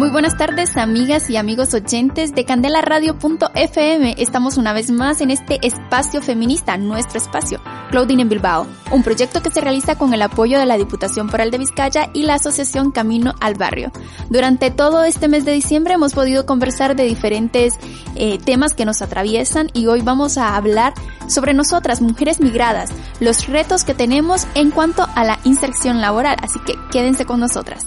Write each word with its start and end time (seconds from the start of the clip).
Muy 0.00 0.08
buenas 0.08 0.38
tardes 0.38 0.78
amigas 0.78 1.28
y 1.28 1.36
amigos 1.36 1.74
oyentes 1.74 2.34
de 2.34 2.46
candelaradio.fm. 2.46 4.14
Estamos 4.16 4.56
una 4.56 4.72
vez 4.72 4.90
más 4.90 5.20
en 5.20 5.30
este 5.30 5.58
espacio 5.60 6.22
feminista, 6.22 6.78
nuestro 6.78 7.18
espacio, 7.18 7.60
Claudine 7.90 8.22
en 8.22 8.30
Bilbao, 8.30 8.66
un 8.92 9.02
proyecto 9.02 9.42
que 9.42 9.50
se 9.50 9.60
realiza 9.60 9.98
con 9.98 10.14
el 10.14 10.22
apoyo 10.22 10.58
de 10.58 10.64
la 10.64 10.78
Diputación 10.78 11.28
Foral 11.28 11.50
de 11.50 11.58
Vizcaya 11.58 12.08
y 12.14 12.22
la 12.22 12.36
Asociación 12.36 12.92
Camino 12.92 13.34
al 13.40 13.56
Barrio. 13.56 13.92
Durante 14.30 14.70
todo 14.70 15.04
este 15.04 15.28
mes 15.28 15.44
de 15.44 15.52
diciembre 15.52 15.92
hemos 15.92 16.14
podido 16.14 16.46
conversar 16.46 16.96
de 16.96 17.04
diferentes 17.04 17.74
eh, 18.14 18.38
temas 18.38 18.72
que 18.72 18.86
nos 18.86 19.02
atraviesan 19.02 19.68
y 19.74 19.86
hoy 19.88 20.00
vamos 20.00 20.38
a 20.38 20.56
hablar 20.56 20.94
sobre 21.28 21.52
nosotras, 21.52 22.00
mujeres 22.00 22.40
migradas, 22.40 22.88
los 23.20 23.48
retos 23.48 23.84
que 23.84 23.92
tenemos 23.92 24.46
en 24.54 24.70
cuanto 24.70 25.06
a 25.14 25.24
la 25.24 25.38
inserción 25.44 26.00
laboral, 26.00 26.38
así 26.40 26.58
que 26.60 26.72
quédense 26.90 27.26
con 27.26 27.38
nosotras. 27.38 27.84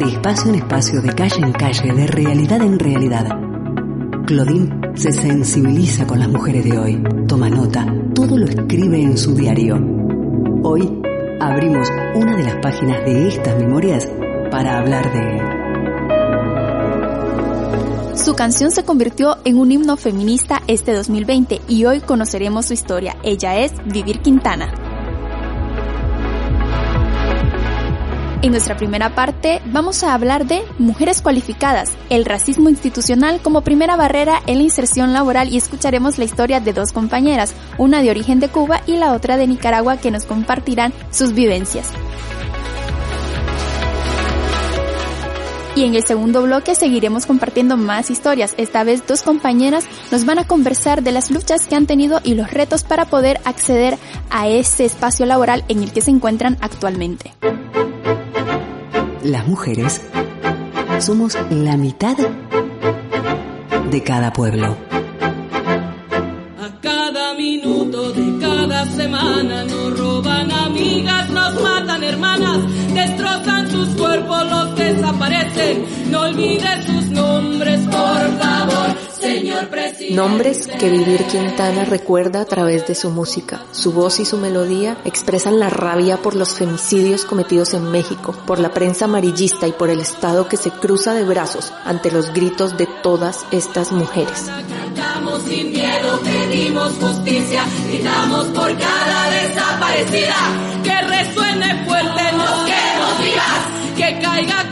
De 0.00 0.06
espacio 0.06 0.48
en 0.48 0.54
espacio, 0.56 1.02
de 1.02 1.14
calle 1.14 1.42
en 1.42 1.52
calle, 1.52 1.92
de 1.92 2.06
realidad 2.06 2.62
en 2.62 2.78
realidad. 2.78 3.38
Claudine 4.26 4.92
se 4.94 5.12
sensibiliza 5.12 6.06
con 6.06 6.18
las 6.18 6.28
mujeres 6.28 6.64
de 6.64 6.78
hoy, 6.78 7.02
toma 7.28 7.50
nota, 7.50 7.84
todo 8.14 8.38
lo 8.38 8.46
escribe 8.46 9.02
en 9.02 9.18
su 9.18 9.34
diario. 9.34 9.76
Hoy 10.62 11.02
abrimos 11.38 11.90
una 12.14 12.34
de 12.34 12.44
las 12.44 12.56
páginas 12.56 13.04
de 13.04 13.28
estas 13.28 13.58
memorias 13.58 14.10
para 14.50 14.78
hablar 14.78 15.12
de... 15.12 15.60
Su 18.16 18.34
canción 18.34 18.70
se 18.70 18.84
convirtió 18.84 19.36
en 19.44 19.58
un 19.58 19.70
himno 19.70 19.98
feminista 19.98 20.62
este 20.66 20.94
2020 20.94 21.60
y 21.68 21.84
hoy 21.84 22.00
conoceremos 22.00 22.64
su 22.66 22.72
historia. 22.72 23.16
Ella 23.22 23.58
es 23.58 23.72
Vivir 23.84 24.20
Quintana. 24.20 24.79
En 28.42 28.52
nuestra 28.52 28.74
primera 28.74 29.14
parte 29.14 29.60
vamos 29.66 30.02
a 30.02 30.14
hablar 30.14 30.46
de 30.46 30.62
mujeres 30.78 31.20
cualificadas, 31.20 31.90
el 32.08 32.24
racismo 32.24 32.70
institucional 32.70 33.42
como 33.42 33.60
primera 33.60 33.96
barrera 33.96 34.40
en 34.46 34.56
la 34.56 34.64
inserción 34.64 35.12
laboral 35.12 35.52
y 35.52 35.58
escucharemos 35.58 36.16
la 36.16 36.24
historia 36.24 36.58
de 36.58 36.72
dos 36.72 36.92
compañeras, 36.92 37.52
una 37.76 38.00
de 38.00 38.08
origen 38.08 38.40
de 38.40 38.48
Cuba 38.48 38.80
y 38.86 38.96
la 38.96 39.12
otra 39.12 39.36
de 39.36 39.46
Nicaragua 39.46 39.98
que 39.98 40.10
nos 40.10 40.24
compartirán 40.24 40.94
sus 41.10 41.34
vivencias. 41.34 41.90
Y 45.76 45.84
en 45.84 45.94
el 45.94 46.06
segundo 46.06 46.42
bloque 46.42 46.74
seguiremos 46.74 47.26
compartiendo 47.26 47.76
más 47.76 48.10
historias. 48.10 48.54
Esta 48.56 48.84
vez 48.84 49.06
dos 49.06 49.22
compañeras 49.22 49.84
nos 50.10 50.24
van 50.24 50.38
a 50.38 50.46
conversar 50.46 51.02
de 51.02 51.12
las 51.12 51.30
luchas 51.30 51.66
que 51.66 51.76
han 51.76 51.86
tenido 51.86 52.20
y 52.24 52.34
los 52.34 52.50
retos 52.50 52.84
para 52.84 53.04
poder 53.04 53.38
acceder 53.44 53.98
a 54.30 54.48
ese 54.48 54.86
espacio 54.86 55.26
laboral 55.26 55.62
en 55.68 55.82
el 55.82 55.92
que 55.92 56.00
se 56.00 56.10
encuentran 56.10 56.56
actualmente 56.62 57.34
las 59.22 59.46
mujeres 59.46 60.00
somos 60.98 61.36
la 61.50 61.76
mitad 61.76 62.16
de 63.90 64.02
cada 64.02 64.32
pueblo. 64.32 64.76
A 66.58 66.80
cada 66.80 67.34
minuto 67.34 68.12
de 68.12 68.38
cada 68.38 68.86
semana 68.86 69.64
nos 69.64 69.98
roban 69.98 70.50
amigas, 70.50 71.30
nos 71.30 71.62
matan 71.62 72.02
hermanas, 72.02 72.58
destrozan 72.94 73.70
sus 73.70 73.88
cuerpos, 73.90 74.50
los 74.50 74.76
desaparecen. 74.76 75.84
No 76.10 76.20
olvides 76.20 76.84
sus 76.86 77.06
nombres, 77.10 77.80
por 77.80 78.38
favor. 78.38 79.09
Nombres 80.10 80.66
que 80.66 80.90
Vivir 80.90 81.24
Quintana 81.24 81.84
recuerda 81.84 82.40
a 82.40 82.44
través 82.44 82.86
de 82.86 82.94
su 82.94 83.10
música. 83.10 83.62
Su 83.70 83.92
voz 83.92 84.20
y 84.20 84.24
su 84.24 84.36
melodía 84.38 84.98
expresan 85.04 85.58
la 85.58 85.70
rabia 85.70 86.16
por 86.16 86.34
los 86.34 86.54
femicidios 86.54 87.24
cometidos 87.24 87.74
en 87.74 87.90
México, 87.90 88.34
por 88.46 88.58
la 88.58 88.72
prensa 88.72 89.04
amarillista 89.04 89.68
y 89.68 89.72
por 89.72 89.90
el 89.90 90.00
Estado 90.00 90.48
que 90.48 90.56
se 90.56 90.70
cruza 90.70 91.14
de 91.14 91.24
brazos 91.24 91.72
ante 91.84 92.10
los 92.10 92.32
gritos 92.32 92.76
de 92.76 92.86
todas 93.02 93.46
estas 93.50 93.92
mujeres. 93.92 94.50
Cantamos 94.68 95.42
sin 95.42 95.72
miedo, 95.72 96.20
pedimos 96.22 96.92
justicia, 96.94 97.64
gritamos 97.88 98.46
por 98.48 98.76
cada 98.78 99.30
desaparecida, 99.30 100.36
que 100.82 101.00
resuene 101.02 101.84
fuerte, 101.84 102.32
nos 102.32 102.64
queremos 102.64 103.18
vivas, 103.22 103.96
que 103.96 104.20
caiga 104.20 104.69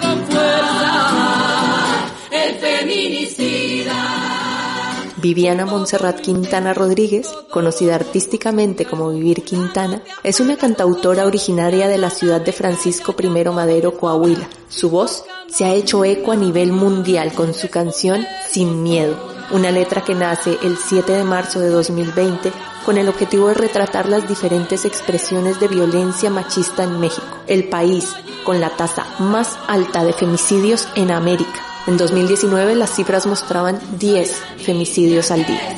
Viviana 5.21 5.67
Montserrat 5.67 6.21
Quintana 6.21 6.73
Rodríguez, 6.75 7.29
conocida 7.51 7.97
artísticamente 7.97 8.85
como 8.85 9.11
Vivir 9.11 9.43
Quintana, 9.43 10.01
es 10.23 10.39
una 10.39 10.57
cantautora 10.57 11.27
originaria 11.27 11.89
de 11.89 11.99
la 11.99 12.11
ciudad 12.11 12.41
de 12.41 12.53
Francisco 12.53 13.17
I 13.19 13.29
Madero, 13.51 13.99
Coahuila. 13.99 14.49
Su 14.69 14.91
voz 14.91 15.25
se 15.49 15.65
ha 15.65 15.75
hecho 15.75 16.05
eco 16.05 16.31
a 16.31 16.37
nivel 16.37 16.71
mundial 16.71 17.33
con 17.33 17.53
su 17.53 17.69
canción 17.69 18.25
Sin 18.49 18.85
Miedo, 18.85 19.17
una 19.51 19.73
letra 19.73 20.05
que 20.05 20.15
nace 20.15 20.57
el 20.63 20.77
7 20.77 21.11
de 21.11 21.25
marzo 21.25 21.59
de 21.59 21.71
2020 21.71 22.53
con 22.87 22.97
el 22.97 23.09
objetivo 23.09 23.49
de 23.49 23.55
retratar 23.55 24.09
las 24.09 24.29
diferentes 24.29 24.85
expresiones 24.85 25.59
de 25.59 25.67
violencia 25.67 26.31
machista 26.31 26.85
en 26.85 27.01
México, 27.01 27.27
el 27.49 27.69
país 27.69 28.15
con 28.45 28.61
la 28.61 28.71
tasa 28.71 29.05
más 29.19 29.59
alta 29.67 30.05
de 30.05 30.13
femicidios 30.13 30.87
en 30.95 31.11
América 31.11 31.68
en 31.89 31.97
2019 31.97 32.75
las 32.75 32.95
cifras 32.95 33.27
mostraban 33.27 33.81
10 33.99 34.31
femicidios 34.59 35.31
al 35.31 35.47
día. 35.47 35.75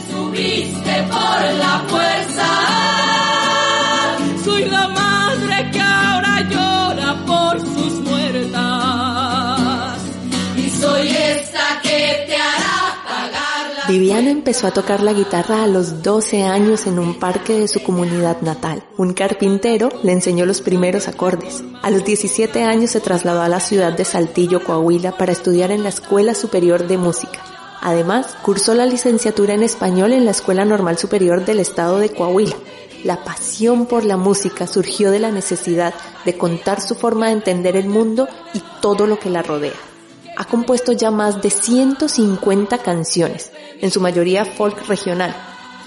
Viviana 14.01 14.31
empezó 14.31 14.67
a 14.67 14.71
tocar 14.71 15.03
la 15.03 15.13
guitarra 15.13 15.63
a 15.63 15.67
los 15.67 16.03
12 16.03 16.45
años 16.45 16.87
en 16.87 16.99
un 16.99 17.19
parque 17.19 17.61
de 17.61 17.69
su 17.69 17.83
comunidad 17.83 18.41
natal. 18.41 18.83
Un 18.97 19.13
carpintero 19.13 19.91
le 20.03 20.13
enseñó 20.13 20.47
los 20.47 20.63
primeros 20.63 21.07
acordes. 21.07 21.63
A 21.83 21.91
los 21.91 22.03
17 22.03 22.63
años 22.63 22.93
se 22.93 23.01
trasladó 23.01 23.43
a 23.43 23.51
la 23.51 23.61
ciudad 23.61 23.93
de 23.93 24.07
Saltillo, 24.07 24.65
Coahuila, 24.65 25.19
para 25.19 25.33
estudiar 25.33 25.71
en 25.71 25.83
la 25.83 25.91
Escuela 25.91 26.35
Superior 26.35 26.89
de 26.89 26.97
Música. 26.97 27.41
Además, 27.83 28.29
cursó 28.41 28.73
la 28.73 28.87
licenciatura 28.87 29.53
en 29.53 29.63
español 29.63 30.15
en 30.15 30.25
la 30.25 30.31
Escuela 30.31 30.65
Normal 30.65 30.97
Superior 30.97 31.45
del 31.45 31.61
Estado 31.61 31.99
de 31.99 32.09
Coahuila. 32.09 32.57
La 33.05 33.23
pasión 33.23 33.85
por 33.85 34.07
la 34.07 34.17
música 34.17 34.67
surgió 34.67 35.11
de 35.11 35.19
la 35.19 35.31
necesidad 35.31 35.93
de 36.25 36.39
contar 36.39 36.81
su 36.81 36.95
forma 36.95 37.27
de 37.27 37.33
entender 37.33 37.77
el 37.77 37.91
mundo 37.91 38.29
y 38.55 38.63
todo 38.81 39.07
lo 39.07 39.19
que 39.19 39.29
la 39.29 39.43
rodea. 39.43 39.90
Ha 40.37 40.45
compuesto 40.45 40.93
ya 40.93 41.11
más 41.11 41.43
de 41.43 41.51
150 41.51 42.79
canciones, 42.79 43.53
en 43.81 43.91
su 43.91 44.01
mayoría 44.01 44.45
folk 44.45 44.87
regional. 44.87 45.35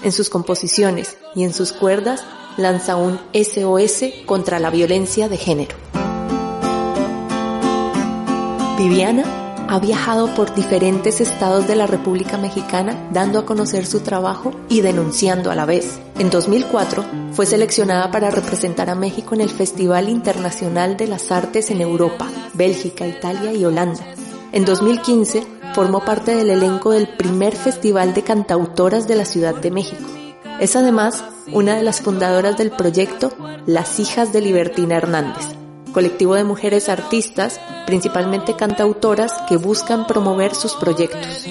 En 0.02 0.12
sus 0.12 0.28
composiciones 0.28 1.16
y 1.34 1.44
en 1.44 1.52
sus 1.52 1.72
cuerdas 1.72 2.24
lanza 2.56 2.96
un 2.96 3.18
SOS 3.32 4.24
contra 4.26 4.58
la 4.58 4.70
violencia 4.70 5.28
de 5.28 5.36
género. 5.36 5.76
Viviana 8.78 9.24
ha 9.68 9.78
viajado 9.78 10.34
por 10.34 10.54
diferentes 10.54 11.20
estados 11.20 11.66
de 11.66 11.76
la 11.76 11.86
República 11.86 12.36
Mexicana 12.36 13.08
dando 13.12 13.38
a 13.38 13.46
conocer 13.46 13.86
su 13.86 14.00
trabajo 14.00 14.52
y 14.68 14.82
denunciando 14.82 15.50
a 15.50 15.54
la 15.54 15.64
vez. 15.64 15.98
En 16.18 16.30
2004 16.30 17.04
fue 17.32 17.46
seleccionada 17.46 18.10
para 18.10 18.30
representar 18.30 18.90
a 18.90 18.94
México 18.94 19.34
en 19.34 19.40
el 19.40 19.50
Festival 19.50 20.08
Internacional 20.08 20.96
de 20.96 21.08
las 21.08 21.32
Artes 21.32 21.70
en 21.70 21.80
Europa, 21.80 22.28
Bélgica, 22.52 23.06
Italia 23.06 23.52
y 23.52 23.64
Holanda. 23.64 24.13
En 24.54 24.64
2015 24.64 25.44
formó 25.74 26.04
parte 26.04 26.32
del 26.36 26.48
elenco 26.48 26.92
del 26.92 27.08
primer 27.08 27.56
Festival 27.56 28.14
de 28.14 28.22
Cantautoras 28.22 29.08
de 29.08 29.16
la 29.16 29.24
Ciudad 29.24 29.56
de 29.56 29.72
México. 29.72 30.04
Es 30.60 30.76
además 30.76 31.24
una 31.52 31.74
de 31.74 31.82
las 31.82 32.00
fundadoras 32.00 32.56
del 32.56 32.70
proyecto 32.70 33.32
Las 33.66 33.98
Hijas 33.98 34.32
de 34.32 34.40
Libertina 34.42 34.94
Hernández, 34.94 35.44
colectivo 35.92 36.36
de 36.36 36.44
mujeres 36.44 36.88
artistas, 36.88 37.60
principalmente 37.84 38.54
cantautoras, 38.54 39.32
que 39.48 39.56
buscan 39.56 40.06
promover 40.06 40.54
sus 40.54 40.74
proyectos. 40.74 41.44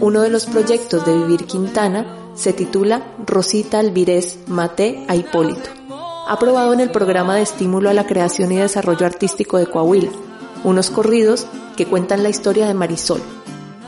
Uno 0.00 0.22
de 0.22 0.28
los 0.28 0.46
proyectos 0.46 1.06
de 1.06 1.16
Vivir 1.18 1.44
Quintana 1.44 2.32
se 2.34 2.52
titula 2.52 3.14
Rosita 3.24 3.78
Alvirez 3.78 4.40
Mate 4.48 5.04
a 5.06 5.14
Hipólito, 5.14 5.70
aprobado 6.26 6.72
en 6.72 6.80
el 6.80 6.90
programa 6.90 7.36
de 7.36 7.42
estímulo 7.42 7.88
a 7.88 7.94
la 7.94 8.06
creación 8.06 8.50
y 8.50 8.56
desarrollo 8.56 9.06
artístico 9.06 9.58
de 9.58 9.66
Coahuila, 9.66 10.10
unos 10.64 10.90
corridos 10.90 11.46
que 11.76 11.86
cuentan 11.86 12.22
la 12.22 12.28
historia 12.28 12.66
de 12.66 12.74
Marisol, 12.74 13.22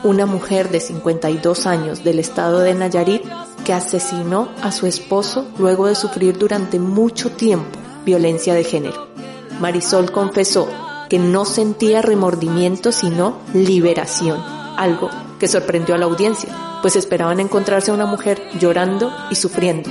una 0.03 0.25
mujer 0.25 0.69
de 0.69 0.79
52 0.79 1.65
años 1.65 2.03
del 2.03 2.19
estado 2.19 2.59
de 2.59 2.73
Nayarit 2.73 3.23
que 3.65 3.73
asesinó 3.73 4.49
a 4.61 4.71
su 4.71 4.87
esposo 4.87 5.47
luego 5.57 5.87
de 5.87 5.95
sufrir 5.95 6.37
durante 6.37 6.79
mucho 6.79 7.31
tiempo 7.31 7.77
violencia 8.05 8.53
de 8.53 8.63
género. 8.63 9.09
Marisol 9.59 10.11
confesó 10.11 10.69
que 11.09 11.19
no 11.19 11.43
sentía 11.43 12.01
remordimiento 12.01 12.93
sino 12.93 13.39
liberación, 13.53 14.41
algo 14.77 15.09
que 15.39 15.49
sorprendió 15.49 15.95
a 15.95 15.97
la 15.97 16.05
audiencia, 16.05 16.55
pues 16.81 16.95
esperaban 16.95 17.41
encontrarse 17.41 17.91
a 17.91 17.95
una 17.95 18.05
mujer 18.05 18.41
llorando 18.59 19.11
y 19.29 19.35
sufriendo. 19.35 19.89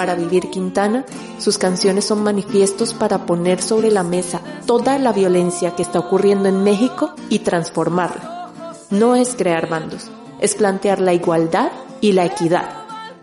Para 0.00 0.14
vivir 0.14 0.48
Quintana, 0.48 1.04
sus 1.36 1.58
canciones 1.58 2.06
son 2.06 2.22
manifiestos 2.22 2.94
para 2.94 3.26
poner 3.26 3.60
sobre 3.60 3.90
la 3.90 4.02
mesa 4.02 4.40
toda 4.64 4.96
la 4.98 5.12
violencia 5.12 5.76
que 5.76 5.82
está 5.82 5.98
ocurriendo 5.98 6.48
en 6.48 6.64
México 6.64 7.12
y 7.28 7.40
transformarla. 7.40 8.48
No 8.88 9.14
es 9.14 9.34
crear 9.34 9.68
bandos, 9.68 10.10
es 10.40 10.54
plantear 10.54 11.02
la 11.02 11.12
igualdad 11.12 11.70
y 12.00 12.12
la 12.12 12.24
equidad. 12.24 12.70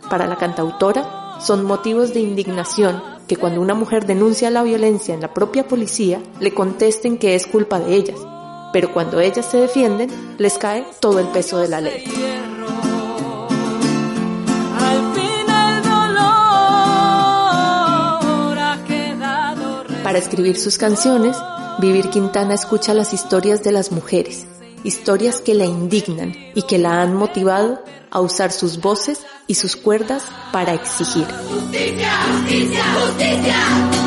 Para 0.08 0.28
la 0.28 0.36
cantautora, 0.36 1.40
son 1.42 1.66
motivos 1.66 2.14
de 2.14 2.20
indignación 2.20 3.02
que 3.28 3.38
cuando 3.38 3.60
una 3.60 3.74
mujer 3.74 4.06
denuncia 4.06 4.52
la 4.52 4.62
violencia 4.62 5.16
en 5.16 5.22
la 5.22 5.34
propia 5.34 5.68
policía, 5.68 6.22
le 6.40 6.54
contesten 6.54 7.18
que 7.18 7.34
es 7.34 7.48
culpa 7.48 7.80
de 7.80 7.96
ellas, 7.96 8.20
pero 8.72 8.94
cuando 8.94 9.20
ellas 9.20 9.48
se 9.48 9.58
defienden, 9.58 10.12
les 10.38 10.60
cae 10.60 10.86
todo 11.00 11.18
el 11.18 11.28
peso 11.30 11.58
de 11.58 11.70
la 11.70 11.82
ley. 11.82 12.04
Para 20.18 20.26
escribir 20.26 20.58
sus 20.58 20.80
canciones, 20.80 21.38
Vivir 21.78 22.10
Quintana 22.10 22.56
escucha 22.56 22.96
las 22.96 23.14
historias 23.14 23.64
de 23.64 23.72
las 23.72 23.92
mujeres, 23.92 24.48
historias 24.84 25.42
que 25.42 25.54
la 25.54 25.66
indignan 25.66 26.34
y 26.56 26.64
que 26.64 26.80
la 26.80 27.04
han 27.04 27.14
motivado 27.14 27.84
a 28.10 28.20
usar 28.20 28.52
sus 28.52 28.82
voces 28.82 29.28
y 29.46 29.54
sus 29.54 29.76
cuerdas 29.76 30.24
para 30.52 30.74
exigir. 30.74 31.28
¡Justicia! 31.28 32.10
¡Justicia! 32.34 32.84
¡Justicia! 32.96 34.07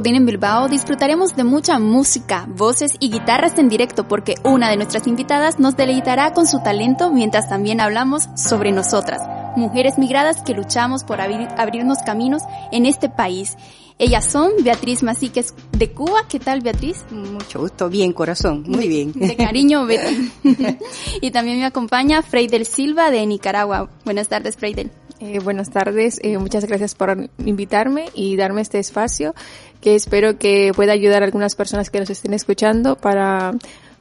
Claudine 0.00 0.16
en 0.16 0.24
Bilbao 0.24 0.66
disfrutaremos 0.66 1.36
de 1.36 1.44
mucha 1.44 1.78
música, 1.78 2.46
voces 2.48 2.92
y 3.00 3.10
guitarras 3.10 3.58
en 3.58 3.68
directo 3.68 4.08
porque 4.08 4.36
una 4.44 4.70
de 4.70 4.76
nuestras 4.76 5.06
invitadas 5.06 5.58
nos 5.58 5.76
deleitará 5.76 6.32
con 6.32 6.46
su 6.46 6.62
talento 6.62 7.12
mientras 7.12 7.50
también 7.50 7.82
hablamos 7.82 8.30
sobre 8.34 8.72
nosotras, 8.72 9.20
mujeres 9.56 9.98
migradas 9.98 10.40
que 10.40 10.54
luchamos 10.54 11.04
por 11.04 11.20
abrirnos 11.20 11.98
caminos 11.98 12.40
en 12.72 12.86
este 12.86 13.10
país. 13.10 13.58
Ellas 13.98 14.24
son 14.24 14.52
Beatriz 14.62 15.02
Masiques 15.02 15.52
de 15.72 15.92
Cuba. 15.92 16.22
¿Qué 16.30 16.40
tal, 16.40 16.62
Beatriz? 16.62 17.04
Mucho 17.10 17.60
gusto. 17.60 17.90
Bien, 17.90 18.14
corazón. 18.14 18.64
Muy 18.66 18.88
bien. 18.88 19.12
De 19.12 19.36
cariño, 19.36 19.84
Betty. 19.84 20.32
y 21.20 21.30
también 21.30 21.58
me 21.58 21.66
acompaña 21.66 22.22
Freidel 22.22 22.64
Silva 22.64 23.10
de 23.10 23.26
Nicaragua. 23.26 23.90
Buenas 24.06 24.28
tardes, 24.28 24.56
Freidel. 24.56 24.90
Eh, 25.20 25.38
buenas 25.38 25.68
tardes, 25.68 26.18
eh, 26.22 26.38
muchas 26.38 26.64
gracias 26.64 26.94
por 26.94 27.28
invitarme 27.44 28.06
y 28.14 28.36
darme 28.36 28.62
este 28.62 28.78
espacio 28.78 29.34
que 29.82 29.94
espero 29.94 30.38
que 30.38 30.72
pueda 30.74 30.92
ayudar 30.92 31.22
a 31.22 31.26
algunas 31.26 31.54
personas 31.56 31.90
que 31.90 32.00
nos 32.00 32.08
estén 32.08 32.32
escuchando 32.32 32.96
para 32.96 33.52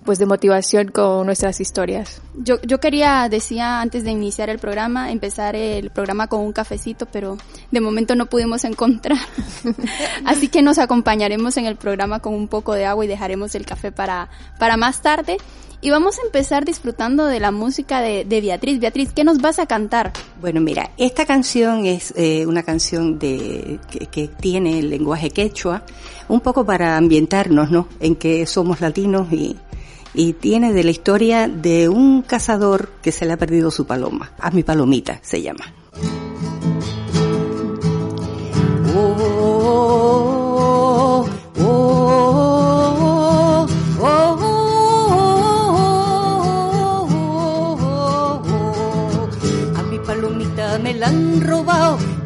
pues 0.05 0.17
de 0.17 0.25
motivación 0.25 0.87
con 0.87 1.25
nuestras 1.25 1.59
historias. 1.59 2.21
Yo, 2.35 2.55
yo 2.61 2.79
quería, 2.79 3.27
decía 3.29 3.81
antes 3.81 4.05
de 4.05 4.11
iniciar 4.11 4.49
el 4.49 4.57
programa, 4.57 5.11
empezar 5.11 5.57
el 5.57 5.89
programa 5.89 6.27
con 6.27 6.39
un 6.39 6.53
cafecito, 6.53 7.05
pero 7.05 7.37
de 7.69 7.81
momento 7.81 8.15
no 8.15 8.27
pudimos 8.27 8.63
encontrar. 8.63 9.17
Así 10.25 10.47
que 10.47 10.61
nos 10.61 10.77
acompañaremos 10.77 11.57
en 11.57 11.65
el 11.65 11.75
programa 11.75 12.21
con 12.21 12.33
un 12.33 12.47
poco 12.47 12.75
de 12.75 12.85
agua 12.85 13.03
y 13.03 13.09
dejaremos 13.09 13.55
el 13.55 13.65
café 13.65 13.91
para, 13.91 14.29
para 14.57 14.77
más 14.77 15.01
tarde. 15.01 15.35
Y 15.81 15.91
vamos 15.91 16.19
a 16.19 16.25
empezar 16.25 16.65
disfrutando 16.65 17.25
de 17.25 17.39
la 17.39 17.51
música 17.51 18.01
de, 18.01 18.25
Beatriz. 18.25 18.79
Beatriz, 18.79 19.13
¿qué 19.13 19.23
nos 19.23 19.37
vas 19.37 19.59
a 19.59 19.65
cantar? 19.65 20.11
Bueno, 20.41 20.59
mira, 20.59 20.91
esta 20.97 21.25
canción 21.25 21.85
es 21.85 22.13
eh, 22.17 22.45
una 22.45 22.63
canción 22.63 23.17
de, 23.17 23.79
que, 24.11 24.27
tiene 24.27 24.79
el 24.79 24.89
lenguaje 24.89 25.29
quechua, 25.29 25.83
un 26.27 26.41
poco 26.41 26.65
para 26.65 26.97
ambientarnos, 26.97 27.71
¿no? 27.71 27.87
En 28.01 28.15
que 28.15 28.45
somos 28.45 28.81
latinos 28.81 29.31
y, 29.31 29.55
y 30.13 30.33
tiene 30.33 30.73
de 30.73 30.83
la 30.83 30.91
historia 30.91 31.47
de 31.47 31.87
un 31.87 32.23
cazador 32.23 32.89
que 33.01 33.13
se 33.13 33.25
le 33.25 33.33
ha 33.33 33.37
perdido 33.37 33.71
su 33.71 33.85
paloma. 33.85 34.33
A 34.37 34.51
mi 34.51 34.63
palomita 34.63 35.19
se 35.23 35.41
llama. 35.41 35.73
Oh, 38.95 39.15
me 39.15 39.98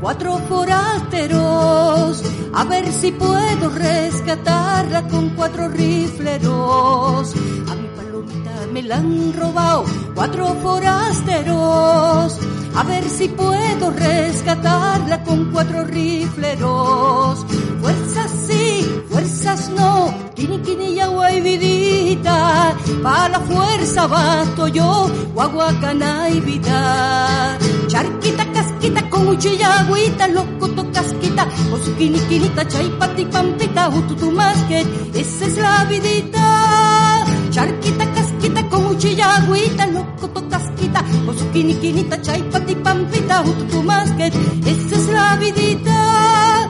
cuatro 0.03 0.37
forasteros. 0.49 2.21
A 2.53 2.65
ver 2.65 2.91
si 2.91 3.11
puedo 3.13 3.69
rescatarla 3.69 5.07
con 5.07 5.29
cuatro 5.29 5.69
rifleros. 5.69 7.33
A 7.71 7.75
mi 7.75 7.87
palomita 7.95 8.51
me 8.73 8.83
la 8.83 8.97
han 8.97 9.33
robado 9.33 9.85
cuatro 10.13 10.55
forasteros. 10.61 12.37
A 12.75 12.83
ver 12.83 13.07
si 13.07 13.29
puedo 13.29 13.91
rescatarla 13.91 15.23
con 15.23 15.51
cuatro 15.53 15.85
rifleros. 15.85 17.45
Fuerzas 17.81 18.31
sí, 18.47 18.85
fuerzas 19.09 19.69
no. 19.69 20.13
Kini 20.35 20.59
kini 20.59 20.95
ya 20.95 21.07
vidita. 21.41 22.75
Pa' 23.01 23.29
la 23.29 23.39
fuerza 23.39 24.07
basto 24.07 24.67
yo, 24.67 25.09
guaguacana 25.33 26.29
y 26.29 26.39
vida. 26.41 27.57
Charquita, 27.87 28.45
casquita, 28.51 28.72
con 29.13 29.27
uchilla, 29.27 29.79
agüita, 29.79 30.27
loco, 30.27 30.67
to 30.69 30.91
casquita, 30.91 31.47
con 31.69 31.83
su 31.83 31.95
quiniquinita, 31.95 32.67
chaipati, 32.67 33.25
pampita, 33.25 33.89
ututu 33.89 34.33
que 34.67 34.79
esa 35.13 35.45
es 35.45 35.57
la 35.57 35.85
vidita. 35.85 37.23
Charquita, 37.51 38.11
casquita, 38.11 38.67
con 38.69 38.87
uchilla, 38.87 39.35
agüita, 39.35 39.85
loco, 39.85 40.27
to 40.29 40.49
casquita, 40.49 41.03
con 41.25 41.37
su 41.37 41.47
quiniquinita, 41.51 42.19
chaipati, 42.21 42.75
pampita, 42.75 43.41
ututu 43.41 43.85
que 44.17 44.27
esa 44.71 44.95
es 44.95 45.07
la 45.09 45.35
vidita. 45.35 46.62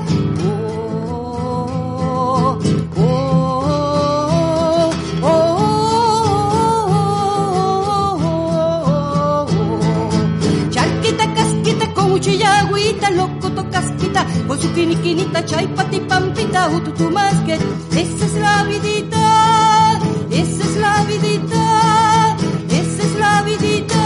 tu 13.63 13.69
casquita, 13.69 14.25
con 14.47 14.59
su 14.59 14.71
quiniquinita, 14.73 15.45
chaipati, 15.45 15.99
pampita, 16.01 16.69
ututu 16.69 17.09
más 17.09 17.33
que. 17.41 17.53
Esa 17.53 18.25
es 18.25 18.33
la 18.35 18.63
vidita, 18.63 19.99
esa 20.31 20.63
es 20.63 20.77
la 20.77 21.03
vidita, 21.03 22.37
esa 22.69 23.03
es 23.03 23.15
la 23.19 23.41
vidita. 23.43 24.03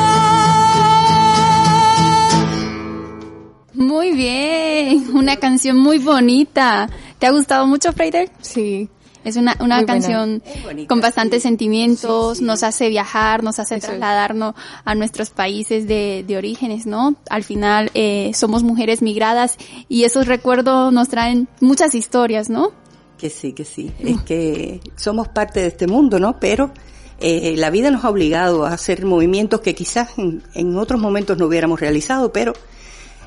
Muy 3.73 4.11
bien, 4.11 5.09
una 5.13 5.37
canción 5.37 5.77
muy 5.77 5.99
bonita. 5.99 6.89
¿Te 7.19 7.27
ha 7.27 7.31
gustado 7.31 7.65
mucho, 7.67 7.93
Freider? 7.93 8.29
Sí, 8.41 8.89
es 9.27 9.35
una, 9.35 9.57
una 9.59 9.85
canción 9.85 10.41
con 10.87 11.01
bastantes 11.01 11.43
sentimientos, 11.43 12.39
nos 12.39 12.63
hace 12.63 12.87
viajar, 12.87 13.43
nos 13.43 13.59
hace 13.59 13.77
trasladarnos 13.77 14.55
a 14.85 14.95
nuestros 14.95 15.31
países 15.31 15.85
de, 15.85 16.23
de 16.25 16.37
orígenes, 16.37 16.85
¿no? 16.85 17.17
Al 17.29 17.43
final 17.43 17.91
eh, 17.93 18.31
somos 18.33 18.63
mujeres 18.63 19.01
migradas 19.01 19.57
y 19.89 20.05
esos 20.05 20.27
recuerdos 20.27 20.93
nos 20.93 21.09
traen 21.09 21.49
muchas 21.59 21.93
historias, 21.93 22.49
¿no? 22.49 22.71
Que 23.17 23.29
sí, 23.29 23.51
que 23.51 23.65
sí. 23.65 23.91
Es 23.99 24.21
que 24.21 24.79
somos 24.95 25.27
parte 25.27 25.59
de 25.59 25.67
este 25.67 25.87
mundo, 25.87 26.19
¿no? 26.19 26.39
Pero 26.39 26.71
eh, 27.19 27.55
la 27.57 27.69
vida 27.69 27.91
nos 27.91 28.05
ha 28.05 28.09
obligado 28.09 28.65
a 28.65 28.69
hacer 28.69 29.05
movimientos 29.05 29.59
que 29.59 29.75
quizás 29.75 30.11
en, 30.17 30.77
otros 30.77 31.01
momentos 31.01 31.37
no 31.37 31.47
hubiéramos 31.47 31.81
realizado, 31.81 32.31
pero 32.31 32.53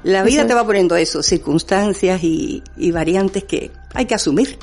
la 0.02 0.22
vida 0.22 0.46
te 0.46 0.54
va 0.54 0.64
poniendo 0.64 0.96
eso, 0.96 1.22
circunstancias 1.22 2.24
y, 2.24 2.62
y 2.78 2.90
variantes 2.90 3.44
que 3.44 3.70
hay 3.92 4.06
que 4.06 4.14
asumir 4.14 4.58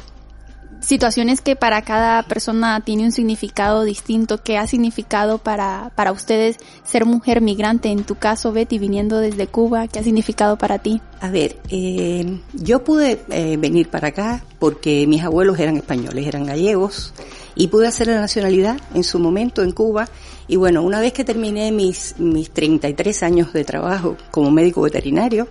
situaciones 0.79 1.41
que 1.41 1.55
para 1.55 1.81
cada 1.81 2.24
persona 2.24 2.81
tiene 2.81 3.03
un 3.03 3.12
significado 3.12 3.84
distinto. 3.84 4.41
¿Qué 4.41 4.57
ha 4.57 4.67
significado 4.67 5.38
para, 5.38 5.91
para 5.96 6.12
ustedes 6.12 6.57
ser 6.84 7.05
mujer 7.05 7.41
migrante? 7.41 7.89
En 7.89 8.03
tu 8.03 8.15
caso, 8.15 8.51
Betty, 8.51 8.77
viniendo 8.79 9.19
desde 9.19 9.48
Cuba, 9.48 9.88
¿qué 9.88 10.00
ha 10.00 10.03
significado 10.03 10.57
para 10.57 10.79
ti? 10.79 11.01
A 11.19 11.29
ver, 11.29 11.57
eh, 11.69 12.39
yo 12.53 12.84
pude 12.84 13.19
eh, 13.29 13.57
venir 13.57 13.89
para 13.89 14.10
acá 14.10 14.43
porque 14.60 15.07
mis 15.07 15.24
abuelos 15.24 15.60
eran 15.60 15.77
españoles, 15.77 16.25
eran 16.27 16.46
gallegos, 16.46 17.13
y 17.55 17.67
pude 17.67 17.88
hacer 17.88 18.07
la 18.07 18.19
nacionalidad 18.19 18.79
en 18.93 19.03
su 19.03 19.19
momento 19.19 19.63
en 19.63 19.72
Cuba. 19.72 20.07
Y 20.48 20.55
bueno, 20.55 20.84
una 20.84 21.00
vez 21.00 21.13
que 21.13 21.24
terminé 21.24 21.72
mis, 21.72 22.15
mis 22.19 22.51
33 22.51 23.24
años 23.24 23.53
de 23.53 23.63
trabajo 23.63 24.15
como 24.31 24.51
médico 24.51 24.81
veterinario, 24.81 25.48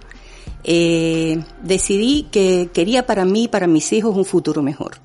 eh, 0.62 1.42
decidí 1.62 2.28
que 2.30 2.70
quería 2.72 3.06
para 3.06 3.24
mí 3.24 3.44
y 3.44 3.48
para 3.48 3.66
mis 3.66 3.92
hijos 3.92 4.16
un 4.16 4.24
futuro 4.24 4.62
mejor 4.62 4.98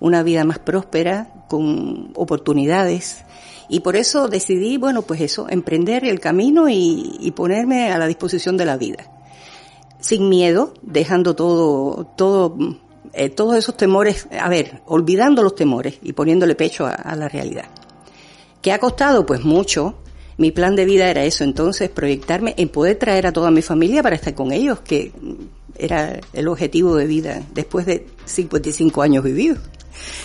una 0.00 0.22
vida 0.22 0.44
más 0.44 0.58
próspera, 0.58 1.44
con 1.48 2.12
oportunidades. 2.14 3.24
Y 3.68 3.80
por 3.80 3.96
eso 3.96 4.28
decidí, 4.28 4.76
bueno, 4.76 5.02
pues 5.02 5.20
eso, 5.20 5.46
emprender 5.48 6.04
el 6.04 6.20
camino 6.20 6.68
y, 6.68 7.32
ponerme 7.36 7.92
a 7.92 7.98
la 7.98 8.06
disposición 8.06 8.56
de 8.56 8.64
la 8.64 8.76
vida. 8.76 9.10
Sin 10.00 10.28
miedo, 10.28 10.74
dejando 10.82 11.34
todo, 11.34 12.06
todo, 12.16 12.56
eh, 13.12 13.28
todos 13.28 13.56
esos 13.56 13.76
temores, 13.76 14.28
a 14.38 14.48
ver, 14.48 14.82
olvidando 14.86 15.42
los 15.42 15.54
temores 15.54 15.98
y 16.02 16.12
poniéndole 16.12 16.54
pecho 16.54 16.86
a, 16.86 16.92
a 16.92 17.16
la 17.16 17.28
realidad. 17.28 17.66
¿Qué 18.62 18.72
ha 18.72 18.78
costado? 18.78 19.26
Pues 19.26 19.44
mucho. 19.44 19.96
Mi 20.36 20.52
plan 20.52 20.76
de 20.76 20.84
vida 20.84 21.10
era 21.10 21.24
eso, 21.24 21.42
entonces, 21.42 21.90
proyectarme 21.90 22.54
en 22.56 22.68
poder 22.68 22.96
traer 22.96 23.26
a 23.26 23.32
toda 23.32 23.50
mi 23.50 23.60
familia 23.60 24.04
para 24.04 24.14
estar 24.14 24.34
con 24.34 24.52
ellos, 24.52 24.80
que 24.80 25.10
era 25.76 26.20
el 26.32 26.48
objetivo 26.48 26.96
de 26.96 27.06
vida 27.06 27.42
después 27.54 27.86
de 27.86 28.06
55 28.24 29.02
años 29.02 29.24
vividos. 29.24 29.58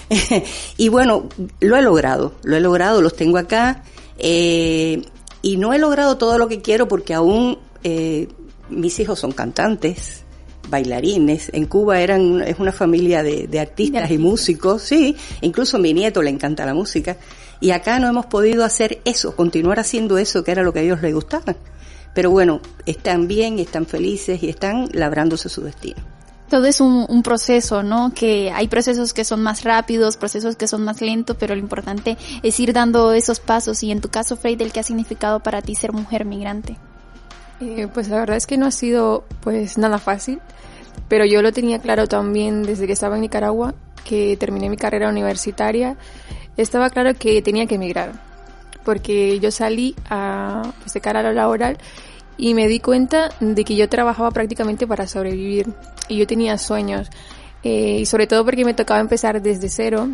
y 0.78 0.90
bueno, 0.90 1.30
lo 1.60 1.78
he 1.78 1.82
logrado, 1.82 2.34
lo 2.44 2.56
he 2.56 2.60
logrado, 2.60 3.02
los 3.02 3.16
tengo 3.16 3.38
acá. 3.38 3.84
Eh, 4.18 5.02
y 5.42 5.58
no 5.58 5.74
he 5.74 5.80
logrado 5.80 6.18
todo 6.18 6.38
lo 6.38 6.48
que 6.48 6.62
quiero 6.62 6.88
porque 6.88 7.14
aún 7.14 7.58
eh, 7.84 8.30
mis 8.70 9.00
hijos 9.00 9.20
son 9.20 9.32
cantantes, 9.32 10.24
bailarines. 10.70 11.50
En 11.54 11.66
Cuba 11.66 12.00
eran 12.02 12.42
es 12.42 12.60
una 12.60 12.72
familia 12.72 13.24
de, 13.24 13.60
artistas 13.60 14.10
y 14.12 14.18
músicos, 14.18 14.84
sí. 14.84 15.16
Incluso 15.42 15.78
a 15.78 15.80
mi 15.80 15.94
nieto 15.94 16.22
le 16.22 16.30
encanta 16.30 16.66
la 16.66 16.74
música. 16.74 17.18
Y 17.60 17.72
acá 17.72 18.00
no 18.00 18.08
hemos 18.08 18.26
podido 18.26 18.66
hacer 18.66 19.02
eso, 19.06 19.36
continuar 19.36 19.80
haciendo 19.80 20.18
eso 20.18 20.44
que 20.44 20.52
era 20.52 20.64
lo 20.64 20.74
que 20.74 20.80
a 20.80 20.82
ellos 20.84 21.02
les 21.02 21.14
gustaba. 21.14 21.56
Pero 22.14 22.30
bueno, 22.30 22.62
están 22.86 23.28
bien, 23.28 23.60
están 23.60 23.86
felices 23.86 24.44
y 24.44 24.50
están 24.50 24.88
labrándose 24.92 25.50
su 25.50 25.62
destino 25.62 26.02
todo 26.50 26.66
es 26.66 26.82
un, 26.82 27.24
proceso, 27.24 27.84
¿no? 27.84 28.12
Que 28.14 28.52
hay 28.52 28.68
procesos 28.68 29.14
que 29.14 29.26
son 29.26 29.42
más 29.42 29.64
rápidos, 29.64 30.18
procesos 30.18 30.56
que 30.56 30.68
son 30.68 30.84
más 30.84 31.02
lentos, 31.02 31.36
pero 31.40 31.56
lo 31.56 31.62
importante 31.62 32.18
es 32.44 32.60
ir 32.60 32.74
dando 32.74 33.14
esos 33.14 33.40
pasos. 33.40 33.82
Y 33.84 33.92
en 33.92 34.02
tu 34.02 34.10
caso, 34.10 34.36
Freydel, 34.36 34.72
¿qué 34.72 34.80
ha 34.80 34.84
significado 34.84 35.40
para 35.40 35.62
ti 35.62 35.76
ser 35.76 35.94
mujer 35.94 36.26
migrante? 36.26 36.78
Eh, 37.60 37.88
pues 37.94 38.10
la 38.10 38.18
verdad 38.20 38.38
es 38.38 38.46
que 38.46 38.58
no 38.58 38.66
ha 38.66 38.72
sido 38.72 39.24
pues 39.42 39.78
nada 39.78 39.98
fácil, 39.98 40.42
pero 41.08 41.26
yo 41.26 41.42
lo 41.42 41.52
tenía 41.52 41.80
claro 41.80 42.08
también 42.08 42.64
desde 42.64 42.88
que 42.88 42.94
estaba 42.94 43.16
en 43.16 43.22
Nicaragua, 43.22 43.74
que 44.04 44.36
terminé 44.38 44.70
mi 44.70 44.78
carrera 44.78 45.10
universitaria, 45.10 45.98
estaba 46.58 46.90
claro 46.90 47.14
que 47.16 47.42
tenía 47.42 47.66
que 47.66 47.76
emigrar, 47.76 48.12
porque 48.84 49.40
yo 49.40 49.50
salí 49.50 49.96
a, 50.10 50.74
pues, 50.82 50.94
de 50.94 51.02
cara 51.02 51.22
a 51.22 51.32
laboral 51.32 51.78
y 52.38 52.54
me 52.54 52.68
di 52.68 52.80
cuenta 52.80 53.30
de 53.40 53.64
que 53.64 53.76
yo 53.76 53.88
trabajaba 53.90 54.32
prácticamente 54.32 54.88
para 54.88 55.08
sobrevivir 55.08 55.74
y 56.08 56.18
yo 56.18 56.28
tenía 56.28 56.58
sueños 56.58 57.10
eh, 57.64 58.00
y 58.02 58.06
sobre 58.06 58.28
todo 58.28 58.44
porque 58.44 58.66
me 58.66 58.74
tocaba 58.74 59.00
empezar 59.00 59.42
desde 59.42 59.70
cero. 59.70 60.10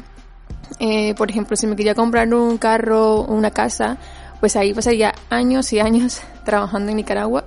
Eh, 0.80 1.16
por 1.16 1.30
ejemplo, 1.30 1.58
si 1.58 1.68
me 1.68 1.76
quería 1.76 1.96
comprar 1.96 2.32
un 2.34 2.58
carro 2.58 3.22
o 3.22 3.34
una 3.34 3.52
casa, 3.52 3.98
pues 4.40 4.56
ahí 4.56 4.74
pasaría 4.74 5.14
años 5.30 5.74
y 5.74 5.80
años 5.80 6.22
trabajando 6.46 6.92
en 6.92 6.98
Nicaragua. 6.98 7.46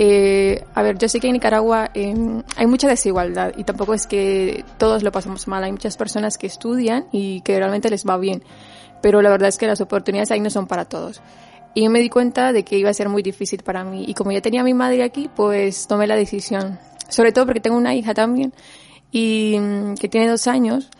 Eh, 0.00 0.64
a 0.74 0.82
ver, 0.82 0.96
yo 0.96 1.08
sé 1.08 1.18
que 1.18 1.26
en 1.26 1.32
Nicaragua 1.32 1.90
em, 1.92 2.42
hay 2.56 2.66
mucha 2.66 2.86
desigualdad 2.86 3.52
y 3.56 3.64
tampoco 3.64 3.94
es 3.94 4.06
que 4.06 4.64
todos 4.76 5.02
lo 5.02 5.10
pasamos 5.10 5.48
mal. 5.48 5.64
Hay 5.64 5.72
muchas 5.72 5.96
personas 5.96 6.38
que 6.38 6.46
estudian 6.46 7.06
y 7.10 7.40
que 7.40 7.58
realmente 7.58 7.90
les 7.90 8.06
va 8.06 8.16
bien, 8.16 8.44
pero 9.02 9.22
la 9.22 9.30
verdad 9.30 9.48
es 9.48 9.58
que 9.58 9.66
las 9.66 9.80
oportunidades 9.80 10.30
ahí 10.30 10.40
no 10.40 10.50
son 10.50 10.68
para 10.68 10.84
todos. 10.84 11.20
Y 11.78 11.84
yo 11.84 11.90
me 11.90 12.00
di 12.00 12.08
cuenta 12.08 12.52
de 12.52 12.64
que 12.64 12.76
iba 12.76 12.90
a 12.90 12.92
ser 12.92 13.08
muy 13.08 13.22
difícil 13.22 13.62
para 13.62 13.84
mí. 13.84 14.04
Y 14.08 14.14
como 14.14 14.32
ya 14.32 14.40
tenía 14.40 14.62
a 14.62 14.64
mi 14.64 14.74
madre 14.74 15.04
aquí, 15.04 15.30
pues 15.36 15.86
tomé 15.86 16.08
la 16.08 16.16
decisión. 16.16 16.76
Sobre 17.08 17.30
todo 17.30 17.46
porque 17.46 17.60
tengo 17.60 17.76
una 17.76 17.94
hija 17.94 18.14
también, 18.14 18.52
y 19.12 19.56
mm, 19.60 19.94
que 19.94 20.08
tiene 20.08 20.26
dos 20.26 20.48
años. 20.48 20.90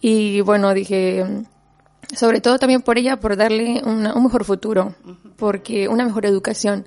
Y 0.00 0.40
bueno, 0.40 0.72
dije, 0.72 1.22
mm, 1.22 2.14
sobre 2.16 2.40
todo 2.40 2.58
también 2.58 2.80
por 2.80 2.96
ella, 2.96 3.20
por 3.20 3.36
darle 3.36 3.82
un 3.84 4.22
mejor 4.22 4.46
futuro, 4.46 4.94
porque 5.36 5.86
una 5.86 6.06
mejor 6.06 6.24
educación. 6.24 6.86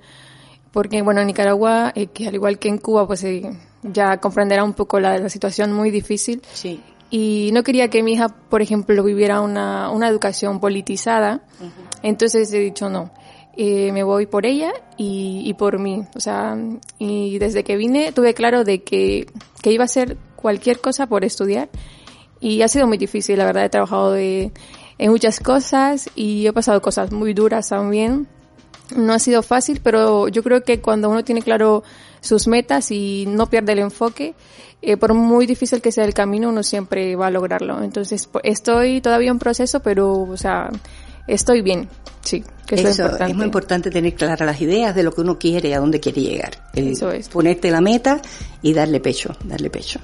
Porque 0.71 1.03
bueno, 1.03 1.21
en 1.21 1.27
Nicaragua, 1.27 1.91
eh, 1.93 2.07
que 2.07 2.27
al 2.27 2.33
igual 2.33 2.57
que 2.57 2.69
en 2.69 2.79
Cuba, 2.79 3.05
pues 3.05 3.23
eh, 3.25 3.43
ya 3.83 4.17
comprenderá 4.17 4.63
un 4.63 4.73
poco 4.73 4.99
la, 4.99 5.29
situación 5.29 5.71
muy 5.71 5.91
difícil. 5.91 6.41
Sí. 6.51 6.81
Y 7.11 7.51
no 7.53 7.61
quería 7.61 7.91
que 7.91 8.01
mi 8.01 8.13
hija, 8.13 8.27
por 8.27 8.63
ejemplo, 8.63 9.03
viviera 9.03 9.41
una, 9.41 9.91
una 9.91 10.07
educación 10.07 10.59
politizada. 10.59 11.41
Entonces 12.01 12.51
he 12.51 12.57
dicho 12.57 12.89
no 12.89 13.11
eh, 13.57 13.91
me 13.91 14.03
voy 14.03 14.25
por 14.25 14.45
ella 14.45 14.73
y, 14.97 15.43
y, 15.45 15.53
por 15.53 15.79
mí. 15.79 16.03
O 16.15 16.19
sea, 16.19 16.57
y 16.99 17.39
desde 17.39 17.63
que 17.63 17.77
vine 17.77 18.11
tuve 18.11 18.33
claro 18.33 18.63
de 18.63 18.83
que, 18.83 19.27
que 19.61 19.71
iba 19.71 19.83
a 19.83 19.85
hacer 19.85 20.17
cualquier 20.35 20.79
cosa 20.79 21.07
por 21.07 21.23
estudiar 21.23 21.69
y 22.39 22.61
ha 22.61 22.67
sido 22.67 22.85
muy 22.87 22.97
difícil, 22.97 23.37
la 23.37 23.45
verdad 23.45 23.65
he 23.65 23.69
trabajado 23.69 24.11
de, 24.11 24.51
en 24.97 25.11
muchas 25.11 25.39
cosas 25.39 26.09
y 26.15 26.45
he 26.45 26.53
pasado 26.53 26.81
cosas 26.81 27.11
muy 27.11 27.33
duras 27.33 27.69
también. 27.69 28.27
No 28.95 29.13
ha 29.13 29.19
sido 29.19 29.41
fácil, 29.41 29.79
pero 29.83 30.27
yo 30.27 30.43
creo 30.43 30.63
que 30.63 30.79
cuando 30.79 31.09
uno 31.09 31.23
tiene 31.23 31.41
claro 31.41 31.83
sus 32.21 32.47
metas 32.47 32.91
y 32.91 33.25
no 33.27 33.49
pierde 33.49 33.71
el 33.71 33.79
enfoque, 33.79 34.35
eh, 34.81 34.97
por 34.97 35.15
muy 35.15 35.47
difícil 35.47 35.81
que 35.81 35.91
sea 35.91 36.05
el 36.05 36.13
camino, 36.13 36.49
uno 36.49 36.61
siempre 36.61 37.15
va 37.15 37.27
a 37.27 37.31
lograrlo. 37.31 37.81
Entonces, 37.81 38.29
estoy 38.43 39.01
todavía 39.01 39.31
en 39.31 39.39
proceso, 39.39 39.79
pero, 39.79 40.13
o 40.13 40.37
sea, 40.37 40.69
estoy 41.27 41.61
bien, 41.61 41.89
sí. 42.21 42.43
Que 42.65 42.75
es, 42.75 42.81
importante. 42.97 43.31
es 43.31 43.35
muy 43.35 43.45
importante 43.45 43.91
tener 43.91 44.15
claras 44.15 44.39
las 44.39 44.59
ideas 44.59 44.95
de 44.95 45.03
lo 45.03 45.11
que 45.11 45.21
uno 45.21 45.37
quiere 45.37 45.69
y 45.69 45.73
a 45.73 45.79
dónde 45.79 45.99
quiere 45.99 46.21
llegar. 46.21 46.51
Eso 46.73 47.11
es. 47.11 47.29
Ponerte 47.29 47.69
la 47.69 47.79
meta 47.79 48.21
y 48.63 48.73
darle 48.73 48.99
pecho, 48.99 49.35
darle 49.43 49.69
pecho. 49.69 49.99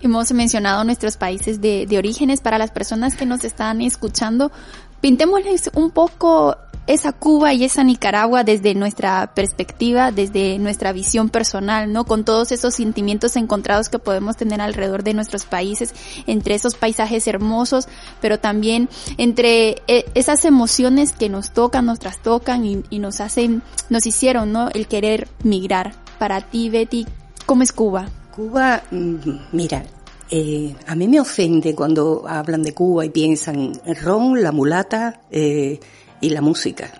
Hemos 0.00 0.30
mencionado 0.30 0.84
nuestros 0.84 1.16
países 1.16 1.60
de, 1.60 1.86
de 1.86 1.98
orígenes 1.98 2.40
para 2.40 2.56
las 2.56 2.70
personas 2.70 3.16
que 3.16 3.26
nos 3.26 3.42
están 3.42 3.80
escuchando. 3.80 4.52
Pintémosles 5.00 5.70
un 5.74 5.90
poco 5.90 6.56
esa 6.88 7.12
Cuba 7.12 7.52
y 7.52 7.64
esa 7.64 7.84
Nicaragua 7.84 8.44
desde 8.44 8.74
nuestra 8.74 9.34
perspectiva, 9.34 10.10
desde 10.10 10.58
nuestra 10.58 10.92
visión 10.92 11.28
personal, 11.28 11.92
¿no? 11.92 12.04
Con 12.04 12.24
todos 12.24 12.50
esos 12.50 12.74
sentimientos 12.74 13.36
encontrados 13.36 13.90
que 13.90 13.98
podemos 13.98 14.36
tener 14.36 14.62
alrededor 14.62 15.04
de 15.04 15.12
nuestros 15.12 15.44
países, 15.44 15.94
entre 16.26 16.54
esos 16.54 16.74
paisajes 16.74 17.26
hermosos, 17.26 17.88
pero 18.22 18.40
también 18.40 18.88
entre 19.18 19.82
eh, 19.86 20.06
esas 20.14 20.46
emociones 20.46 21.12
que 21.12 21.28
nos 21.28 21.52
tocan, 21.52 21.84
nos 21.84 21.98
trastocan 21.98 22.64
y, 22.64 22.98
nos 22.98 23.20
hacen, 23.20 23.62
nos 23.90 24.06
hicieron, 24.06 24.50
¿no? 24.52 24.70
El 24.70 24.88
querer 24.88 25.28
migrar. 25.44 25.92
Para 26.18 26.40
ti, 26.40 26.70
Betty, 26.70 27.06
¿cómo 27.44 27.62
es 27.62 27.72
Cuba? 27.72 28.08
Cuba, 28.34 28.82
mm, 28.90 29.16
mira, 29.52 29.84
eh, 30.30 30.74
a 30.86 30.94
mí 30.94 31.06
me 31.06 31.20
ofende 31.20 31.74
cuando 31.74 32.24
hablan 32.26 32.62
de 32.62 32.72
Cuba 32.72 33.04
y 33.04 33.10
piensan 33.10 33.72
en 33.84 33.96
ron, 33.96 34.42
la 34.42 34.52
mulata, 34.52 35.20
eh, 35.30 35.78
y 36.20 36.30
la 36.30 36.40
música. 36.40 36.90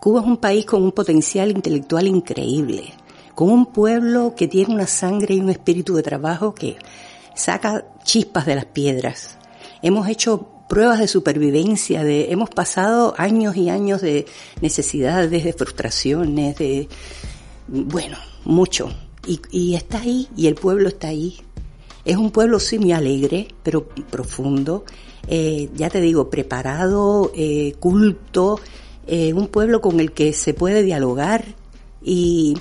Cuba 0.00 0.20
es 0.20 0.26
un 0.26 0.36
país 0.36 0.64
con 0.64 0.82
un 0.82 0.92
potencial 0.92 1.50
intelectual 1.50 2.06
increíble, 2.06 2.92
con 3.34 3.50
un 3.50 3.66
pueblo 3.66 4.34
que 4.36 4.48
tiene 4.48 4.74
una 4.74 4.86
sangre 4.86 5.34
y 5.34 5.40
un 5.40 5.50
espíritu 5.50 5.94
de 5.94 6.02
trabajo 6.02 6.54
que 6.54 6.76
saca 7.34 7.84
chispas 8.04 8.46
de 8.46 8.54
las 8.54 8.66
piedras. 8.66 9.38
Hemos 9.82 10.08
hecho 10.08 10.48
pruebas 10.68 11.00
de 11.00 11.08
supervivencia, 11.08 12.04
de, 12.04 12.30
hemos 12.30 12.50
pasado 12.50 13.14
años 13.16 13.56
y 13.56 13.70
años 13.70 14.00
de 14.00 14.26
necesidades, 14.60 15.30
de 15.30 15.52
frustraciones, 15.52 16.56
de, 16.56 16.88
bueno, 17.66 18.18
mucho. 18.44 18.90
y, 19.26 19.74
está 19.74 20.00
ahí, 20.00 20.28
y 20.36 20.46
el 20.46 20.54
pueblo 20.54 20.88
está 20.88 21.08
ahí. 21.08 21.40
Es 22.04 22.16
un 22.16 22.30
pueblo 22.30 22.60
sí 22.60 22.78
muy 22.78 22.92
alegre, 22.92 23.48
pero 23.62 23.88
profundo, 23.88 24.84
eh, 25.28 25.68
ya 25.74 25.90
te 25.90 26.00
digo, 26.00 26.30
preparado, 26.30 27.30
eh, 27.34 27.74
culto, 27.78 28.60
eh, 29.06 29.32
un 29.32 29.48
pueblo 29.48 29.80
con 29.80 30.00
el 30.00 30.12
que 30.12 30.32
se 30.32 30.54
puede 30.54 30.82
dialogar 30.82 31.44
y 32.02 32.56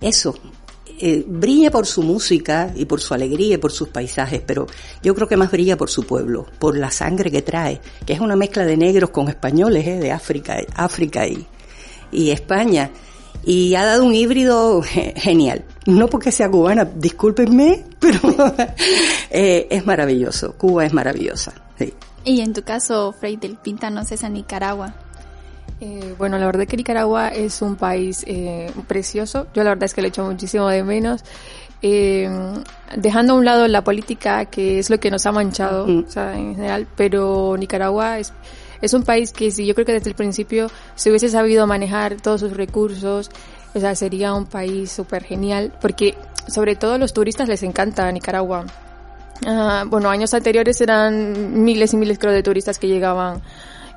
eso, 0.00 0.34
eh, 0.98 1.24
brilla 1.26 1.70
por 1.70 1.84
su 1.84 2.02
música 2.02 2.72
y 2.74 2.86
por 2.86 3.02
su 3.02 3.12
alegría 3.12 3.56
y 3.56 3.58
por 3.58 3.70
sus 3.70 3.88
paisajes, 3.88 4.40
pero 4.46 4.66
yo 5.02 5.14
creo 5.14 5.28
que 5.28 5.36
más 5.36 5.50
brilla 5.50 5.76
por 5.76 5.90
su 5.90 6.04
pueblo, 6.04 6.46
por 6.58 6.78
la 6.78 6.90
sangre 6.90 7.30
que 7.30 7.42
trae, 7.42 7.82
que 8.06 8.14
es 8.14 8.20
una 8.20 8.34
mezcla 8.34 8.64
de 8.64 8.78
negros 8.78 9.10
con 9.10 9.28
españoles, 9.28 9.86
eh, 9.86 9.98
de 9.98 10.10
África, 10.10 10.56
África 10.74 11.26
y, 11.26 11.46
y 12.12 12.30
España. 12.30 12.90
Y 13.44 13.74
ha 13.74 13.84
dado 13.84 14.04
un 14.04 14.14
híbrido 14.14 14.80
genial. 15.16 15.64
No 15.84 16.08
porque 16.08 16.32
sea 16.32 16.50
cubana, 16.50 16.86
discúlpenme, 16.86 17.84
pero 18.00 18.20
eh, 19.30 19.66
es 19.70 19.84
maravilloso. 19.84 20.54
Cuba 20.54 20.86
es 20.86 20.94
maravillosa. 20.94 21.65
Sí. 21.78 21.94
Y 22.24 22.40
en 22.40 22.52
tu 22.52 22.62
caso, 22.62 23.12
Frey 23.12 23.36
del 23.36 23.56
Pintanos 23.56 24.10
es 24.12 24.24
a 24.24 24.28
Nicaragua. 24.28 24.94
Eh, 25.80 26.14
bueno, 26.16 26.38
la 26.38 26.46
verdad 26.46 26.62
es 26.62 26.68
que 26.68 26.76
Nicaragua 26.76 27.28
es 27.28 27.60
un 27.62 27.76
país 27.76 28.24
eh, 28.26 28.70
precioso. 28.86 29.46
Yo 29.54 29.62
la 29.62 29.70
verdad 29.70 29.84
es 29.84 29.94
que 29.94 30.02
le 30.02 30.08
echo 30.08 30.24
muchísimo 30.24 30.68
de 30.68 30.82
menos. 30.82 31.22
Eh, 31.82 32.28
dejando 32.96 33.34
a 33.34 33.36
un 33.36 33.44
lado 33.44 33.68
la 33.68 33.84
política, 33.84 34.46
que 34.46 34.78
es 34.78 34.88
lo 34.88 34.98
que 34.98 35.10
nos 35.10 35.26
ha 35.26 35.32
manchado, 35.32 35.84
o 35.84 36.10
sea, 36.10 36.36
en 36.36 36.54
general, 36.54 36.86
pero 36.96 37.54
Nicaragua 37.58 38.18
es, 38.18 38.32
es 38.80 38.94
un 38.94 39.02
país 39.02 39.32
que 39.32 39.50
si 39.50 39.66
yo 39.66 39.74
creo 39.74 39.84
que 39.84 39.92
desde 39.92 40.08
el 40.08 40.16
principio 40.16 40.70
se 40.94 41.10
hubiese 41.10 41.28
sabido 41.28 41.66
manejar 41.66 42.16
todos 42.16 42.40
sus 42.40 42.56
recursos, 42.56 43.30
o 43.74 43.78
sea, 43.80 43.94
sería 43.94 44.32
un 44.32 44.46
país 44.46 44.90
súper 44.90 45.22
genial, 45.24 45.74
porque 45.80 46.14
sobre 46.48 46.76
todo 46.76 46.94
a 46.94 46.98
los 46.98 47.12
turistas 47.12 47.48
les 47.48 47.62
encanta 47.62 48.10
Nicaragua. 48.10 48.64
Ah, 49.44 49.84
bueno, 49.86 50.08
años 50.08 50.32
anteriores 50.34 50.80
eran 50.80 51.62
miles 51.64 51.92
y 51.92 51.96
miles 51.96 52.18
creo 52.18 52.32
de 52.32 52.42
turistas 52.42 52.78
que 52.78 52.86
llegaban 52.86 53.42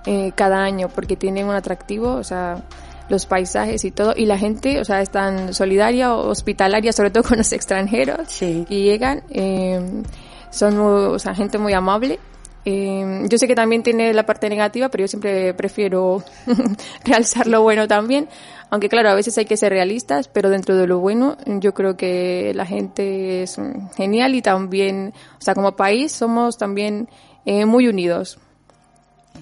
eh, 0.05 0.31
cada 0.36 0.63
año 0.63 0.89
porque 0.89 1.15
tienen 1.15 1.48
un 1.48 1.55
atractivo, 1.55 2.15
o 2.15 2.24
sea, 2.24 2.63
los 3.10 3.25
paisajes 3.25 3.84
y 3.86 3.91
todo, 3.91 4.13
y 4.15 4.25
la 4.25 4.38
gente, 4.38 4.79
o 4.79 4.86
sea, 4.86 5.01
es 5.01 5.10
tan 5.10 5.53
solidaria, 5.53 6.13
hospitalaria, 6.13 6.93
sobre 6.93 7.12
todo 7.12 7.24
con 7.24 7.38
los 7.38 7.51
extranjeros 7.53 8.27
que 8.39 8.65
llegan, 8.65 9.24
eh, 9.29 10.03
son, 10.51 10.79
o 10.79 11.19
sea, 11.19 11.36
gente 11.36 11.58
muy 11.58 11.74
amable. 11.74 12.19
Eh, 12.65 13.23
yo 13.29 13.37
sé 13.37 13.47
que 13.47 13.55
también 13.55 13.83
tiene 13.83 14.13
la 14.13 14.25
parte 14.25 14.49
negativa, 14.49 14.89
pero 14.89 15.03
yo 15.03 15.07
siempre 15.07 15.53
prefiero 15.53 16.23
realzar 17.05 17.47
lo 17.47 17.61
bueno 17.61 17.87
también. 17.87 18.27
Aunque 18.69 18.89
claro, 18.89 19.09
a 19.09 19.15
veces 19.15 19.37
hay 19.37 19.45
que 19.45 19.57
ser 19.57 19.71
realistas, 19.71 20.27
pero 20.27 20.49
dentro 20.49 20.75
de 20.75 20.85
lo 20.85 20.99
bueno, 20.99 21.37
yo 21.45 21.73
creo 21.73 21.97
que 21.97 22.51
la 22.53 22.65
gente 22.65 23.43
es 23.43 23.57
genial 23.95 24.35
y 24.35 24.41
también, 24.41 25.13
o 25.39 25.41
sea, 25.41 25.55
como 25.55 25.75
país 25.75 26.11
somos 26.11 26.57
también 26.57 27.09
muy 27.45 27.87
unidos 27.87 28.37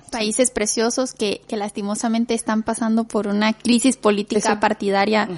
países 0.08 0.52
preciosos 0.52 1.14
que, 1.14 1.42
que, 1.48 1.58
lastimosamente 1.58 2.34
están 2.34 2.64
pasando 2.64 3.04
por 3.04 3.28
una 3.28 3.54
crisis 3.54 3.98
política 3.98 4.60
partidaria 4.60 5.30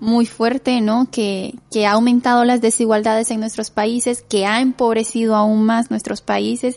muy 0.00 0.26
fuerte, 0.26 0.80
¿no? 0.80 1.08
Que, 1.10 1.54
que 1.70 1.86
ha 1.86 1.92
aumentado 1.92 2.44
las 2.44 2.60
desigualdades 2.60 3.30
en 3.30 3.40
nuestros 3.40 3.70
países, 3.70 4.22
que 4.22 4.46
ha 4.46 4.60
empobrecido 4.60 5.34
aún 5.34 5.64
más 5.64 5.90
nuestros 5.90 6.22
países 6.22 6.76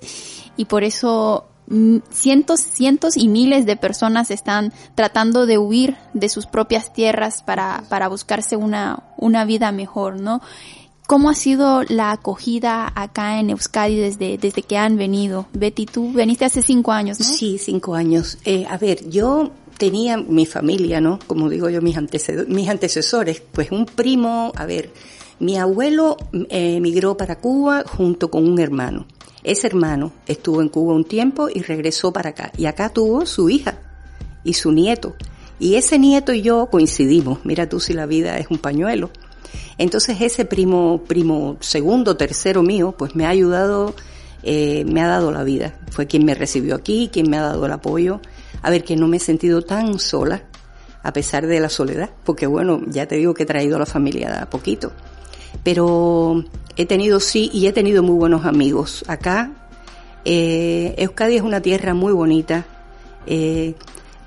y 0.58 0.66
por 0.66 0.84
eso 0.84 1.46
mm, 1.68 1.98
cientos, 2.12 2.60
cientos 2.62 3.18
y 3.18 3.28
miles 3.28 3.66
de 3.66 3.78
personas 3.78 4.32
están 4.32 4.74
tratando 4.96 5.46
de 5.46 5.58
huir 5.58 5.96
de 6.14 6.30
sus 6.30 6.46
propias 6.46 6.94
tierras 6.94 7.44
para, 7.44 7.84
para 7.90 8.08
buscarse 8.08 8.56
una, 8.56 9.04
una 9.18 9.46
vida 9.46 9.72
mejor, 9.72 10.20
¿no? 10.20 10.42
¿Cómo 11.08 11.30
ha 11.30 11.36
sido 11.36 11.84
la 11.84 12.12
acogida 12.12 12.92
acá 12.94 13.40
en 13.40 13.50
Euskadi 13.50 13.96
desde, 13.96 14.38
desde 14.38 14.62
que 14.62 14.78
han 14.78 14.98
venido? 14.98 15.48
Betty, 15.54 15.86
tú 15.86 16.12
veniste 16.12 16.44
hace 16.44 16.62
cinco 16.62 16.92
años, 16.92 17.18
¿no? 17.22 17.26
Sí, 17.26 17.58
cinco 17.58 17.96
años. 17.96 18.38
Eh, 18.44 18.66
a 18.70 18.78
ver, 18.78 19.10
yo 19.10 19.52
tenía 19.78 20.18
mi 20.18 20.46
familia, 20.46 21.00
¿no? 21.00 21.18
Como 21.26 21.50
digo 21.50 21.70
yo, 21.70 21.82
mis, 21.82 21.98
mis 22.50 22.68
antecesores, 22.68 23.42
pues 23.54 23.72
un 23.72 23.86
primo, 23.86 24.52
a 24.54 24.66
ver, 24.66 24.92
mi 25.40 25.58
abuelo 25.58 26.18
eh, 26.50 26.76
emigró 26.76 27.16
para 27.16 27.38
Cuba 27.38 27.86
junto 27.88 28.30
con 28.30 28.46
un 28.46 28.60
hermano. 28.60 29.08
Ese 29.44 29.68
hermano 29.68 30.12
estuvo 30.28 30.62
en 30.62 30.68
Cuba 30.68 30.94
un 30.94 31.06
tiempo 31.06 31.48
y 31.48 31.62
regresó 31.62 32.12
para 32.12 32.32
acá. 32.32 32.52
Y 32.58 32.66
acá 32.66 32.90
tuvo 32.90 33.26
su 33.26 33.50
hija 33.50 33.80
y 34.44 34.56
su 34.56 34.74
nieto. 34.74 35.16
Y 35.58 35.76
ese 35.76 36.00
nieto 36.00 36.34
y 36.34 36.42
yo 36.42 36.68
coincidimos. 36.70 37.46
Mira 37.46 37.70
tú 37.70 37.80
si 37.80 37.94
la 37.94 38.06
vida 38.06 38.38
es 38.40 38.48
un 38.50 38.58
pañuelo. 38.58 39.10
Entonces 39.78 40.22
ese 40.22 40.46
primo, 40.46 41.04
primo 41.08 41.58
segundo, 41.60 42.18
tercero 42.18 42.64
mío, 42.64 42.96
pues 42.98 43.16
me 43.16 43.26
ha 43.26 43.30
ayudado, 43.30 43.94
eh, 44.44 44.86
me 44.86 45.02
ha 45.02 45.08
dado 45.08 45.32
la 45.32 45.44
vida. 45.44 45.76
Fue 45.92 46.08
quien 46.08 46.26
me 46.26 46.34
recibió 46.34 46.76
aquí, 46.76 47.10
quien 47.12 47.30
me 47.30 47.38
ha 47.38 47.42
dado 47.42 47.66
el 47.66 47.72
apoyo. 47.72 48.22
A 48.62 48.70
ver, 48.70 48.84
que 48.84 48.96
no 48.96 49.08
me 49.08 49.18
he 49.18 49.20
sentido 49.20 49.62
tan 49.62 50.00
sola, 50.00 50.44
a 51.04 51.14
pesar 51.14 51.48
de 51.48 51.60
la 51.60 51.70
soledad, 51.70 52.10
porque 52.24 52.48
bueno, 52.48 52.82
ya 52.88 53.06
te 53.06 53.16
digo 53.16 53.34
que 53.34 53.44
he 53.44 53.46
traído 53.46 53.76
a 53.76 53.80
la 53.80 53.86
familia 53.86 54.42
a 54.42 54.50
poquito. 54.50 54.92
Pero 55.64 56.44
he 56.76 56.86
tenido 56.86 57.20
sí, 57.20 57.50
y 57.54 57.68
he 57.68 57.74
tenido 57.74 58.04
muy 58.04 58.16
buenos 58.16 58.46
amigos. 58.46 59.04
Acá, 59.08 59.52
eh, 60.26 60.96
Euskadi 60.98 61.36
es 61.36 61.42
una 61.42 61.62
tierra 61.62 61.94
muy 61.94 62.14
bonita. 62.14 62.66
Eh, 63.26 63.76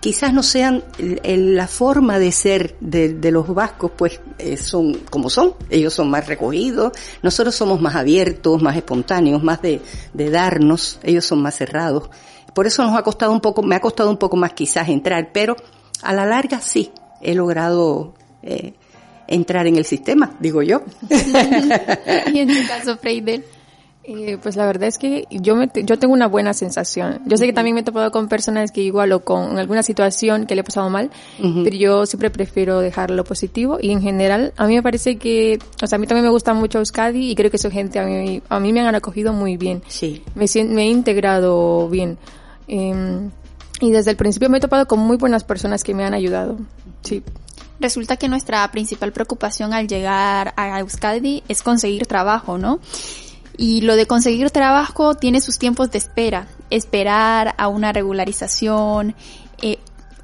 quizás 0.01 0.33
no 0.33 0.43
sean 0.43 0.83
la 0.99 1.69
forma 1.69 2.19
de 2.19 2.33
ser 2.33 2.75
de, 2.81 3.31
los 3.31 3.55
vascos, 3.55 3.93
pues 3.97 4.21
eh, 4.39 4.57
son 4.57 4.95
como 5.11 5.31
son, 5.31 5.55
ellos 5.69 5.95
son 5.95 6.11
más 6.11 6.27
recogidos, 6.27 6.93
nosotros 7.23 7.55
somos 7.55 7.81
más 7.81 7.95
abiertos, 7.95 8.63
más 8.63 8.77
espontáneos, 8.77 9.43
más 9.43 9.61
de, 9.63 9.81
darnos, 10.15 10.99
ellos 11.03 11.25
son 11.25 11.43
más 11.43 11.55
cerrados. 11.55 12.11
Por 12.55 12.67
eso 12.67 12.83
nos 12.83 12.97
ha 12.97 13.03
costado 13.03 13.33
un 13.33 13.41
poco, 13.41 13.63
me 13.63 13.77
ha 13.77 13.81
costado 13.81 14.11
un 14.11 14.17
poco 14.17 14.37
más 14.37 14.55
quizás 14.55 14.89
entrar, 14.89 15.31
pero 15.33 15.55
a 16.03 16.13
la 16.13 16.25
larga 16.27 16.61
sí, 16.61 16.91
he 17.21 17.35
logrado 17.35 18.15
eh, 18.43 18.75
entrar 19.29 19.67
en 19.67 19.77
el 19.77 19.85
sistema, 19.85 20.35
digo 20.41 20.63
yo. 20.63 20.83
y 22.33 22.39
en 22.39 22.49
tu 22.49 22.67
caso, 22.67 22.97
Freidel. 22.97 23.45
Eh, 24.13 24.39
pues 24.43 24.57
la 24.57 24.67
verdad 24.67 24.89
es 24.89 24.99
que 24.99 25.27
yo 25.31 25.55
me, 25.55 25.71
yo 25.85 25.97
tengo 25.99 26.13
una 26.13 26.27
buena 26.27 26.53
sensación. 26.53 27.21
Yo 27.27 27.37
sé 27.37 27.47
que 27.47 27.53
también 27.53 27.75
me 27.75 27.83
he 27.83 27.85
topado 27.85 28.11
con 28.11 28.29
personas 28.29 28.73
que 28.73 28.81
igual 28.81 29.13
o 29.13 29.21
con 29.21 29.57
alguna 29.57 29.85
situación 29.85 30.47
que 30.47 30.57
le 30.57 30.63
ha 30.63 30.65
pasado 30.65 30.91
mal, 30.91 31.11
pero 31.39 31.77
yo 31.77 32.07
siempre 32.07 32.29
prefiero 32.29 32.81
dejar 32.81 33.13
lo 33.13 33.23
positivo 33.23 33.79
y 33.81 33.93
en 33.93 34.03
general 34.03 34.53
a 34.57 34.67
mí 34.67 34.75
me 34.75 34.83
parece 34.83 35.17
que, 35.17 35.61
o 35.81 35.87
sea, 35.87 35.97
a 35.97 35.99
mí 36.01 36.09
también 36.09 36.25
me 36.25 36.31
gusta 36.31 36.55
mucho 36.55 36.79
Euskadi 36.79 37.31
y 37.31 37.37
creo 37.37 37.53
que 37.53 37.59
su 37.59 37.71
gente 37.71 38.01
a 38.01 38.05
mí, 38.05 38.43
a 38.49 38.59
mí 38.59 38.73
me 38.73 38.81
han 38.81 38.95
acogido 38.97 39.33
muy 39.33 39.57
bien. 39.57 39.83
Sí. 39.87 40.25
Me, 40.35 40.47
me 40.65 40.83
he 40.83 40.89
integrado 40.89 41.89
bien. 41.89 42.19
Em, 42.67 43.31
y 43.81 43.93
desde 43.93 44.11
el 44.11 44.17
principio 44.17 44.51
me 44.51 44.59
he 44.59 44.61
topado 44.61 44.89
con 44.89 44.99
muy 44.99 45.19
buenas 45.19 45.45
personas 45.45 45.85
que 45.85 45.95
me 45.95 46.05
han 46.05 46.15
ayudado. 46.15 46.59
Sí. 47.03 47.23
Resulta 47.79 48.17
que 48.17 48.29
nuestra 48.29 48.69
principal 48.73 49.13
preocupación 49.13 49.73
al 49.73 49.87
llegar 49.87 50.53
a 50.57 50.81
Euskadi 50.81 51.45
es 51.49 51.63
conseguir 51.63 52.07
trabajo, 52.07 52.59
¿no? 52.59 52.81
Y 53.61 53.83
lo 53.83 53.95
de 53.95 54.07
conseguir 54.07 54.51
trabajo 54.51 55.17
tiene 55.17 55.43
sus 55.43 55.59
tiempos 55.59 55.91
de 55.91 55.99
espera. 55.99 56.47
Esperar 56.71 57.55
a 57.59 57.69
una 57.69 57.93
regularización 57.93 59.15
eh, 59.61 59.77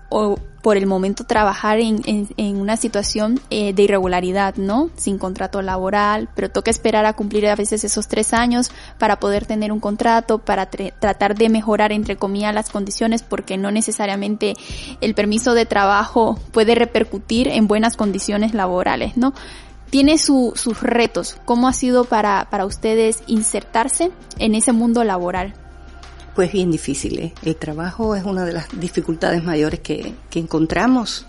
o 0.08 0.38
por 0.62 0.78
el 0.78 0.86
momento 0.86 1.24
trabajar 1.24 1.78
en, 1.78 2.00
en, 2.06 2.56
una 2.56 2.78
situación 2.78 3.38
eh, 3.50 3.74
de 3.74 3.82
irregularidad, 3.82 4.56
¿no? 4.56 4.88
Sin 4.96 5.18
contrato 5.18 5.60
laboral, 5.60 6.30
pero 6.34 6.50
toca 6.50 6.70
esperar 6.70 7.04
a 7.04 7.12
cumplir 7.12 7.46
a 7.46 7.54
veces 7.54 7.84
esos 7.84 8.08
tres 8.08 8.32
años 8.32 8.70
para 8.98 9.20
poder 9.20 9.44
tener 9.44 9.70
un 9.70 9.80
contrato, 9.80 10.38
para 10.38 10.70
tratar 10.70 11.36
de 11.36 11.50
mejorar, 11.50 11.92
entre 11.92 12.16
comillas, 12.16 12.54
las 12.54 12.70
condiciones, 12.70 13.22
porque 13.22 13.58
no 13.58 13.70
necesariamente 13.70 14.54
el 15.02 15.14
permiso 15.14 15.52
de 15.52 15.66
trabajo 15.66 16.40
puede 16.52 16.74
repercutir 16.74 17.48
en 17.48 17.68
buenas 17.68 17.96
condiciones 17.96 18.54
laborales, 18.54 19.16
¿no? 19.18 19.34
Tiene 19.90 20.18
sus 20.18 20.80
retos. 20.80 21.36
¿Cómo 21.44 21.68
ha 21.68 21.72
sido 21.72 22.04
para, 22.04 22.48
para 22.50 22.66
ustedes 22.66 23.22
insertarse 23.26 24.10
en 24.38 24.54
ese 24.54 24.72
mundo 24.72 25.04
laboral? 25.04 25.54
Pues 26.34 26.52
bien 26.52 26.70
difícil. 26.70 27.18
¿eh? 27.18 27.34
El 27.42 27.56
trabajo 27.56 28.14
es 28.14 28.24
una 28.24 28.44
de 28.44 28.52
las 28.52 28.68
dificultades 28.78 29.42
mayores 29.42 29.80
que, 29.80 30.14
que 30.28 30.38
encontramos. 30.38 31.24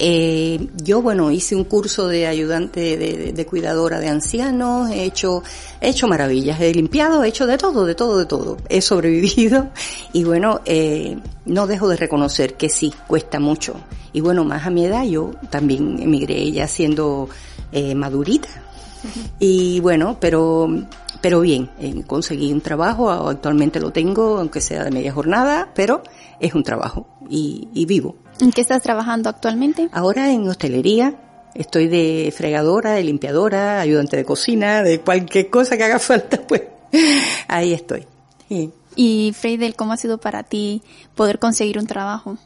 Eh, 0.00 0.68
yo, 0.76 1.02
bueno, 1.02 1.32
hice 1.32 1.56
un 1.56 1.64
curso 1.64 2.06
de 2.06 2.28
ayudante 2.28 2.96
de, 2.96 3.32
de, 3.32 3.46
cuidadora 3.46 3.98
de 3.98 4.08
ancianos, 4.08 4.90
he 4.90 5.02
hecho, 5.02 5.42
he 5.80 5.88
hecho 5.88 6.06
maravillas, 6.06 6.60
he 6.60 6.72
limpiado, 6.72 7.24
he 7.24 7.28
hecho 7.28 7.48
de 7.48 7.58
todo, 7.58 7.84
de 7.84 7.96
todo, 7.96 8.18
de 8.18 8.26
todo. 8.26 8.58
He 8.68 8.80
sobrevivido 8.80 9.70
y 10.12 10.22
bueno, 10.22 10.60
eh, 10.66 11.18
no 11.46 11.66
dejo 11.66 11.88
de 11.88 11.96
reconocer 11.96 12.54
que 12.54 12.68
sí, 12.68 12.94
cuesta 13.08 13.40
mucho. 13.40 13.74
Y 14.12 14.20
bueno, 14.20 14.44
más 14.44 14.66
a 14.66 14.70
mi 14.70 14.86
edad 14.86 15.04
yo 15.04 15.32
también 15.50 16.00
emigré 16.00 16.50
ya 16.52 16.68
siendo 16.68 17.28
eh, 17.72 17.94
madurita. 17.94 18.48
Y 19.38 19.80
bueno, 19.80 20.16
pero, 20.20 20.68
pero 21.20 21.40
bien, 21.40 21.70
eh, 21.78 22.02
conseguí 22.06 22.52
un 22.52 22.60
trabajo, 22.60 23.10
actualmente 23.10 23.80
lo 23.80 23.92
tengo, 23.92 24.38
aunque 24.38 24.60
sea 24.60 24.84
de 24.84 24.90
media 24.90 25.12
jornada, 25.12 25.70
pero 25.74 26.02
es 26.40 26.54
un 26.54 26.64
trabajo 26.64 27.06
y, 27.30 27.68
y 27.74 27.86
vivo. 27.86 28.16
¿En 28.40 28.50
qué 28.50 28.60
estás 28.60 28.82
trabajando 28.82 29.28
actualmente? 29.28 29.88
Ahora 29.92 30.32
en 30.32 30.48
hostelería, 30.48 31.16
Estoy 31.58 31.88
de 31.88 32.32
fregadora, 32.36 32.92
de 32.92 33.02
limpiadora, 33.02 33.80
ayudante 33.80 34.16
de 34.16 34.24
cocina, 34.24 34.84
de 34.84 35.00
cualquier 35.00 35.50
cosa 35.50 35.76
que 35.76 35.82
haga 35.82 35.98
falta, 35.98 36.40
pues 36.46 36.62
ahí 37.48 37.72
estoy. 37.72 38.06
Y 38.94 39.32
Freidel, 39.36 39.74
¿cómo 39.74 39.92
ha 39.92 39.96
sido 39.96 40.18
para 40.18 40.44
ti 40.44 40.82
poder 41.16 41.40
conseguir 41.40 41.78
un 41.78 41.86
trabajo? 41.86 42.38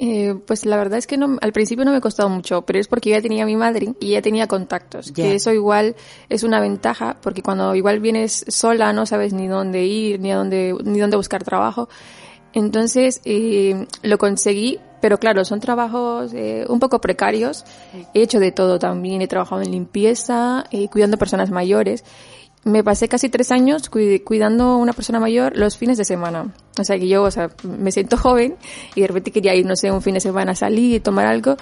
Eh, 0.00 0.36
pues 0.46 0.64
la 0.64 0.76
verdad 0.76 0.98
es 0.98 1.08
que 1.08 1.16
no, 1.16 1.38
al 1.40 1.52
principio 1.52 1.84
no 1.84 1.90
me 1.90 1.96
ha 1.96 2.00
costado 2.00 2.28
mucho, 2.28 2.62
pero 2.62 2.78
es 2.78 2.86
porque 2.86 3.10
ya 3.10 3.20
tenía 3.20 3.44
mi 3.44 3.56
madre 3.56 3.94
y 4.00 4.10
ya 4.10 4.22
tenía 4.22 4.46
contactos. 4.46 5.10
Que 5.12 5.34
eso 5.34 5.52
igual 5.52 5.96
es 6.28 6.44
una 6.44 6.60
ventaja, 6.60 7.16
porque 7.20 7.42
cuando 7.42 7.74
igual 7.74 7.98
vienes 7.98 8.44
sola 8.48 8.92
no 8.92 9.06
sabes 9.06 9.32
ni 9.32 9.48
dónde 9.48 9.84
ir, 9.84 10.20
ni 10.20 10.30
a 10.30 10.36
dónde, 10.36 10.76
ni 10.84 11.00
dónde 11.00 11.16
buscar 11.16 11.42
trabajo. 11.42 11.88
Entonces 12.52 13.20
eh, 13.24 13.86
lo 14.02 14.18
conseguí, 14.18 14.78
pero 15.00 15.18
claro, 15.18 15.44
son 15.44 15.60
trabajos 15.60 16.32
eh, 16.32 16.64
un 16.68 16.80
poco 16.80 17.00
precarios. 17.00 17.64
He 18.14 18.22
hecho 18.22 18.40
de 18.40 18.52
todo 18.52 18.78
también. 18.78 19.22
He 19.22 19.28
trabajado 19.28 19.62
en 19.62 19.70
limpieza, 19.70 20.64
eh, 20.70 20.88
cuidando 20.88 21.18
personas 21.18 21.50
mayores. 21.50 22.04
Me 22.64 22.82
pasé 22.82 23.08
casi 23.08 23.28
tres 23.28 23.50
años 23.52 23.88
cuidando 23.88 24.64
a 24.64 24.76
una 24.76 24.92
persona 24.92 25.20
mayor 25.20 25.56
los 25.56 25.76
fines 25.76 25.96
de 25.96 26.04
semana. 26.04 26.52
O 26.78 26.84
sea 26.84 26.98
que 26.98 27.08
yo, 27.08 27.22
o 27.22 27.30
sea, 27.30 27.50
me 27.62 27.92
siento 27.92 28.16
joven 28.18 28.56
y 28.94 29.00
de 29.02 29.06
repente 29.06 29.30
quería 29.30 29.54
ir, 29.54 29.64
no 29.64 29.76
sé, 29.76 29.90
un 29.90 30.02
fin 30.02 30.14
de 30.14 30.20
semana 30.20 30.52
a 30.52 30.54
salir 30.54 30.96
y 30.96 31.00
tomar 31.00 31.26
algo. 31.26 31.56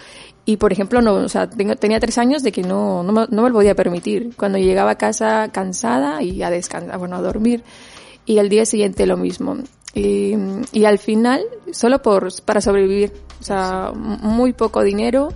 Y 0.44 0.56
por 0.56 0.72
ejemplo, 0.72 1.02
no, 1.02 1.14
o 1.14 1.28
sea, 1.28 1.48
tenía 1.48 2.00
tres 2.00 2.18
años 2.18 2.42
de 2.42 2.52
que 2.52 2.62
no, 2.62 3.02
no, 3.02 3.12
me, 3.12 3.26
no 3.30 3.42
me 3.42 3.48
lo 3.48 3.54
podía 3.54 3.74
permitir. 3.74 4.34
Cuando 4.36 4.58
llegaba 4.58 4.92
a 4.92 4.98
casa 4.98 5.48
cansada 5.52 6.22
y 6.22 6.42
a 6.42 6.50
descansar, 6.50 6.98
bueno, 6.98 7.16
a 7.16 7.22
dormir. 7.22 7.62
Y 8.24 8.38
al 8.38 8.48
día 8.48 8.64
siguiente 8.64 9.06
lo 9.06 9.16
mismo. 9.16 9.56
Y, 9.94 10.34
y 10.72 10.84
al 10.84 10.98
final, 10.98 11.42
solo 11.72 12.02
por, 12.02 12.28
para 12.44 12.60
sobrevivir. 12.60 13.12
O 13.40 13.44
sea, 13.44 13.92
muy 13.94 14.52
poco 14.52 14.82
dinero. 14.82 15.28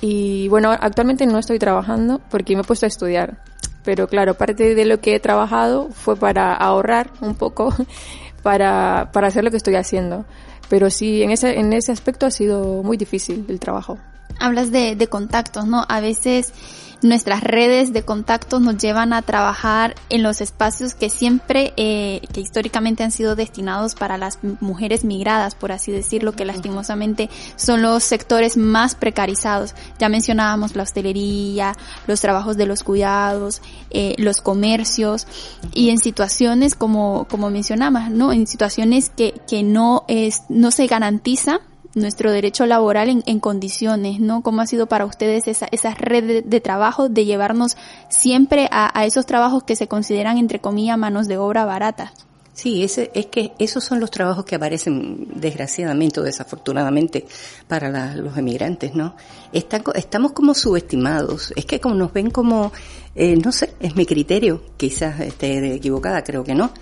Y 0.00 0.48
bueno, 0.48 0.70
actualmente 0.70 1.26
no 1.26 1.38
estoy 1.38 1.58
trabajando 1.58 2.20
porque 2.30 2.54
me 2.54 2.62
he 2.62 2.64
puesto 2.64 2.86
a 2.86 2.88
estudiar. 2.88 3.42
Pero 3.86 4.08
claro, 4.08 4.34
parte 4.34 4.74
de 4.74 4.84
lo 4.84 5.00
que 5.00 5.14
he 5.14 5.20
trabajado 5.20 5.90
fue 5.92 6.16
para 6.16 6.52
ahorrar 6.52 7.12
un 7.20 7.36
poco 7.36 7.72
para, 8.42 9.10
para 9.12 9.28
hacer 9.28 9.44
lo 9.44 9.52
que 9.52 9.56
estoy 9.56 9.76
haciendo. 9.76 10.26
Pero 10.68 10.90
sí, 10.90 11.22
en 11.22 11.30
ese, 11.30 11.60
en 11.60 11.72
ese 11.72 11.92
aspecto 11.92 12.26
ha 12.26 12.32
sido 12.32 12.82
muy 12.82 12.96
difícil 12.96 13.46
el 13.48 13.60
trabajo. 13.60 13.96
Hablas 14.40 14.72
de, 14.72 14.96
de 14.96 15.06
contactos, 15.06 15.66
¿no? 15.66 15.84
A 15.88 16.00
veces 16.00 16.52
nuestras 17.02 17.42
redes 17.42 17.92
de 17.92 18.02
contactos 18.02 18.60
nos 18.60 18.78
llevan 18.78 19.12
a 19.12 19.22
trabajar 19.22 19.94
en 20.08 20.22
los 20.22 20.40
espacios 20.40 20.94
que 20.94 21.10
siempre, 21.10 21.72
eh, 21.76 22.20
que 22.32 22.40
históricamente 22.40 23.02
han 23.02 23.10
sido 23.10 23.36
destinados 23.36 23.94
para 23.94 24.18
las 24.18 24.38
mujeres 24.60 25.04
migradas, 25.04 25.54
por 25.54 25.72
así 25.72 25.92
decirlo, 25.92 26.32
que 26.32 26.44
lastimosamente 26.44 27.28
son 27.56 27.82
los 27.82 28.02
sectores 28.02 28.56
más 28.56 28.94
precarizados. 28.94 29.74
Ya 29.98 30.08
mencionábamos 30.08 30.76
la 30.76 30.82
hostelería, 30.82 31.74
los 32.06 32.20
trabajos 32.20 32.56
de 32.56 32.66
los 32.66 32.82
cuidados, 32.82 33.62
eh, 33.90 34.14
los 34.18 34.40
comercios 34.40 35.26
y 35.74 35.90
en 35.90 35.98
situaciones 35.98 36.74
como, 36.74 37.26
como 37.28 37.50
mencionabas, 37.50 38.10
¿no? 38.10 38.32
En 38.32 38.46
situaciones 38.46 39.10
que, 39.10 39.34
que 39.48 39.62
no 39.62 40.04
es, 40.08 40.42
no 40.48 40.70
se 40.70 40.86
garantiza 40.86 41.60
nuestro 41.96 42.30
derecho 42.30 42.66
laboral 42.66 43.08
en, 43.08 43.22
en, 43.26 43.40
condiciones, 43.40 44.20
¿no? 44.20 44.42
¿Cómo 44.42 44.60
ha 44.60 44.66
sido 44.66 44.86
para 44.86 45.06
ustedes 45.06 45.48
esa, 45.48 45.66
esa 45.72 45.94
red 45.94 46.44
de, 46.44 46.60
trabajo 46.60 47.08
de 47.08 47.24
llevarnos 47.24 47.76
siempre 48.10 48.68
a, 48.70 49.04
esos 49.06 49.26
trabajos 49.26 49.64
que 49.64 49.76
se 49.76 49.88
consideran, 49.88 50.36
entre 50.38 50.60
comillas, 50.60 50.98
manos 50.98 51.26
de 51.26 51.38
obra 51.38 51.64
barata? 51.64 52.12
Sí, 52.52 52.84
ese, 52.84 53.10
es 53.14 53.26
que 53.26 53.52
esos 53.58 53.82
son 53.82 53.98
los 54.00 54.10
trabajos 54.10 54.44
que 54.44 54.54
aparecen 54.54 55.28
desgraciadamente 55.34 56.20
o 56.20 56.22
desafortunadamente 56.22 57.26
para 57.66 58.14
los 58.14 58.36
emigrantes, 58.36 58.94
¿no? 58.94 59.16
Está, 59.52 59.82
estamos 59.94 60.32
como 60.32 60.54
subestimados, 60.54 61.52
es 61.56 61.64
que 61.64 61.80
como 61.80 61.94
nos 61.94 62.12
ven 62.12 62.30
como, 62.30 62.72
eh, 63.14 63.36
no 63.36 63.52
sé, 63.52 63.74
es 63.80 63.96
mi 63.96 64.06
criterio, 64.06 64.62
quizás 64.76 65.20
esté 65.20 65.74
equivocada, 65.74 66.22
creo 66.22 66.44
que 66.44 66.54
no. 66.54 66.72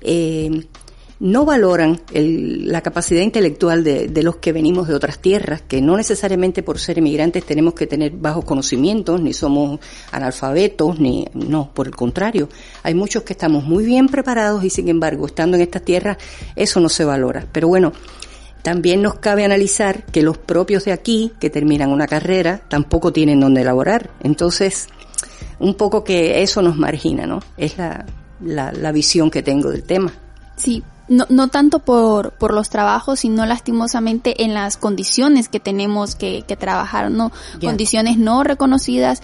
Eh, 0.00 0.66
no 1.24 1.46
valoran 1.46 2.02
el, 2.12 2.70
la 2.70 2.82
capacidad 2.82 3.22
intelectual 3.22 3.82
de, 3.82 4.22
los 4.22 4.36
que 4.36 4.52
venimos 4.52 4.88
de 4.88 4.94
otras 4.94 5.18
tierras, 5.18 5.62
que 5.62 5.80
no 5.80 5.96
necesariamente 5.96 6.62
por 6.62 6.78
ser 6.78 6.98
emigrantes 6.98 7.46
tenemos 7.46 7.72
que 7.72 7.86
tener 7.86 8.12
bajos 8.12 8.44
conocimientos, 8.44 9.22
ni 9.22 9.32
somos 9.32 9.80
analfabetos, 10.12 11.00
ni 11.00 11.26
no, 11.32 11.70
por 11.72 11.86
el 11.86 11.96
contrario, 11.96 12.50
hay 12.82 12.92
muchos 12.92 13.22
que 13.22 13.32
estamos 13.32 13.64
muy 13.64 13.86
bien 13.86 14.08
preparados 14.08 14.64
y 14.64 14.68
sin 14.68 14.90
embargo, 14.90 15.24
estando 15.24 15.56
en 15.56 15.62
estas 15.62 15.80
tierras, 15.80 16.18
eso 16.56 16.78
no 16.78 16.90
se 16.90 17.06
valora. 17.06 17.46
Pero 17.50 17.68
bueno, 17.68 17.94
también 18.60 19.00
nos 19.00 19.14
cabe 19.14 19.46
analizar 19.46 20.04
que 20.04 20.22
los 20.22 20.36
propios 20.36 20.84
de 20.84 20.92
aquí, 20.92 21.32
que 21.40 21.48
terminan 21.48 21.90
una 21.90 22.06
carrera, 22.06 22.60
tampoco 22.68 23.14
tienen 23.14 23.40
donde 23.40 23.62
elaborar. 23.62 24.10
Entonces, 24.22 24.88
un 25.58 25.74
poco 25.74 26.04
que 26.04 26.42
eso 26.42 26.60
nos 26.60 26.76
margina, 26.76 27.26
¿no? 27.26 27.40
Es 27.56 27.78
la, 27.78 28.04
la, 28.42 28.72
la 28.72 28.92
visión 28.92 29.30
que 29.30 29.42
tengo 29.42 29.70
del 29.70 29.84
tema. 29.84 30.12
Sí, 30.56 30.84
no, 31.08 31.26
no 31.28 31.48
tanto 31.48 31.80
por, 31.80 32.32
por 32.32 32.54
los 32.54 32.70
trabajos, 32.70 33.20
sino 33.20 33.44
lastimosamente 33.46 34.44
en 34.44 34.54
las 34.54 34.76
condiciones 34.76 35.48
que 35.48 35.60
tenemos 35.60 36.14
que, 36.14 36.42
que 36.46 36.56
trabajar, 36.56 37.10
¿no? 37.10 37.30
Yeah. 37.60 37.70
Condiciones 37.70 38.18
no 38.18 38.42
reconocidas, 38.42 39.22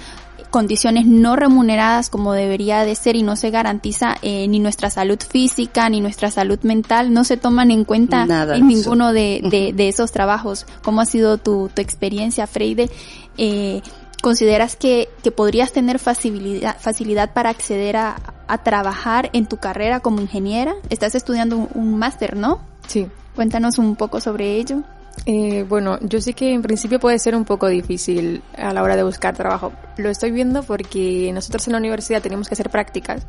condiciones 0.50 1.06
no 1.06 1.36
remuneradas 1.36 2.10
como 2.10 2.32
debería 2.32 2.84
de 2.84 2.94
ser 2.94 3.16
y 3.16 3.22
no 3.22 3.36
se 3.36 3.50
garantiza 3.50 4.16
eh, 4.22 4.46
ni 4.48 4.58
nuestra 4.58 4.90
salud 4.90 5.18
física 5.20 5.88
ni 5.88 6.00
nuestra 6.00 6.30
salud 6.30 6.58
mental, 6.62 7.12
no 7.12 7.24
se 7.24 7.36
toman 7.36 7.70
en 7.70 7.84
cuenta 7.84 8.26
Nada, 8.26 8.56
en 8.56 8.66
ninguno 8.66 9.12
de, 9.12 9.40
de, 9.44 9.72
de, 9.76 9.88
esos 9.88 10.12
trabajos. 10.12 10.66
¿Cómo 10.82 11.00
ha 11.00 11.06
sido 11.06 11.38
tu, 11.38 11.70
tu 11.72 11.80
experiencia, 11.80 12.46
Freide? 12.46 12.90
Eh, 13.38 13.80
¿Consideras 14.22 14.76
que, 14.76 15.08
que 15.22 15.30
podrías 15.30 15.72
tener 15.72 15.98
facilidad, 15.98 16.78
facilidad 16.78 17.32
para 17.32 17.50
acceder 17.50 17.96
a, 17.96 18.16
a, 18.46 18.62
trabajar 18.62 19.30
en 19.32 19.46
tu 19.46 19.56
carrera 19.56 20.00
como 20.00 20.20
ingeniera? 20.20 20.74
Estás 20.90 21.14
estudiando 21.14 21.56
un, 21.56 21.68
un 21.74 21.98
máster, 21.98 22.36
¿no? 22.36 22.60
Sí. 22.86 23.08
Cuéntanos 23.34 23.78
un 23.78 23.96
poco 23.96 24.20
sobre 24.20 24.56
ello. 24.56 24.82
Eh, 25.26 25.64
bueno, 25.68 25.98
yo 26.00 26.20
sé 26.20 26.32
que 26.32 26.52
en 26.52 26.62
principio 26.62 26.98
puede 26.98 27.18
ser 27.18 27.34
un 27.34 27.44
poco 27.44 27.68
difícil 27.68 28.42
a 28.56 28.72
la 28.72 28.82
hora 28.82 28.96
de 28.96 29.02
buscar 29.02 29.36
trabajo. 29.36 29.72
Lo 29.96 30.08
estoy 30.08 30.30
viendo 30.30 30.62
porque 30.62 31.30
nosotros 31.32 31.66
en 31.66 31.72
la 31.72 31.78
universidad 31.78 32.22
tenemos 32.22 32.48
que 32.48 32.54
hacer 32.54 32.70
prácticas 32.70 33.26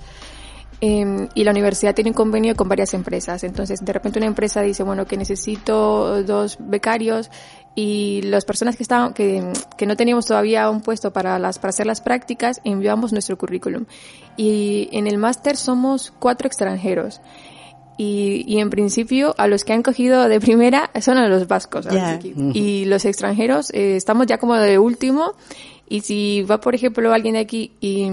eh, 0.80 1.28
y 1.34 1.44
la 1.44 1.52
universidad 1.52 1.94
tiene 1.94 2.12
un 2.12 2.16
convenio 2.16 2.56
con 2.56 2.68
varias 2.70 2.94
empresas. 2.94 3.44
Entonces, 3.44 3.84
de 3.84 3.94
repente 3.94 4.20
una 4.20 4.28
empresa 4.28 4.62
dice, 4.62 4.84
bueno, 4.84 5.06
que 5.06 5.18
necesito 5.18 6.24
dos 6.24 6.58
becarios 6.60 7.30
y 7.74 8.22
las 8.24 8.44
personas 8.44 8.76
que 8.76 8.84
estaban, 8.84 9.14
que, 9.14 9.54
que 9.78 9.86
no 9.86 9.96
teníamos 9.96 10.26
todavía 10.26 10.70
un 10.70 10.82
puesto 10.82 11.14
para 11.14 11.40
las, 11.40 11.58
para 11.58 11.70
hacer 11.70 11.86
las 11.86 12.02
prácticas, 12.02 12.60
enviamos 12.64 13.14
nuestro 13.14 13.38
currículum. 13.38 13.86
Y 14.36 14.90
en 14.92 15.08
el 15.08 15.18
máster 15.18 15.56
somos 15.56 16.12
cuatro 16.20 16.48
extranjeros. 16.48 17.22
Y, 17.98 18.44
y, 18.48 18.60
en 18.60 18.72
principio 18.72 19.36
a 19.38 19.48
los 19.48 19.64
que 19.64 19.74
han 19.74 19.84
cogido 19.84 20.28
de 20.28 20.40
primera 20.40 20.90
son 21.02 21.18
a 21.18 21.28
los 21.28 21.48
vascos. 21.48 21.88
Yeah. 21.88 22.20
Y 22.54 22.86
los 22.86 23.06
extranjeros 23.06 23.70
eh, 23.74 23.96
estamos 23.96 24.26
ya 24.26 24.38
como 24.38 24.56
de 24.56 24.80
último. 24.80 25.34
Y 25.88 26.02
si 26.02 26.42
va, 26.44 26.60
por 26.60 26.74
ejemplo, 26.74 27.14
alguien 27.14 27.36
de 27.36 27.42
aquí 27.42 27.74
y, 27.80 28.08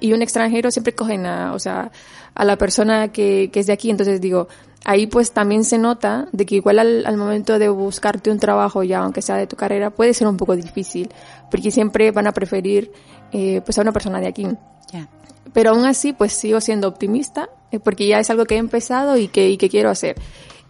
y 0.00 0.12
un 0.12 0.20
extranjero, 0.20 0.70
siempre 0.70 0.94
cogen 0.94 1.26
a, 1.26 1.54
o 1.54 1.58
sea, 1.58 1.90
a 2.34 2.44
la 2.44 2.56
persona 2.58 3.12
que, 3.12 3.50
que 3.52 3.60
es 3.60 3.66
de 3.66 3.72
aquí. 3.72 3.88
Entonces 3.88 4.20
digo, 4.20 4.48
ahí 4.84 5.06
pues 5.06 5.32
también 5.32 5.64
se 5.64 5.78
nota 5.78 6.28
de 6.32 6.46
que 6.46 6.56
igual 6.56 6.78
al, 6.78 7.06
al, 7.06 7.16
momento 7.16 7.58
de 7.58 7.68
buscarte 7.68 8.30
un 8.30 8.38
trabajo 8.38 8.82
ya, 8.82 9.00
aunque 9.00 9.22
sea 9.22 9.36
de 9.36 9.46
tu 9.46 9.56
carrera, 9.56 9.90
puede 9.90 10.14
ser 10.14 10.26
un 10.26 10.36
poco 10.36 10.56
difícil, 10.56 11.10
porque 11.50 11.70
siempre 11.70 12.10
van 12.12 12.26
a 12.26 12.32
preferir 12.32 12.92
eh, 13.32 13.60
pues 13.64 13.78
a 13.78 13.82
una 13.82 13.92
persona 13.92 14.20
de 14.20 14.28
aquí. 14.28 14.46
Yeah. 14.92 15.08
Pero 15.52 15.70
aún 15.70 15.84
así 15.84 16.12
pues 16.12 16.32
sigo 16.32 16.60
siendo 16.60 16.88
optimista, 16.88 17.50
eh, 17.70 17.78
porque 17.78 18.06
ya 18.06 18.18
es 18.18 18.30
algo 18.30 18.44
que 18.44 18.54
he 18.56 18.58
empezado 18.58 19.16
y 19.16 19.28
que, 19.28 19.50
y 19.50 19.56
que 19.56 19.68
quiero 19.68 19.90
hacer. 19.90 20.16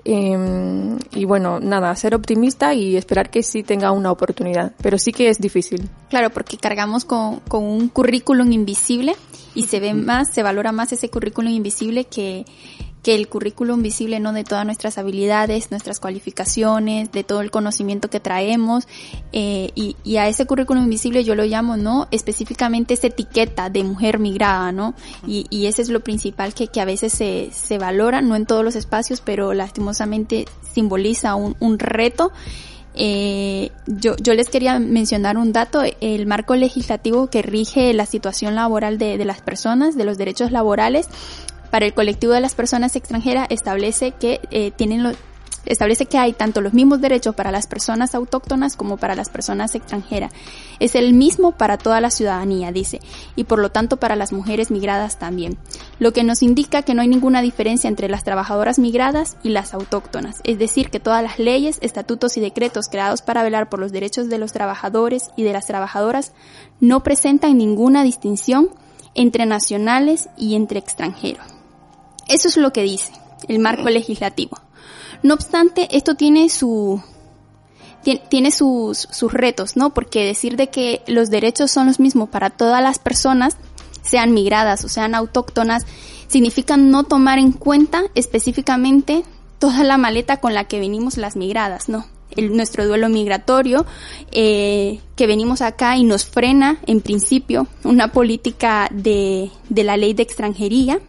Eh, 0.05 0.97
y 1.13 1.25
bueno, 1.27 1.61
nada, 1.61 1.95
ser 1.95 2.15
optimista 2.15 2.73
y 2.73 2.97
esperar 2.97 3.31
que 3.31 3.43
sí 3.43 3.63
tenga 3.63 3.93
una 3.93 4.11
oportunidad, 4.11 4.73
pero 4.83 4.99
sí 4.99 5.13
que 5.13 5.29
es 5.29 5.39
difícil. 5.39 5.89
Claro, 6.09 6.31
porque 6.31 6.57
cargamos 6.57 7.05
con, 7.05 7.41
con 7.41 7.65
un 7.65 7.89
currículum 7.89 8.51
invisible 8.51 9.15
y 9.55 9.65
se 9.65 9.79
ve 9.79 9.93
más, 9.93 10.33
se 10.33 10.43
valora 10.43 10.73
más 10.73 10.93
ese 10.93 11.11
currículum 11.11 11.53
invisible 11.53 12.05
que, 12.05 12.47
que 13.03 13.15
el 13.15 13.29
currículum 13.29 13.83
visible 13.83 14.21
no 14.21 14.33
de 14.33 14.45
todas 14.45 14.67
nuestras 14.67 14.99
habilidades, 14.99 15.71
nuestras 15.71 16.01
cualificaciones, 16.01 17.11
de 17.13 17.25
todo 17.25 17.41
el 17.41 17.51
conocimiento 17.51 18.11
que 18.11 18.21
traemos 18.21 18.87
eh, 19.33 19.71
y, 19.75 19.97
y, 20.05 20.17
a 20.17 20.29
ese 20.29 20.47
currículum 20.47 20.85
invisible 20.85 21.25
yo 21.25 21.35
lo 21.35 21.45
llamo 21.45 21.77
no 21.77 22.09
específicamente 22.11 22.95
esa 22.95 23.07
etiqueta 23.07 23.71
de 23.71 23.85
mujer 23.85 24.19
migrada, 24.19 24.73
¿no? 24.73 24.95
Y, 25.27 25.47
y 25.51 25.67
ese 25.67 25.83
es 25.83 25.89
lo 25.89 26.01
principal 26.01 26.55
que, 26.55 26.69
que 26.69 26.81
a 26.81 26.85
veces 26.85 27.13
se, 27.13 27.51
se 27.53 27.79
valora, 27.79 28.21
no 28.21 28.37
en 28.37 28.47
todos 28.47 28.65
los 28.65 28.77
espacios, 28.77 29.21
pero 29.21 29.55
lastimosamente 29.55 30.47
simboliza 30.73 31.35
un, 31.35 31.57
un 31.61 31.79
reto. 31.79 32.33
Eh, 32.95 33.71
yo, 33.87 34.17
yo 34.17 34.35
les 34.35 34.49
quería 34.49 34.79
mencionar 34.79 35.39
un 35.39 35.53
dato, 35.53 35.83
el 36.01 36.27
marco 36.27 36.57
legislativo 36.57 37.29
que 37.31 37.41
rige 37.41 37.95
la 37.95 38.05
situación 38.05 38.55
laboral 38.55 38.99
de, 38.99 39.17
de 39.17 39.25
las 39.25 39.41
personas, 39.41 39.97
de 39.97 40.05
los 40.05 40.19
derechos 40.19 40.51
laborales, 40.51 41.09
para 41.71 41.87
el 41.87 41.95
colectivo 41.95 42.33
de 42.33 42.41
las 42.41 42.55
personas 42.55 42.97
extranjeras 42.97 43.47
establece 43.51 44.13
que 44.13 44.41
eh, 44.51 44.71
tienen 44.73 45.03
lo, 45.03 45.13
establece 45.67 46.07
que 46.07 46.19
hay 46.19 46.33
tanto 46.33 46.61
los 46.61 46.73
mismos 46.73 47.01
derechos 47.01 47.35
para 47.35 47.51
las 47.51 47.67
personas 47.67 48.15
autóctonas 48.15 48.77
como 48.77 48.97
para 48.97 49.15
las 49.15 49.29
personas 49.29 49.75
extranjeras. 49.75 50.33
Es 50.79 50.95
el 50.95 51.13
mismo 51.13 51.53
para 51.53 51.79
toda 51.79 52.01
la 52.01 52.11
ciudadanía, 52.11 52.73
dice, 52.73 53.01
y 53.37 53.45
por 53.45 53.59
lo 53.59 53.71
tanto 53.71 53.99
para 53.99 54.17
las 54.17 54.33
mujeres 54.33 54.71
migradas 54.71 55.19
también. 55.19 55.59
Lo 55.99 56.13
que 56.13 56.25
nos 56.25 56.43
indica 56.43 56.83
que 56.83 56.95
no 56.95 57.03
hay 57.03 57.09
ninguna 57.09 57.43
diferencia 57.43 57.89
entre 57.89 58.09
las 58.09 58.25
trabajadoras 58.25 58.79
migradas 58.79 59.37
y 59.43 59.51
las 59.51 59.75
autóctonas, 59.75 60.41
es 60.45 60.59
decir, 60.59 60.91
que 60.91 61.01
todas 61.01 61.23
las 61.23 61.39
leyes, 61.39 61.79
estatutos 61.83 62.37
y 62.37 62.41
decretos 62.41 62.89
creados 62.89 63.23
para 63.23 63.43
velar 63.43 63.69
por 63.69 63.81
los 63.81 63.93
derechos 63.93 64.29
de 64.29 64.39
los 64.39 64.53
trabajadores 64.53 65.31
y 65.37 65.43
de 65.43 65.53
las 65.53 65.67
trabajadoras 65.67 66.33
no 66.81 67.03
presentan 67.03 67.59
ninguna 67.59 68.03
distinción 68.03 68.71
entre 69.15 69.45
nacionales 69.45 70.29
y 70.37 70.55
entre 70.55 70.79
extranjeros. 70.79 71.50
Eso 72.31 72.49
es 72.49 72.57
lo 72.57 72.73
que 72.73 72.83
dice 72.83 73.13
el 73.49 73.59
marco 73.59 73.89
legislativo. 73.91 74.59
No 75.23 75.35
obstante, 75.35 75.89
esto 75.97 76.15
tiene 76.15 76.49
su 76.49 77.03
tiene 78.31 78.51
sus, 78.51 79.09
sus 79.11 79.31
retos, 79.31 79.77
¿no? 79.77 79.93
Porque 79.93 80.25
decir 80.25 80.57
de 80.57 80.69
que 80.71 81.03
los 81.07 81.29
derechos 81.29 81.71
son 81.71 81.87
los 81.87 82.01
mismos 82.01 82.31
para 82.31 82.49
todas 82.49 82.83
las 82.83 82.99
personas, 82.99 83.59
sean 84.01 84.33
migradas 84.33 84.83
o 84.85 84.89
sean 84.89 85.15
autóctonas, 85.15 85.85
significa 86.27 86.79
no 86.79 87.05
tomar 87.05 87.39
en 87.39 87.53
cuenta 87.53 88.05
específicamente 88.15 89.23
toda 89.59 89.85
la 89.85 89.99
maleta 89.99 90.39
con 90.39 90.55
la 90.55 90.65
que 90.65 90.81
venimos 90.81 91.19
las 91.19 91.37
migradas, 91.37 91.91
¿no? 91.91 92.07
El, 92.31 92.57
nuestro 92.57 92.87
duelo 92.87 93.11
migratorio, 93.11 93.85
eh, 94.33 95.01
que 95.15 95.27
venimos 95.27 95.61
acá 95.61 95.97
y 95.97 96.05
nos 96.05 96.25
frena, 96.25 96.79
en 96.87 97.03
principio, 97.03 97.67
una 97.85 98.13
política 98.13 98.89
de, 98.91 99.51
de 99.69 99.85
la 99.85 99.99
ley 99.99 100.15
de 100.15 100.23
extranjería, 100.23 101.01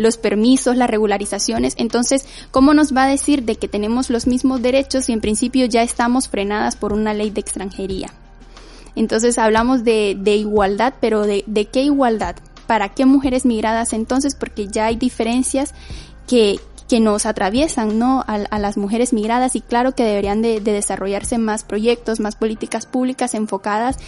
los 0.00 0.16
permisos, 0.16 0.76
las 0.76 0.88
regularizaciones. 0.88 1.74
Entonces, 1.76 2.26
¿cómo 2.50 2.72
nos 2.72 2.96
va 2.96 3.04
a 3.04 3.08
decir 3.08 3.44
de 3.44 3.56
que 3.56 3.68
tenemos 3.68 4.08
los 4.08 4.26
mismos 4.26 4.62
derechos 4.62 5.04
si 5.04 5.12
en 5.12 5.20
principio 5.20 5.66
ya 5.66 5.82
estamos 5.82 6.28
frenadas 6.28 6.76
por 6.76 6.92
una 6.94 7.12
ley 7.12 7.30
de 7.30 7.40
extranjería? 7.40 8.12
Entonces 8.96 9.38
hablamos 9.38 9.84
de, 9.84 10.16
de 10.18 10.36
igualdad, 10.36 10.94
pero 11.00 11.22
de, 11.26 11.44
de 11.46 11.66
qué 11.66 11.82
igualdad? 11.82 12.36
¿Para 12.66 12.88
qué 12.88 13.04
mujeres 13.04 13.44
migradas 13.44 13.92
entonces? 13.92 14.34
Porque 14.34 14.68
ya 14.68 14.86
hay 14.86 14.96
diferencias 14.96 15.74
que, 16.26 16.58
que 16.88 16.98
nos 16.98 17.26
atraviesan, 17.26 17.98
¿no? 17.98 18.24
A, 18.26 18.36
a, 18.36 18.58
las 18.58 18.78
mujeres 18.78 19.12
migradas 19.12 19.54
y 19.54 19.60
claro 19.60 19.92
que 19.94 20.04
deberían 20.04 20.40
de, 20.40 20.60
de 20.60 20.72
desarrollarse 20.72 21.36
más 21.36 21.62
proyectos, 21.64 22.20
más 22.20 22.36
políticas 22.36 22.86
públicas 22.86 23.34
enfocadas 23.34 23.98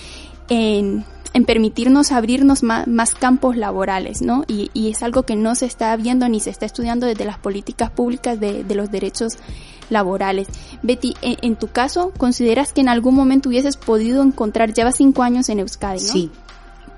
en, 0.49 1.05
en 1.35 1.45
permitirnos 1.45 2.13
abrirnos 2.13 2.63
más, 2.63 2.87
más 2.87 3.15
campos 3.15 3.57
laborales, 3.57 4.23
¿no? 4.23 4.45
Y, 4.47 4.71
y, 4.75 4.91
es 4.91 5.03
algo 5.03 5.23
que 5.23 5.37
no 5.37 5.55
se 5.55 5.67
está 5.67 5.95
viendo 5.97 6.29
ni 6.29 6.41
se 6.41 6.51
está 6.51 6.67
estudiando 6.67 7.07
desde 7.07 7.25
las 7.25 7.39
políticas 7.39 7.91
públicas 7.91 8.39
de, 8.39 8.65
de 8.65 8.75
los 8.75 8.91
derechos 8.91 9.39
laborales. 9.89 10.49
Betty, 10.83 11.15
en, 11.23 11.37
en, 11.43 11.57
tu 11.57 11.69
caso, 11.69 12.13
¿consideras 12.17 12.73
que 12.73 12.81
en 12.81 12.89
algún 12.89 13.15
momento 13.15 13.49
hubieses 13.49 13.77
podido 13.77 14.23
encontrar, 14.23 14.73
llevas 14.73 14.97
cinco 14.97 15.23
años 15.23 15.49
en 15.49 15.61
Euskadi, 15.61 16.01
¿no? 16.01 16.13
Sí. 16.13 16.31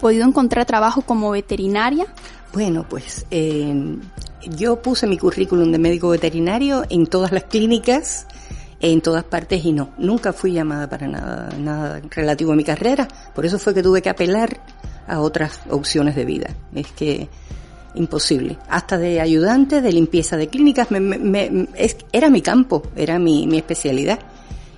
¿Podido 0.00 0.26
encontrar 0.26 0.66
trabajo 0.66 1.02
como 1.02 1.30
veterinaria? 1.30 2.06
Bueno, 2.52 2.86
pues 2.88 3.26
eh, 3.30 3.96
yo 4.56 4.82
puse 4.82 5.06
mi 5.06 5.18
currículum 5.18 5.72
de 5.72 5.78
médico 5.78 6.08
veterinario 6.08 6.84
en 6.88 7.06
todas 7.06 7.32
las 7.32 7.44
clínicas 7.44 8.26
en 8.80 9.00
todas 9.00 9.24
partes 9.24 9.64
y 9.64 9.72
no, 9.72 9.90
nunca 9.98 10.32
fui 10.32 10.52
llamada 10.52 10.88
para 10.88 11.06
nada, 11.08 11.48
nada 11.58 12.00
relativo 12.10 12.52
a 12.52 12.56
mi 12.56 12.64
carrera. 12.64 13.08
Por 13.34 13.46
eso 13.46 13.58
fue 13.58 13.74
que 13.74 13.82
tuve 13.82 14.02
que 14.02 14.10
apelar 14.10 14.60
a 15.06 15.20
otras 15.20 15.60
opciones 15.70 16.16
de 16.16 16.24
vida. 16.24 16.50
Es 16.74 16.92
que 16.92 17.28
imposible. 17.94 18.58
Hasta 18.68 18.98
de 18.98 19.20
ayudante, 19.20 19.80
de 19.80 19.92
limpieza 19.92 20.36
de 20.36 20.48
clínicas, 20.48 20.90
me, 20.90 21.00
me, 21.00 21.18
me, 21.18 21.68
es, 21.76 21.96
era 22.12 22.30
mi 22.30 22.42
campo, 22.42 22.82
era 22.96 23.18
mi, 23.18 23.46
mi 23.46 23.58
especialidad. 23.58 24.18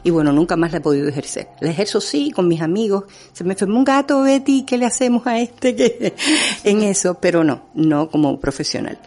Y 0.04 0.10
bueno, 0.10 0.32
nunca 0.32 0.54
más 0.54 0.70
la 0.70 0.78
he 0.78 0.80
podido 0.80 1.08
ejercer. 1.08 1.48
La 1.60 1.70
ejerzo 1.70 2.00
sí 2.00 2.30
con 2.30 2.46
mis 2.46 2.60
amigos. 2.60 3.04
Se 3.32 3.42
me 3.42 3.54
enfermó 3.54 3.78
un 3.78 3.84
gato, 3.84 4.22
Betty, 4.22 4.62
¿qué 4.62 4.78
le 4.78 4.86
hacemos 4.86 5.26
a 5.26 5.40
este? 5.40 6.14
en 6.64 6.82
eso, 6.82 7.14
pero 7.14 7.42
no, 7.42 7.62
no 7.74 8.08
como 8.08 8.38
profesional. 8.38 8.98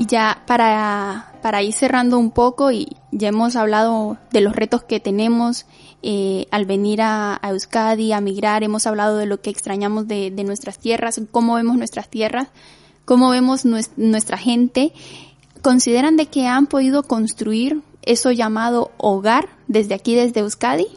Y 0.00 0.06
ya 0.06 0.42
para, 0.46 1.34
para 1.42 1.62
ir 1.62 1.74
cerrando 1.74 2.18
un 2.18 2.30
poco, 2.30 2.70
y 2.70 2.96
ya 3.12 3.28
hemos 3.28 3.54
hablado 3.54 4.16
de 4.32 4.40
los 4.40 4.56
retos 4.56 4.82
que 4.82 4.98
tenemos 4.98 5.66
eh, 6.02 6.46
al 6.50 6.64
venir 6.64 7.02
a, 7.02 7.38
a, 7.42 7.50
Euskadi, 7.50 8.14
a 8.14 8.22
migrar, 8.22 8.64
hemos 8.64 8.86
hablado 8.86 9.18
de 9.18 9.26
lo 9.26 9.42
que 9.42 9.50
extrañamos 9.50 10.08
de, 10.08 10.30
de 10.30 10.42
nuestras 10.42 10.78
tierras, 10.78 11.20
cómo 11.30 11.56
vemos 11.56 11.76
nuestras 11.76 12.08
tierras, 12.08 12.48
cómo 13.04 13.28
vemos 13.28 13.66
nuestra 13.66 14.38
gente. 14.38 14.94
¿Consideran 15.60 16.16
de 16.16 16.24
que 16.24 16.46
han 16.46 16.66
podido 16.66 17.02
construir 17.02 17.82
eso 18.00 18.32
llamado 18.32 18.92
hogar 18.96 19.50
desde 19.68 19.92
aquí, 19.92 20.14
desde 20.14 20.40
Euskadi? 20.40 20.88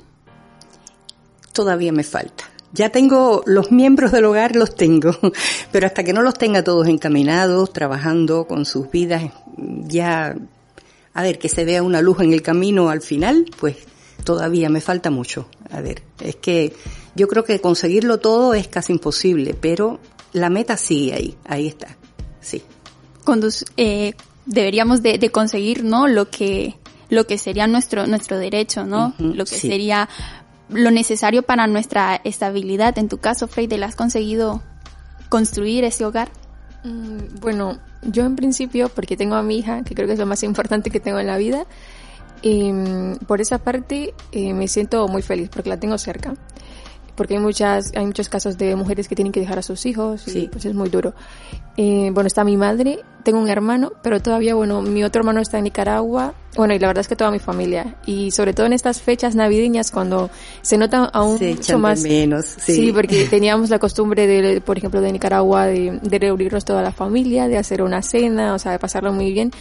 Todavía 1.52 1.92
me 1.92 2.06
falta. 2.06 2.53
Ya 2.74 2.90
tengo 2.90 3.44
los 3.46 3.72
miembros 3.72 4.12
del 4.12 4.26
hogar, 4.26 4.56
los 4.56 4.76
tengo, 4.76 5.12
pero 5.72 5.86
hasta 5.86 6.04
que 6.04 6.12
no 6.12 6.24
los 6.24 6.34
tenga 6.34 6.64
todos 6.64 6.88
encaminados, 6.88 7.72
trabajando 7.72 8.48
con 8.48 8.66
sus 8.66 8.90
vidas, 8.90 9.32
ya, 9.58 10.36
a 11.14 11.22
ver, 11.22 11.38
que 11.38 11.50
se 11.50 11.66
vea 11.66 11.84
una 11.84 12.02
luz 12.02 12.20
en 12.22 12.34
el 12.34 12.42
camino 12.42 12.90
al 12.90 13.02
final, 13.02 13.46
pues 13.60 13.78
todavía 14.24 14.70
me 14.70 14.82
falta 14.82 15.12
mucho. 15.12 15.48
A 15.70 15.82
ver, 15.82 16.02
es 16.20 16.36
que 16.38 16.74
yo 17.16 17.28
creo 17.28 17.44
que 17.44 17.62
conseguirlo 17.62 18.20
todo 18.20 18.56
es 18.56 18.68
casi 18.68 18.94
imposible, 18.94 19.54
pero 19.54 20.00
la 20.32 20.50
meta 20.50 20.76
sigue 20.76 21.14
ahí, 21.14 21.38
ahí 21.46 21.68
está, 21.68 21.96
sí. 22.42 22.64
Cuando, 23.24 23.50
eh, 23.78 24.16
deberíamos 24.48 25.04
de, 25.04 25.20
de, 25.20 25.30
conseguir, 25.30 25.84
¿no? 25.84 26.08
Lo 26.08 26.30
que, 26.30 26.76
lo 27.10 27.26
que 27.28 27.38
sería 27.38 27.68
nuestro, 27.68 28.08
nuestro 28.08 28.38
derecho, 28.40 28.84
¿no? 28.84 29.14
Uh 29.20 29.24
-huh, 29.24 29.36
lo 29.36 29.46
que 29.46 29.56
sí. 29.56 29.70
sería 29.70 30.10
lo 30.70 30.92
necesario 30.92 31.44
para 31.44 31.68
nuestra 31.68 32.20
estabilidad. 32.24 32.98
En 32.98 33.10
tu 33.10 33.18
caso, 33.18 33.48
Freide, 33.48 33.84
¿has 33.84 33.96
conseguido 33.96 34.62
construir 35.30 35.84
ese 35.84 36.06
hogar? 36.06 36.30
Mm, 36.84 37.40
bueno, 37.40 37.80
yo 38.02 38.26
en 38.26 38.36
principio, 38.36 38.90
porque 38.90 39.18
tengo 39.18 39.36
a 39.36 39.44
mi 39.44 39.58
hija, 39.58 39.84
que 39.84 39.96
creo 39.96 40.08
que 40.08 40.14
es 40.14 40.20
lo 40.20 40.26
más 40.26 40.44
importante 40.44 40.90
que 40.90 41.00
tengo 41.00 41.20
en 41.20 41.28
la 41.28 41.38
vida, 41.38 41.66
eh, 42.44 43.18
por 43.26 43.40
esa 43.40 43.58
parte 43.58 44.14
eh, 44.34 44.54
me 44.54 44.68
siento 44.68 45.08
muy 45.08 45.22
feliz 45.22 45.50
porque 45.50 45.70
la 45.70 45.80
tengo 45.80 45.98
cerca. 45.98 46.34
Porque 47.16 47.36
hay 47.36 47.40
muchas, 47.40 47.92
hay 47.96 48.06
muchos 48.06 48.30
casos 48.30 48.58
de 48.58 48.76
mujeres 48.76 49.08
que 49.08 49.16
tienen 49.16 49.32
que 49.32 49.40
dejar 49.40 49.60
a 49.60 49.62
sus 49.62 49.86
hijos 49.86 50.28
y 50.28 50.32
sí. 50.32 50.50
pues 50.52 50.66
es 50.66 50.74
muy 50.74 50.90
duro. 50.90 51.14
Eh, 51.78 52.10
bueno, 52.14 52.28
está 52.28 52.44
mi 52.44 52.58
madre, 52.58 53.00
tengo 53.24 53.40
un 53.40 53.50
hermano, 53.50 53.94
pero 54.02 54.22
todavía, 54.22 54.54
bueno, 54.54 54.82
mi 54.82 55.04
otro 55.04 55.22
hermano 55.22 55.42
está 55.42 55.58
en 55.58 55.64
Nicaragua, 55.64 56.34
bueno, 56.56 56.74
y 56.76 56.80
la 56.80 56.88
verdad 56.88 57.02
es 57.02 57.08
que 57.08 57.16
toda 57.16 57.32
mi 57.32 57.40
familia. 57.40 57.96
Y 58.06 58.32
sobre 58.32 58.54
todo 58.54 58.68
en 58.68 58.74
estas 58.74 59.02
fechas 59.02 59.36
navideñas 59.36 59.92
cuando 59.92 60.30
se 60.62 60.78
nota 60.78 61.06
aún 61.06 61.40
se 61.40 61.56
mucho 61.56 61.80
más. 61.80 62.02
menos, 62.02 62.46
sí. 62.46 62.76
sí. 62.76 62.92
porque 62.92 63.26
teníamos 63.30 63.70
la 63.70 63.80
costumbre 63.80 64.28
de, 64.28 64.62
por 64.62 64.78
ejemplo, 64.78 65.02
de 65.02 65.12
Nicaragua, 65.12 65.66
de, 65.66 66.00
de 66.02 66.20
reunirnos 66.20 66.64
toda 66.66 66.82
la 66.84 66.92
familia, 66.92 67.48
de 67.48 67.58
hacer 67.58 67.82
una 67.82 68.02
cena, 68.02 68.54
o 68.54 68.60
sea, 68.60 68.74
de 68.74 68.80
pasarlo 68.80 69.12
muy 69.12 69.32
bien. 69.32 69.52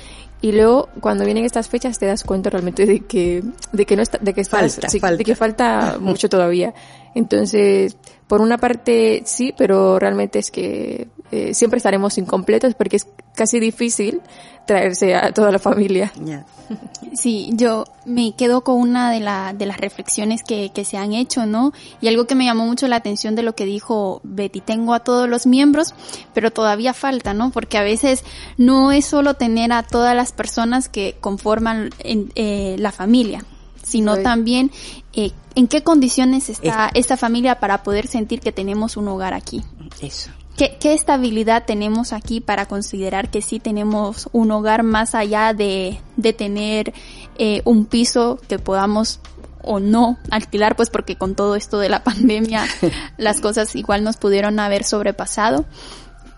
Y 0.42 0.50
luego, 0.50 0.88
cuando 1.00 1.24
vienen 1.24 1.44
estas 1.44 1.68
fechas, 1.68 2.00
te 2.00 2.06
das 2.06 2.24
cuenta 2.24 2.50
realmente 2.50 2.84
de 2.84 3.00
que, 3.00 3.44
de 3.70 3.86
que 3.86 3.94
no 3.94 4.02
está, 4.02 4.18
de 4.18 4.34
que 4.34 4.40
estás, 4.40 4.74
falta, 4.74 4.88
sí, 4.88 4.98
falta. 4.98 5.16
de 5.16 5.24
que 5.24 5.36
falta 5.36 5.98
mucho 6.00 6.28
todavía. 6.28 6.74
Entonces, 7.14 7.96
por 8.32 8.40
una 8.40 8.56
parte 8.56 9.24
sí, 9.26 9.52
pero 9.54 9.98
realmente 9.98 10.38
es 10.38 10.50
que 10.50 11.08
eh, 11.32 11.52
siempre 11.52 11.76
estaremos 11.76 12.16
incompletos 12.16 12.72
porque 12.72 12.96
es 12.96 13.06
casi 13.34 13.60
difícil 13.60 14.22
traerse 14.66 15.14
a 15.14 15.34
toda 15.34 15.52
la 15.52 15.58
familia. 15.58 16.10
Yeah. 16.24 16.46
Sí, 17.12 17.50
yo 17.52 17.84
me 18.06 18.34
quedo 18.34 18.64
con 18.64 18.80
una 18.80 19.10
de, 19.12 19.20
la, 19.20 19.52
de 19.52 19.66
las 19.66 19.76
reflexiones 19.76 20.42
que, 20.42 20.70
que 20.70 20.86
se 20.86 20.96
han 20.96 21.12
hecho, 21.12 21.44
¿no? 21.44 21.74
Y 22.00 22.08
algo 22.08 22.26
que 22.26 22.34
me 22.34 22.46
llamó 22.46 22.64
mucho 22.64 22.88
la 22.88 22.96
atención 22.96 23.34
de 23.34 23.42
lo 23.42 23.54
que 23.54 23.66
dijo 23.66 24.22
Betty, 24.24 24.62
tengo 24.62 24.94
a 24.94 25.00
todos 25.00 25.28
los 25.28 25.46
miembros, 25.46 25.94
pero 26.32 26.50
todavía 26.50 26.94
falta, 26.94 27.34
¿no? 27.34 27.50
Porque 27.50 27.76
a 27.76 27.82
veces 27.82 28.24
no 28.56 28.92
es 28.92 29.04
solo 29.04 29.34
tener 29.34 29.74
a 29.74 29.82
todas 29.82 30.16
las 30.16 30.32
personas 30.32 30.88
que 30.88 31.16
conforman 31.20 31.90
en, 31.98 32.32
eh, 32.34 32.76
la 32.78 32.92
familia, 32.92 33.44
sino 33.82 34.16
sí. 34.16 34.22
también 34.22 34.70
eh, 35.12 35.32
en 35.54 35.68
qué 35.68 35.82
condiciones 35.82 36.48
está 36.48 36.90
es... 36.94 37.06
esa 37.06 37.16
familia 37.16 37.60
para 37.60 37.82
poder 37.82 38.06
sentir 38.06 38.40
que 38.40 38.52
tenemos 38.52 38.96
un 38.96 39.08
hogar 39.08 39.34
aquí. 39.34 39.62
Eso. 40.00 40.30
¿Qué, 40.56 40.76
¿Qué, 40.78 40.92
estabilidad 40.92 41.64
tenemos 41.64 42.12
aquí 42.12 42.40
para 42.40 42.66
considerar 42.66 43.30
que 43.30 43.40
sí 43.40 43.58
tenemos 43.58 44.28
un 44.32 44.50
hogar 44.50 44.82
más 44.82 45.14
allá 45.14 45.54
de, 45.54 45.98
de 46.16 46.32
tener 46.34 46.92
eh, 47.38 47.62
un 47.64 47.86
piso 47.86 48.38
que 48.48 48.58
podamos 48.58 49.20
o 49.62 49.80
no 49.80 50.18
alquilar, 50.30 50.76
pues 50.76 50.90
porque 50.90 51.16
con 51.16 51.34
todo 51.34 51.56
esto 51.56 51.78
de 51.78 51.88
la 51.88 52.04
pandemia 52.04 52.66
las 53.16 53.40
cosas 53.40 53.74
igual 53.76 54.04
nos 54.04 54.16
pudieron 54.16 54.60
haber 54.60 54.84
sobrepasado, 54.84 55.64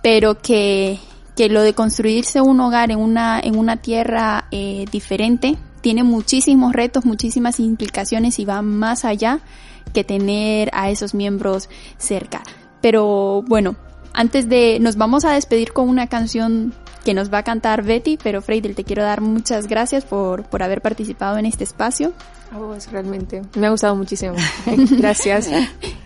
pero 0.02 0.38
que, 0.40 1.00
que 1.36 1.48
lo 1.48 1.62
de 1.62 1.74
construirse 1.74 2.40
un 2.40 2.60
hogar 2.60 2.90
en 2.92 2.98
una, 2.98 3.40
en 3.40 3.58
una 3.58 3.78
tierra 3.78 4.46
eh, 4.52 4.84
diferente 4.92 5.56
tiene 5.84 6.02
muchísimos 6.02 6.72
retos, 6.72 7.04
muchísimas 7.04 7.60
implicaciones 7.60 8.38
y 8.38 8.46
va 8.46 8.62
más 8.62 9.04
allá 9.04 9.40
que 9.92 10.02
tener 10.02 10.70
a 10.72 10.88
esos 10.88 11.12
miembros 11.12 11.68
cerca. 11.98 12.42
Pero 12.80 13.42
bueno, 13.42 13.76
antes 14.14 14.48
de 14.48 14.78
nos 14.80 14.96
vamos 14.96 15.26
a 15.26 15.34
despedir 15.34 15.74
con 15.74 15.90
una 15.90 16.06
canción 16.06 16.72
que 17.04 17.12
nos 17.12 17.30
va 17.30 17.38
a 17.38 17.42
cantar 17.42 17.82
Betty, 17.82 18.16
pero 18.16 18.40
Freidel, 18.40 18.74
te 18.74 18.84
quiero 18.84 19.02
dar 19.02 19.20
muchas 19.20 19.66
gracias 19.66 20.06
por, 20.06 20.44
por 20.44 20.62
haber 20.62 20.80
participado 20.80 21.36
en 21.36 21.44
este 21.44 21.64
espacio. 21.64 22.14
A 22.50 22.56
vos, 22.56 22.90
realmente. 22.90 23.42
Me 23.54 23.66
ha 23.66 23.70
gustado 23.70 23.94
muchísimo. 23.94 24.36
gracias. 24.92 25.50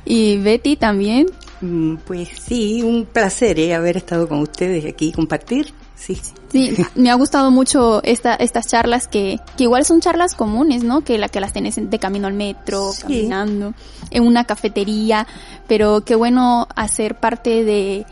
y 0.04 0.38
Betty 0.38 0.74
también. 0.74 1.26
Mm, 1.60 1.98
pues 1.98 2.30
sí, 2.44 2.82
un 2.82 3.06
placer 3.06 3.60
¿eh? 3.60 3.76
haber 3.76 3.98
estado 3.98 4.28
con 4.28 4.40
ustedes 4.40 4.84
aquí, 4.86 5.12
compartir. 5.12 5.72
Sí. 5.98 6.20
Sí, 6.50 6.74
me 6.94 7.10
ha 7.10 7.14
gustado 7.14 7.50
mucho 7.50 8.00
esta, 8.04 8.34
estas 8.34 8.66
charlas 8.66 9.06
que, 9.06 9.38
que 9.56 9.64
igual 9.64 9.84
son 9.84 10.00
charlas 10.00 10.34
comunes, 10.34 10.82
¿no? 10.82 11.02
Que 11.02 11.18
la 11.18 11.28
que 11.28 11.40
las 11.40 11.52
tenés 11.52 11.76
de 11.78 11.98
camino 11.98 12.26
al 12.26 12.32
metro, 12.32 12.92
caminando, 13.02 13.74
en 14.10 14.26
una 14.26 14.44
cafetería, 14.44 15.26
pero 15.66 16.04
qué 16.04 16.14
bueno 16.14 16.66
hacer 16.74 17.16
parte 17.16 17.64
de, 17.64 18.06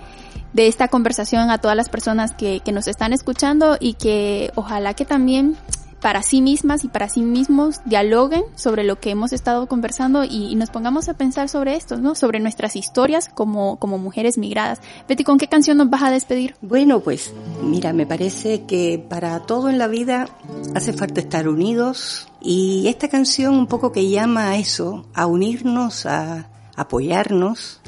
de 0.52 0.66
esta 0.66 0.88
conversación 0.88 1.50
a 1.50 1.58
todas 1.58 1.76
las 1.76 1.88
personas 1.88 2.32
que, 2.32 2.60
que 2.60 2.72
nos 2.72 2.88
están 2.88 3.14
escuchando 3.14 3.78
y 3.80 3.94
que 3.94 4.52
ojalá 4.54 4.92
que 4.92 5.06
también 5.06 5.56
para 6.00 6.22
sí 6.22 6.40
mismas 6.40 6.84
y 6.84 6.88
para 6.88 7.08
sí 7.08 7.20
mismos 7.22 7.80
dialoguen 7.84 8.42
sobre 8.54 8.84
lo 8.84 9.00
que 9.00 9.10
hemos 9.10 9.32
estado 9.32 9.66
conversando 9.66 10.24
y, 10.24 10.54
nos 10.56 10.70
pongamos 10.70 11.08
a 11.08 11.14
pensar 11.14 11.48
sobre 11.48 11.76
esto, 11.76 11.98
¿no? 11.98 12.14
Sobre 12.14 12.40
nuestras 12.40 12.76
historias 12.76 13.28
como, 13.28 13.78
como 13.78 13.98
mujeres 13.98 14.38
migradas. 14.38 14.80
Betty, 15.08 15.24
¿con 15.24 15.38
qué 15.38 15.48
canción 15.48 15.76
nos 15.76 15.90
vas 15.90 16.02
a 16.02 16.10
despedir? 16.10 16.54
Bueno, 16.62 17.00
pues 17.00 17.32
mira, 17.62 17.92
me 17.92 18.06
parece 18.06 18.64
que 18.64 19.04
para 19.06 19.40
todo 19.40 19.68
en 19.68 19.78
la 19.78 19.86
vida 19.86 20.28
hace 20.74 20.92
falta 20.92 21.20
estar 21.20 21.48
unidos 21.48 22.28
y 22.40 22.86
esta 22.88 23.08
canción 23.08 23.54
un 23.54 23.66
poco 23.66 23.92
que 23.92 24.08
llama 24.08 24.50
a 24.50 24.56
eso, 24.56 25.06
a 25.14 25.26
unirnos, 25.26 26.06
a 26.06 26.48
apoyarnos. 26.74 27.80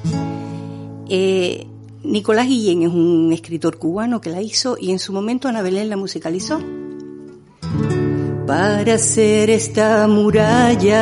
Eh, 1.09 1.67
Nicolás 2.03 2.47
Guillén 2.47 2.83
es 2.83 2.93
un 2.93 3.33
escritor 3.33 3.79
cubano 3.79 4.21
que 4.21 4.31
la 4.31 4.43
hizo 4.43 4.77
y 4.79 4.93
en 4.93 4.99
su 4.99 5.13
momento 5.13 5.49
Ana 5.49 5.63
Belén 5.63 5.91
la 5.91 5.97
musicalizó 5.97 6.61
para 8.49 8.95
hacer 8.95 9.51
esta 9.51 10.09
muralla. 10.09 10.97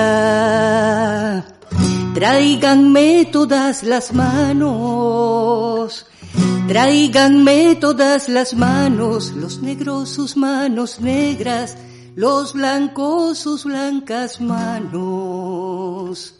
Tráiganme 2.12 3.28
todas 3.30 3.84
las 3.84 4.12
manos, 4.12 6.04
tráiganme 6.66 7.76
todas 7.76 8.28
las 8.28 8.52
manos, 8.54 9.32
los 9.36 9.62
negros 9.62 10.08
sus 10.08 10.36
manos 10.36 11.00
negras, 11.00 11.76
los 12.16 12.52
blancos 12.52 13.38
sus 13.38 13.64
blancas 13.64 14.40
manos 14.40 16.34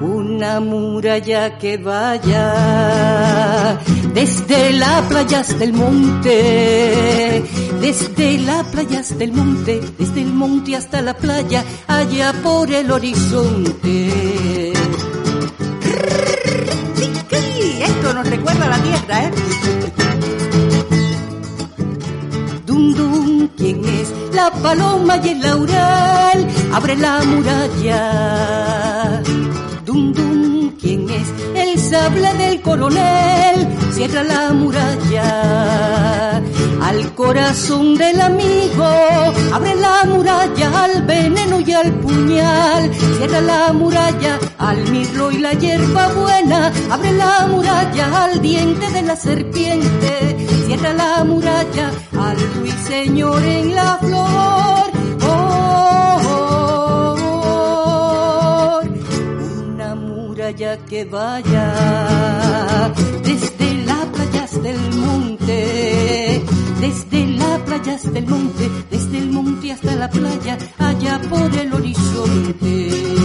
una 0.00 0.60
muralla 0.60 1.58
que 1.58 1.76
vaya 1.78 3.78
desde 4.16 4.72
las 4.72 5.06
playas 5.08 5.56
del 5.58 5.74
monte, 5.74 7.44
desde 7.82 8.38
las 8.38 8.64
playas 8.68 9.18
del 9.18 9.32
monte, 9.32 9.82
desde 9.98 10.22
el 10.22 10.32
monte 10.32 10.74
hasta 10.74 11.02
la 11.02 11.14
playa, 11.14 11.62
allá 11.86 12.32
por 12.42 12.72
el 12.72 12.90
horizonte. 12.90 14.72
Esto 17.82 18.14
nos 18.14 18.30
recuerda 18.30 18.64
a 18.64 18.70
la 18.70 18.78
tierra, 18.78 19.26
¿eh? 19.26 19.30
Dum 22.64 22.94
dum, 22.94 23.48
¿quién 23.54 23.84
es? 23.84 24.14
La 24.32 24.50
paloma 24.50 25.18
y 25.18 25.28
el 25.28 25.42
laurel, 25.42 26.46
abre 26.72 26.96
la 26.96 27.22
muralla 27.22 29.22
Dum 29.86 30.12
dum, 30.12 30.72
¿quién 30.80 31.08
es? 31.08 31.28
El 31.54 31.78
sable 31.78 32.34
del 32.34 32.60
coronel, 32.60 33.68
cierra 33.92 34.24
la 34.24 34.52
muralla. 34.52 36.42
Al 36.82 37.14
corazón 37.14 37.94
del 37.94 38.20
amigo, 38.20 38.84
abre 39.52 39.76
la 39.76 40.02
muralla 40.06 40.84
al 40.84 41.02
veneno 41.02 41.60
y 41.60 41.72
al 41.72 41.92
puñal. 42.00 42.90
Cierra 43.18 43.40
la 43.40 43.72
muralla 43.72 44.40
al 44.58 44.90
mirlo 44.90 45.30
y 45.30 45.38
la 45.38 45.52
hierba 45.52 46.08
buena, 46.08 46.72
abre 46.90 47.12
la 47.12 47.46
muralla 47.46 48.24
al 48.24 48.42
diente 48.42 48.90
de 48.90 49.02
la 49.02 49.14
serpiente. 49.14 50.36
Cierra 50.66 50.94
la 50.94 51.22
muralla 51.22 51.92
al 52.18 52.36
ruiseñor 52.56 53.40
en 53.40 53.72
la 53.76 53.98
flor. 53.98 54.75
Que 60.46 61.04
vaya 61.04 62.92
desde 63.24 63.84
las 63.84 64.06
playas 64.06 64.62
del 64.62 64.78
monte, 64.92 66.44
desde 66.80 67.26
las 67.26 67.58
playas 67.62 68.12
del 68.12 68.26
monte, 68.28 68.70
desde 68.88 69.18
el 69.18 69.32
monte 69.32 69.72
hasta 69.72 69.96
la 69.96 70.08
playa, 70.08 70.56
allá 70.78 71.20
por 71.28 71.52
el 71.52 71.74
horizonte. 71.74 73.15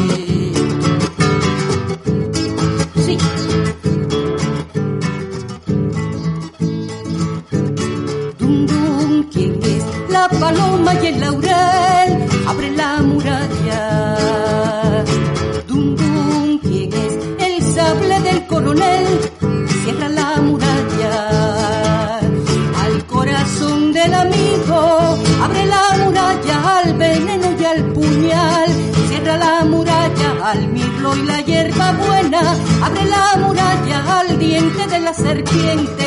Abre 32.84 33.06
la 33.06 33.38
muralla 33.38 34.20
al 34.20 34.40
diente 34.40 34.88
de 34.88 35.00
la 35.00 35.14
serpiente. 35.14 36.06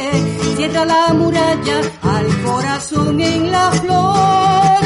Cierra 0.56 0.84
la 0.84 1.14
muralla 1.14 1.80
al 2.02 2.42
corazón 2.42 3.20
en 3.20 3.52
la 3.52 3.70
flor. 3.72 4.84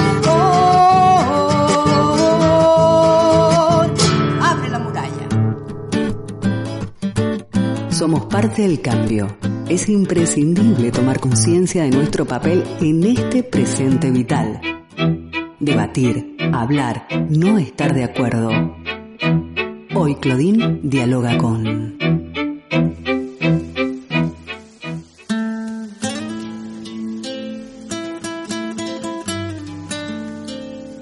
Somos 7.99 8.27
parte 8.27 8.63
del 8.63 8.81
cambio. 8.81 9.27
Es 9.69 9.89
imprescindible 9.89 10.93
tomar 10.93 11.19
conciencia 11.19 11.83
de 11.83 11.91
nuestro 11.91 12.25
papel 12.27 12.63
en 12.81 13.03
este 13.03 13.43
presente 13.43 14.13
vital. 14.13 14.61
Debatir, 15.59 16.37
hablar, 16.53 17.09
no 17.29 17.59
estar 17.59 17.93
de 17.95 18.05
acuerdo. 18.05 18.78
Hoy 20.01 20.15
Claudine 20.15 20.79
dialoga 20.81 21.37
con... 21.39 21.99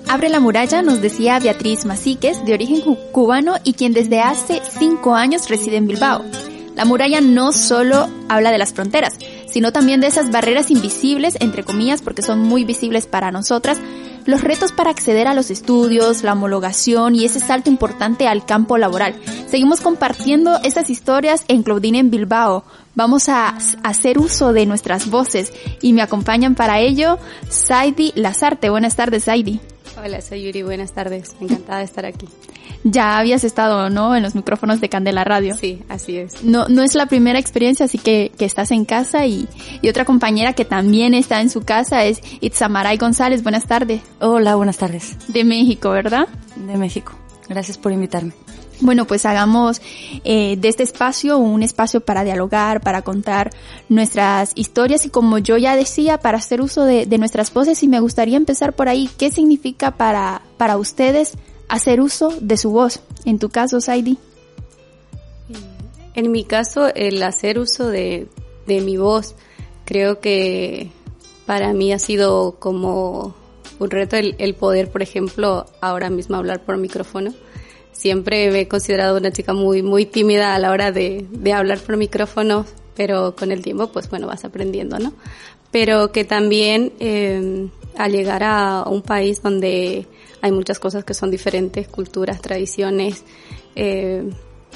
Abre 0.09 0.31
la 0.31 0.41
muralla, 0.41 0.81
nos 0.81 1.03
decía 1.03 1.39
Beatriz 1.39 1.85
Masiques, 1.85 2.43
de 2.47 2.55
origen 2.55 2.81
cubano 3.13 3.57
y 3.65 3.75
quien 3.75 3.93
desde 3.93 4.21
hace 4.21 4.63
cinco 4.79 5.15
años 5.15 5.51
reside 5.51 5.77
en 5.77 5.89
Bilbao. 5.89 6.25
La 6.75 6.87
muralla 6.87 7.21
no 7.21 7.53
solo 7.53 8.09
habla 8.31 8.51
de 8.51 8.57
las 8.57 8.73
fronteras, 8.73 9.19
sino 9.47 9.73
también 9.73 10.01
de 10.01 10.07
esas 10.07 10.31
barreras 10.31 10.71
invisibles, 10.71 11.37
entre 11.41 11.65
comillas, 11.65 12.01
porque 12.01 12.23
son 12.23 12.41
muy 12.41 12.65
visibles 12.65 13.07
para 13.07 13.31
nosotras, 13.31 13.79
los 14.27 14.43
retos 14.43 14.73
para 14.73 14.91
acceder 14.91 15.27
a 15.29 15.35
los 15.35 15.51
estudios, 15.51 16.23
la 16.23 16.33
homologación 16.33 17.15
y 17.15 17.25
ese 17.25 17.41
salto 17.41 17.71
importante 17.71 18.29
al 18.29 18.45
campo 18.45 18.77
laboral. 18.79 19.15
Seguimos 19.47 19.81
compartiendo 19.81 20.59
esas 20.63 20.91
historias 20.91 21.45
en 21.49 21.63
Claudine 21.63 21.99
en 21.99 22.11
Bilbao. 22.11 22.65
Vamos 22.95 23.29
a 23.29 23.57
hacer 23.83 24.19
uso 24.19 24.53
de 24.53 24.67
nuestras 24.67 25.11
voces 25.11 25.53
y 25.81 25.93
me 25.93 26.03
acompañan 26.03 26.55
para 26.55 26.81
ello 26.81 27.19
Saidi 27.49 28.13
Lazarte. 28.15 28.71
Buenas 28.71 28.97
tardes, 28.97 29.25
Saidi. 29.25 29.61
Hola, 30.03 30.21
soy 30.21 30.43
Yuri, 30.43 30.63
buenas 30.63 30.93
tardes. 30.93 31.35
Encantada 31.41 31.79
de 31.79 31.85
estar 31.85 32.05
aquí. 32.05 32.29
Ya 32.85 33.19
habías 33.19 33.45
estado, 33.45 33.89
¿no? 33.89 34.15
En 34.15 34.23
los 34.23 34.35
micrófonos 34.35 34.81
de 34.81 34.89
Candela 34.89 35.25
Radio. 35.25 35.57
Sí, 35.57 35.83
así 35.89 36.19
es. 36.19 36.45
No, 36.45 36.69
no 36.69 36.83
es 36.83 36.95
la 36.95 37.07
primera 37.07 37.39
experiencia, 37.39 37.87
así 37.87 37.99
que, 37.99 38.31
que 38.39 38.45
estás 38.45 38.71
en 38.71 38.85
casa 38.85 39.27
y, 39.27 39.49
y 39.81 39.89
otra 39.89 40.05
compañera 40.05 40.53
que 40.53 40.65
también 40.65 41.15
está 41.15 41.41
en 41.41 41.51
su 41.51 41.63
casa 41.63 42.05
es 42.05 42.21
Itzamaray 42.41 42.99
González. 42.99 43.43
Buenas 43.43 43.67
tardes. 43.67 44.03
Hola, 44.21 44.55
buenas 44.55 44.77
tardes. 44.77 45.17
De 45.29 45.45
México, 45.45 45.91
¿verdad? 45.91 46.29
De 46.57 46.77
México. 46.77 47.15
Gracias 47.49 47.79
por 47.79 47.93
invitarme. 47.93 48.33
Bueno, 48.81 49.07
pues 49.07 49.25
hagamos 49.25 49.81
eh, 50.25 50.57
de 50.59 50.69
este 50.69 50.83
espacio 50.83 51.39
un 51.39 51.63
espacio 51.63 52.03
para 52.03 52.25
dialogar, 52.25 52.83
para 52.83 53.03
contar 53.03 53.51
nuestras 53.89 54.53
historias 54.55 55.07
y 55.07 55.11
como 55.11 55.39
yo 55.39 55.57
ya 55.57 55.77
decía, 55.77 56.19
para 56.19 56.39
hacer 56.39 56.61
uso 56.61 56.85
de, 56.85 57.07
nuestras 57.19 57.53
voces 57.53 57.83
y 57.83 57.89
me 57.89 58.01
gustaría 58.01 58.37
empezar 58.37 58.75
por 58.75 58.89
ahí. 58.89 59.09
¿Qué 59.17 59.31
significa 59.31 59.93
para, 59.93 60.43
para 60.59 60.77
ustedes 60.77 61.33
hacer 61.69 62.03
uso 62.03 62.35
de 62.41 62.59
su 62.59 62.71
voz? 62.71 63.01
En 63.25 63.39
tu 63.39 63.49
caso, 63.49 63.81
Saidi. 63.81 64.19
En 66.15 66.31
mi 66.31 66.45
caso, 66.45 66.89
el 66.95 67.23
hacer 67.23 67.59
uso 67.59 67.89
de, 67.89 68.29
de 68.67 68.81
mi 68.83 68.99
voz, 68.99 69.35
creo 69.87 70.21
que 70.21 70.91
para 71.47 71.73
mí 71.73 71.93
ha 71.93 71.99
sido 71.99 72.57
como 72.59 73.35
un 73.79 73.91
reto 73.91 74.17
el, 74.17 74.35
el, 74.39 74.55
poder, 74.55 74.91
por 74.91 75.03
ejemplo, 75.03 75.67
ahora 75.81 76.11
mismo 76.11 76.37
hablar 76.37 76.63
por 76.65 76.77
micrófono. 76.77 77.33
Siempre 77.97 78.51
me 78.51 78.61
he 78.61 78.69
considerado 78.69 79.17
una 79.17 79.33
chica 79.33 79.55
muy, 79.55 79.83
muy 79.83 80.05
tímida 80.05 80.55
a 80.55 80.59
la 80.59 80.71
hora 80.71 80.93
de, 80.93 81.27
de 81.31 81.53
hablar 81.55 81.79
por 81.79 81.97
micrófono, 81.97 82.67
pero 82.95 83.35
con 83.35 83.53
el 83.53 83.63
tiempo, 83.63 83.89
pues 83.89 84.11
bueno, 84.11 84.27
vas 84.27 84.45
aprendiendo, 84.45 84.99
¿no? 84.99 85.15
Pero 85.71 86.13
que 86.13 86.25
también 86.25 86.93
eh, 87.01 87.69
al 87.97 88.13
llegar 88.13 88.43
a 88.45 88.85
un 88.87 89.01
país 89.01 89.43
donde 89.43 90.07
hay 90.43 90.53
muchas 90.53 90.79
cosas 90.79 91.05
que 91.05 91.15
son 91.15 91.31
diferentes, 91.31 91.89
culturas, 91.89 92.43
tradiciones, 92.43 93.25
eh, 93.75 94.31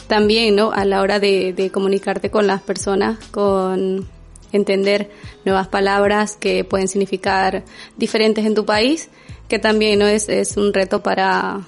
también, 0.07 0.57
¿no? 0.57 0.73
A 0.73 0.87
la 0.87 1.03
hora 1.03 1.21
de, 1.21 1.53
de 1.53 1.71
comunicarte 1.71 2.31
con 2.31 2.47
las 2.47 2.63
personas, 2.63 3.19
con 3.27 4.09
entender 4.51 5.11
nuevas 5.45 5.69
palabras 5.69 6.37
que 6.37 6.65
pueden 6.65 6.89
significar 6.89 7.65
diferentes 7.99 8.47
en 8.47 8.55
tu 8.55 8.65
país, 8.65 9.11
que 9.47 9.59
también 9.59 9.99
¿no? 9.99 10.07
es, 10.07 10.31
es 10.31 10.57
un 10.57 10.73
reto 10.73 11.03
para, 11.03 11.61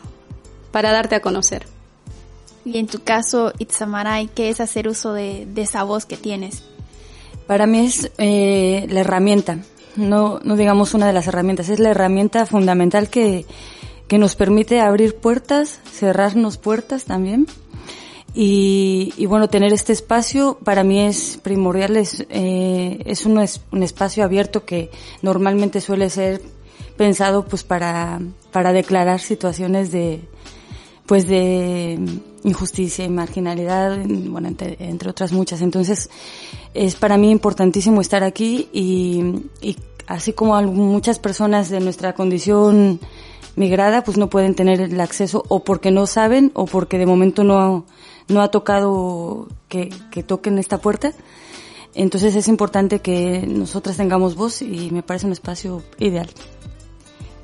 para 0.73 0.91
darte 0.91 1.15
a 1.15 1.21
conocer. 1.21 1.67
Y 2.65 2.79
en 2.79 2.87
tu 2.87 3.03
caso, 3.03 3.53
Itzamaray, 3.59 4.29
¿qué 4.29 4.49
es 4.49 4.61
hacer 4.61 4.89
uso 4.89 5.13
de, 5.13 5.47
de 5.47 5.63
esa 5.63 5.83
voz 5.85 6.07
que 6.07 6.17
tienes? 6.17 6.63
Para 7.47 7.67
mí 7.67 7.87
es 7.87 8.11
eh, 8.19 8.87
la 8.89 9.01
herramienta, 9.01 9.59
no, 9.97 10.41
no 10.45 10.57
digamos 10.57 10.95
una 10.95 11.07
de 11.07 11.13
las 11.13 11.27
herramientas, 11.27 11.69
es 11.69 11.81
la 11.81 11.91
herramienta 11.91 12.47
fundamental 12.47 13.11
que, 13.11 13.47
que 14.07 14.19
nos 14.19 14.37
permite 14.37 14.81
abrir 14.81 15.17
puertas, 15.17 15.81
cerrarnos 15.91 16.57
puertas 16.57 17.05
también 17.05 17.47
y, 18.35 19.13
y, 19.17 19.27
bueno, 19.27 19.49
tener 19.49 19.73
este 19.73 19.93
espacio 19.93 20.59
para 20.65 20.85
mí 20.85 21.01
es 21.01 21.39
primordial, 21.43 21.97
es, 21.97 22.25
eh, 22.31 23.03
es, 23.05 23.27
un, 23.27 23.39
es 23.41 23.61
un 23.73 23.83
espacio 23.83 24.25
abierto 24.25 24.65
que 24.65 24.91
normalmente 25.21 25.81
suele 25.81 26.09
ser 26.09 26.41
pensado 26.97 27.45
pues 27.45 27.65
para, 27.65 28.21
para 28.53 28.73
declarar 28.73 29.21
situaciones 29.21 29.91
de, 29.91 30.21
pues 31.07 31.27
de 31.27 31.99
injusticia 32.45 33.05
y 33.05 33.09
marginalidad, 33.09 33.99
bueno, 34.07 34.49
entre, 34.49 34.77
entre 34.81 35.11
otras 35.11 35.33
muchas. 35.33 35.63
Entonces, 35.63 36.11
es 36.75 36.97
para 36.97 37.17
mí 37.17 37.31
importantísimo 37.31 38.01
estar 38.01 38.25
aquí 38.25 38.69
y, 38.73 39.49
y 39.61 39.77
así 40.07 40.33
como 40.33 40.61
muchas 40.63 41.19
personas 41.19 41.71
de 41.71 41.81
nuestra 41.81 42.15
condición 42.15 43.01
migrada, 43.57 44.03
pues 44.05 44.17
no 44.17 44.31
pueden 44.31 44.55
tener 44.55 44.81
el 44.81 45.01
acceso 45.01 45.45
o 45.49 45.63
porque 45.65 45.91
no 45.91 46.07
saben 46.07 46.51
o 46.55 46.67
porque 46.67 46.99
de 46.99 47.07
momento 47.07 47.45
no, 47.45 47.85
no 48.29 48.43
ha 48.43 48.51
tocado 48.51 49.49
que, 49.69 49.91
que 50.11 50.23
toquen 50.23 50.59
esta 50.59 50.79
puerta. 50.79 51.13
Entonces 51.95 52.35
es 52.35 52.49
importante 52.49 53.01
que 53.01 53.45
nosotras 53.47 53.99
tengamos 53.99 54.35
voz 54.35 54.63
y 54.63 54.91
me 54.91 55.03
parece 55.03 55.27
un 55.27 55.33
espacio 55.33 55.83
ideal. 55.99 56.31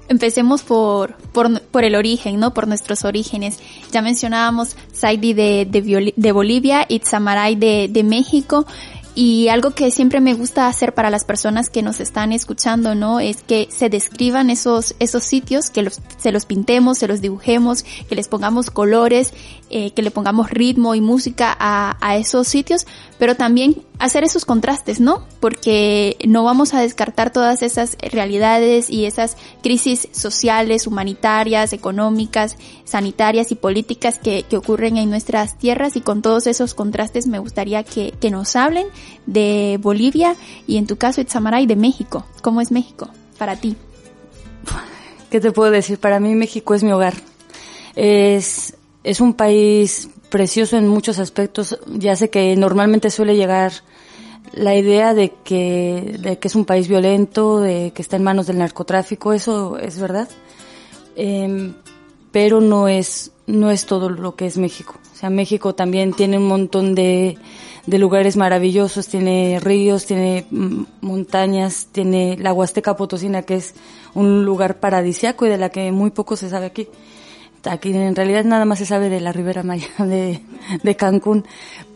Empecemos 0.09 0.63
por, 0.63 1.17
por, 1.33 1.61
por, 1.61 1.85
el 1.85 1.95
origen, 1.95 2.41
¿no? 2.41 2.55
Por 2.55 2.67
nuestros 2.67 3.05
orígenes. 3.05 3.59
Ya 3.93 4.03
mencionábamos 4.03 4.77
Saidi 4.93 5.35
de, 5.35 5.67
de, 5.67 6.33
Bolivia 6.33 6.87
y 6.89 7.01
Tzamaray 7.01 7.57
de, 7.57 7.89
de 7.91 8.03
México. 8.05 8.67
Y 9.21 9.49
algo 9.49 9.73
que 9.73 9.91
siempre 9.91 10.21
me 10.21 10.33
gusta 10.33 10.69
hacer 10.69 10.95
para 10.95 11.11
las 11.11 11.25
personas 11.25 11.71
que 11.71 11.83
nos 11.83 11.99
están 11.99 12.31
escuchando, 12.31 12.95
¿no? 12.95 13.19
Es 13.19 13.43
que 13.43 13.66
se 13.69 13.89
describan 13.89 14.49
esos, 14.49 14.95
esos 15.01 15.25
sitios, 15.25 15.71
que 15.71 15.83
los, 15.83 16.01
se 16.19 16.31
los 16.31 16.47
pintemos, 16.47 16.99
se 16.99 17.09
los 17.09 17.21
dibujemos, 17.21 17.83
que 17.83 18.14
les 18.14 18.29
pongamos 18.29 18.71
colores, 18.71 19.35
eh, 19.71 19.91
que 19.91 20.03
le 20.03 20.12
pongamos 20.12 20.51
ritmo 20.51 20.95
y 20.95 21.01
música 21.01 21.53
a, 21.59 21.97
a 22.01 22.16
esos 22.16 22.47
sitios, 22.47 22.87
pero 23.19 23.35
también 23.35 23.83
hacer 23.99 24.23
esos 24.23 24.45
contrastes, 24.45 25.01
¿no? 25.01 25.27
Porque 25.41 26.16
no 26.27 26.45
vamos 26.45 26.73
a 26.73 26.81
descartar 26.81 27.33
todas 27.33 27.62
esas 27.62 27.97
realidades 28.01 28.89
y 28.89 29.07
esas 29.07 29.37
crisis 29.62 30.09
sociales, 30.12 30.87
humanitarias, 30.87 31.73
económicas, 31.73 32.57
sanitarias 32.85 33.51
y 33.51 33.57
políticas 33.57 34.19
que, 34.19 34.45
que 34.45 34.57
ocurren 34.57 34.97
en 34.97 35.11
nuestras 35.11 35.59
tierras 35.59 35.97
y 35.97 36.01
con 36.01 36.23
todos 36.23 36.47
esos 36.47 36.75
contrastes 36.75 37.27
me 37.27 37.41
gustaría 37.41 37.83
que, 37.83 38.12
que 38.21 38.31
nos 38.31 38.55
hablen 38.55 38.87
de 39.27 39.79
Bolivia 39.81 40.37
y 40.67 40.77
en 40.77 40.87
tu 40.87 40.97
caso 40.97 41.21
Itzamaray 41.21 41.67
de 41.67 41.77
México. 41.77 42.25
¿Cómo 42.43 42.61
es 42.61 42.71
México 42.71 43.09
para 43.39 43.57
ti? 43.57 43.77
¿Qué 45.31 45.41
te 45.41 45.53
puedo 45.53 45.71
decir? 45.71 45.99
Para 45.99 46.21
mí 46.21 46.35
México 46.35 46.75
es 46.75 46.83
mi 46.83 46.93
hogar. 46.93 47.15
Es, 47.95 48.77
es 49.05 49.21
un 49.21 49.35
país 49.35 50.09
precioso 50.31 50.77
en 50.77 50.89
muchos 50.89 51.19
aspectos. 51.19 51.79
Ya 51.87 52.17
sé 52.17 52.31
que 52.31 52.57
normalmente 52.57 53.11
suele 53.11 53.37
llegar 53.37 53.73
la 54.53 54.75
idea 54.75 55.15
de 55.15 55.33
que, 55.45 56.17
de 56.21 56.39
que 56.39 56.49
es 56.49 56.55
un 56.55 56.65
país 56.65 56.89
violento, 56.89 57.61
de 57.61 57.93
que 57.95 58.03
está 58.03 58.17
en 58.17 58.23
manos 58.23 58.47
del 58.47 58.59
narcotráfico, 58.59 59.33
eso 59.33 59.79
es 59.79 59.99
verdad. 59.99 60.29
Eh, 61.17 61.73
pero 62.39 62.61
no 62.61 62.86
es, 62.86 63.32
no 63.49 63.72
es 63.72 63.84
todo 63.84 64.09
lo 64.11 64.36
que 64.36 64.47
es 64.47 64.59
México. 64.59 64.95
O 65.12 65.16
sea, 65.16 65.28
México 65.28 65.74
también 65.74 66.12
tiene 66.12 66.39
un 66.39 66.47
montón 66.47 66.95
de, 66.95 67.36
de 67.84 67.99
lugares 67.99 68.36
maravillosos, 68.36 69.09
tiene 69.09 69.59
ríos, 69.59 70.07
tiene 70.07 70.47
montañas, 71.01 71.89
tiene 71.91 72.36
la 72.39 72.53
Huasteca 72.53 72.95
Potosina, 72.95 73.43
que 73.43 73.57
es 73.57 73.74
un 74.14 74.45
lugar 74.45 74.78
paradisiaco 74.78 75.47
y 75.47 75.49
de 75.49 75.59
la 75.59 75.70
que 75.70 75.91
muy 75.91 76.11
poco 76.11 76.36
se 76.36 76.49
sabe 76.49 76.66
aquí. 76.66 76.86
Aquí 77.64 77.91
en 77.93 78.14
realidad 78.14 78.45
nada 78.45 78.64
más 78.64 78.78
se 78.78 78.86
sabe 78.86 79.09
de 79.09 79.18
la 79.18 79.32
Ribera 79.32 79.64
Maya 79.64 79.89
de, 79.99 80.41
de 80.80 80.95
Cancún, 80.95 81.45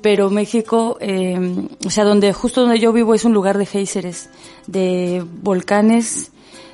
pero 0.01 0.28
México, 0.28 0.99
eh, 1.01 1.38
o 1.86 1.90
sea, 1.90 2.03
donde 2.03 2.32
justo 2.32 2.62
donde 2.62 2.80
yo 2.80 2.93
vivo 2.93 3.14
es 3.14 3.24
un 3.24 3.32
lugar 3.32 3.59
de 3.59 3.66
géiseres, 3.66 4.28
de 4.66 5.24
volcanes, 5.40 6.32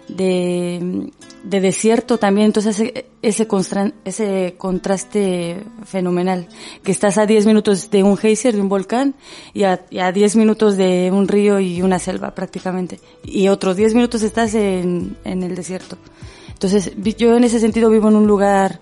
de, 0.08 1.10
de 1.44 1.60
desierto 1.60 2.18
también, 2.18 2.46
entonces 2.46 2.80
ese, 2.80 3.06
ese, 3.22 3.48
ese 4.04 4.54
contraste 4.56 5.64
fenomenal, 5.84 6.48
que 6.82 6.92
estás 6.92 7.18
a 7.18 7.26
10 7.26 7.46
minutos 7.46 7.90
de 7.90 8.02
un 8.02 8.16
geyser, 8.16 8.54
de 8.54 8.60
un 8.60 8.68
volcán, 8.68 9.14
y 9.54 9.64
a, 9.64 9.84
y 9.90 9.98
a 9.98 10.12
10 10.12 10.36
minutos 10.36 10.76
de 10.76 11.10
un 11.12 11.28
río 11.28 11.60
y 11.60 11.82
una 11.82 11.98
selva 11.98 12.34
prácticamente, 12.34 13.00
y 13.24 13.48
otros 13.48 13.76
10 13.76 13.94
minutos 13.94 14.22
estás 14.22 14.54
en, 14.54 15.16
en 15.24 15.42
el 15.42 15.54
desierto. 15.54 15.98
Entonces, 16.48 16.92
yo 17.16 17.36
en 17.36 17.44
ese 17.44 17.60
sentido 17.60 17.88
vivo 17.88 18.08
en 18.08 18.16
un 18.16 18.26
lugar, 18.26 18.80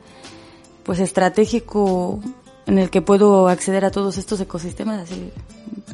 pues 0.82 0.98
estratégico, 0.98 2.20
en 2.66 2.78
el 2.78 2.90
que 2.90 3.02
puedo 3.02 3.48
acceder 3.48 3.84
a 3.84 3.90
todos 3.90 4.18
estos 4.18 4.40
ecosistemas 4.40 5.02
así, 5.02 5.30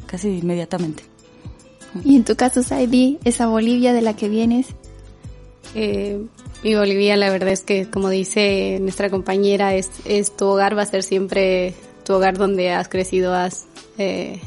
casi 0.06 0.28
inmediatamente. 0.38 1.04
Y 2.04 2.16
en 2.16 2.24
tu 2.24 2.36
caso, 2.36 2.62
Saidi, 2.62 3.18
esa 3.24 3.46
Bolivia 3.46 3.92
de 3.92 4.00
la 4.00 4.16
que 4.16 4.28
vienes. 4.28 4.68
Eh, 5.74 6.20
mi 6.62 6.74
Bolivia, 6.74 7.16
la 7.16 7.30
verdad 7.30 7.50
es 7.50 7.62
que, 7.62 7.88
como 7.88 8.08
dice 8.08 8.78
nuestra 8.80 9.10
compañera, 9.10 9.74
es, 9.74 9.90
es 10.04 10.36
tu 10.36 10.46
hogar, 10.46 10.76
va 10.76 10.82
a 10.82 10.86
ser 10.86 11.02
siempre 11.02 11.74
tu 12.04 12.14
hogar 12.14 12.36
donde 12.36 12.70
has 12.70 12.88
crecido, 12.88 13.34
has, 13.34 13.66
eh, 13.98 14.40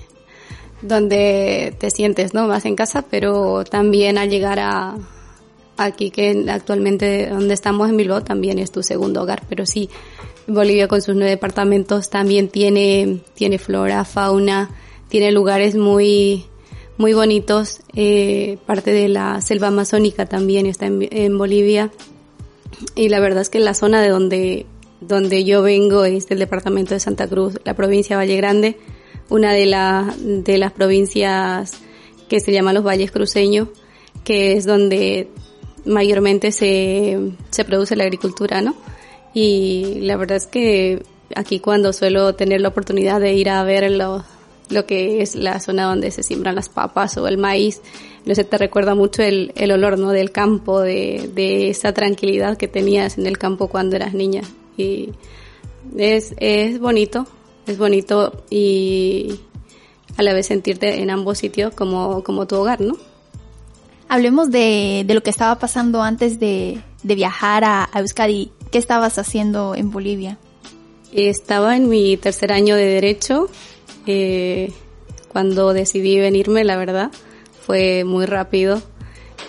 donde 0.81 1.75
te 1.77 1.89
sientes, 1.89 2.33
¿no? 2.33 2.47
Más 2.47 2.65
en 2.65 2.75
casa, 2.75 3.03
pero 3.09 3.63
también 3.63 4.17
al 4.17 4.29
llegar 4.29 4.59
a, 4.59 4.97
aquí 5.77 6.11
que 6.11 6.45
actualmente 6.49 7.29
donde 7.29 7.53
estamos 7.53 7.89
en 7.89 7.97
Bilbao 7.97 8.23
también 8.23 8.59
es 8.59 8.71
tu 8.71 8.83
segundo 8.83 9.21
hogar, 9.21 9.43
pero 9.49 9.65
sí, 9.65 9.89
Bolivia 10.47 10.87
con 10.87 11.01
sus 11.01 11.15
nueve 11.15 11.31
departamentos 11.31 12.09
también 12.09 12.49
tiene, 12.49 13.19
tiene 13.33 13.57
flora, 13.57 14.05
fauna, 14.05 14.69
tiene 15.09 15.31
lugares 15.31 15.75
muy, 15.75 16.45
muy 16.97 17.13
bonitos, 17.13 17.81
eh, 17.95 18.57
parte 18.65 18.91
de 18.91 19.09
la 19.09 19.41
selva 19.41 19.67
amazónica 19.67 20.25
también 20.25 20.65
está 20.65 20.85
en, 20.85 21.37
Bolivia 21.37 21.91
y 22.95 23.09
la 23.09 23.19
verdad 23.19 23.41
es 23.41 23.49
que 23.49 23.59
la 23.59 23.73
zona 23.73 24.01
de 24.01 24.09
donde, 24.09 24.65
donde 25.01 25.43
yo 25.43 25.61
vengo 25.61 26.05
es 26.05 26.27
del 26.27 26.39
departamento 26.39 26.93
de 26.93 26.99
Santa 26.99 27.27
Cruz, 27.27 27.59
la 27.65 27.73
provincia 27.73 28.17
Valle 28.17 28.37
Grande, 28.37 28.77
una 29.29 29.53
de, 29.53 29.65
la, 29.65 30.15
de 30.19 30.57
las 30.57 30.71
provincias 30.71 31.73
que 32.29 32.39
se 32.39 32.51
llama 32.51 32.73
los 32.73 32.83
Valles 32.83 33.11
Cruceños, 33.11 33.69
que 34.23 34.53
es 34.53 34.65
donde 34.65 35.29
mayormente 35.85 36.51
se, 36.51 37.31
se 37.49 37.65
produce 37.65 37.95
la 37.95 38.05
agricultura, 38.05 38.61
¿no? 38.61 38.75
Y 39.33 39.99
la 40.01 40.15
verdad 40.15 40.37
es 40.37 40.47
que 40.47 41.03
aquí 41.35 41.59
cuando 41.59 41.91
suelo 41.91 42.35
tener 42.35 42.61
la 42.61 42.69
oportunidad 42.69 43.19
de 43.19 43.33
ir 43.33 43.49
a 43.49 43.63
ver 43.63 43.91
lo, 43.91 44.23
lo 44.69 44.85
que 44.85 45.21
es 45.21 45.35
la 45.35 45.59
zona 45.59 45.85
donde 45.85 46.11
se 46.11 46.23
siembran 46.23 46.55
las 46.55 46.69
papas 46.69 47.17
o 47.17 47.27
el 47.27 47.37
maíz, 47.37 47.81
no 48.25 48.33
sé, 48.33 48.43
te 48.43 48.57
recuerda 48.57 48.95
mucho 48.95 49.21
el, 49.21 49.51
el 49.55 49.71
olor, 49.71 49.99
¿no? 49.99 50.11
Del 50.11 50.31
campo, 50.31 50.81
de, 50.81 51.29
de 51.33 51.69
esa 51.69 51.93
tranquilidad 51.93 52.57
que 52.57 52.67
tenías 52.67 53.17
en 53.17 53.27
el 53.27 53.37
campo 53.37 53.67
cuando 53.67 53.95
eras 53.95 54.13
niña. 54.13 54.41
Y 54.77 55.11
es, 55.97 56.33
es 56.37 56.79
bonito, 56.79 57.27
es 57.67 57.77
bonito 57.77 58.43
y 58.49 59.39
a 60.17 60.23
la 60.23 60.33
vez 60.33 60.47
sentirte 60.47 61.01
en 61.01 61.09
ambos 61.09 61.37
sitios 61.37 61.73
como, 61.73 62.23
como 62.23 62.47
tu 62.47 62.55
hogar, 62.55 62.81
¿no? 62.81 62.97
Hablemos 64.07 64.51
de, 64.51 65.03
de 65.05 65.13
lo 65.13 65.21
que 65.21 65.31
estaba 65.31 65.57
pasando 65.57 66.01
antes 66.01 66.39
de, 66.39 66.79
de 67.03 67.15
viajar 67.15 67.63
a, 67.63 67.89
a, 67.91 67.99
Euskadi. 67.99 68.51
¿Qué 68.71 68.77
estabas 68.77 69.17
haciendo 69.17 69.73
en 69.75 69.91
Bolivia? 69.91 70.37
Estaba 71.11 71.75
en 71.75 71.89
mi 71.89 72.17
tercer 72.17 72.51
año 72.51 72.75
de 72.75 72.85
Derecho. 72.85 73.49
Eh, 74.07 74.71
cuando 75.27 75.73
decidí 75.73 76.19
venirme, 76.19 76.63
la 76.63 76.77
verdad, 76.77 77.11
fue 77.65 78.03
muy 78.03 78.25
rápido. 78.25 78.81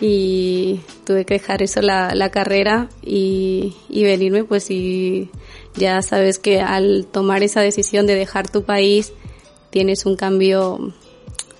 y 0.00 0.80
tuve 1.04 1.24
que 1.24 1.34
dejar 1.34 1.62
eso 1.62 1.80
la, 1.80 2.14
la 2.14 2.30
carrera 2.30 2.88
y, 3.02 3.76
y 3.88 4.04
venirme 4.04 4.44
pues 4.44 4.70
y 4.70 5.30
ya 5.74 6.02
sabes 6.02 6.38
que 6.38 6.60
al 6.60 7.06
tomar 7.10 7.42
esa 7.42 7.60
decisión 7.60 8.06
de 8.06 8.14
dejar 8.14 8.50
tu 8.50 8.62
país 8.64 9.12
tienes 9.70 10.04
un 10.04 10.16
cambio 10.16 10.92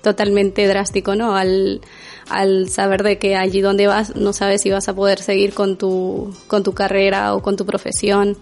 totalmente 0.01 0.67
drástico, 0.67 1.15
¿no? 1.15 1.35
Al, 1.35 1.81
al 2.29 2.69
saber 2.69 3.03
de 3.03 3.17
que 3.17 3.35
allí 3.35 3.61
donde 3.61 3.87
vas 3.87 4.15
no 4.15 4.33
sabes 4.33 4.61
si 4.61 4.69
vas 4.69 4.87
a 4.87 4.93
poder 4.95 5.19
seguir 5.19 5.53
con 5.53 5.77
tu, 5.77 6.33
con 6.47 6.63
tu 6.63 6.73
carrera 6.73 7.33
o 7.33 7.41
con 7.41 7.55
tu 7.57 7.65
profesión 7.65 8.37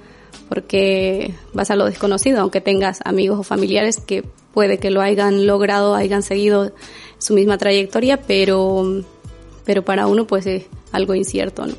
porque 0.49 1.33
vas 1.53 1.71
a 1.71 1.75
lo 1.75 1.85
desconocido, 1.85 2.41
aunque 2.41 2.61
tengas 2.61 2.99
amigos 3.05 3.39
o 3.39 3.43
familiares 3.43 3.97
que 4.05 4.23
puede 4.55 4.79
que 4.79 4.89
lo 4.89 5.01
hayan 5.01 5.45
logrado, 5.45 5.93
hayan 5.93 6.23
seguido 6.23 6.71
su 7.19 7.33
misma 7.35 7.59
trayectoria, 7.59 8.21
pero, 8.21 9.03
pero 9.65 9.83
para 9.83 10.07
uno 10.07 10.25
pues 10.25 10.47
es 10.47 10.65
algo 10.91 11.13
incierto, 11.13 11.67
¿no? 11.67 11.75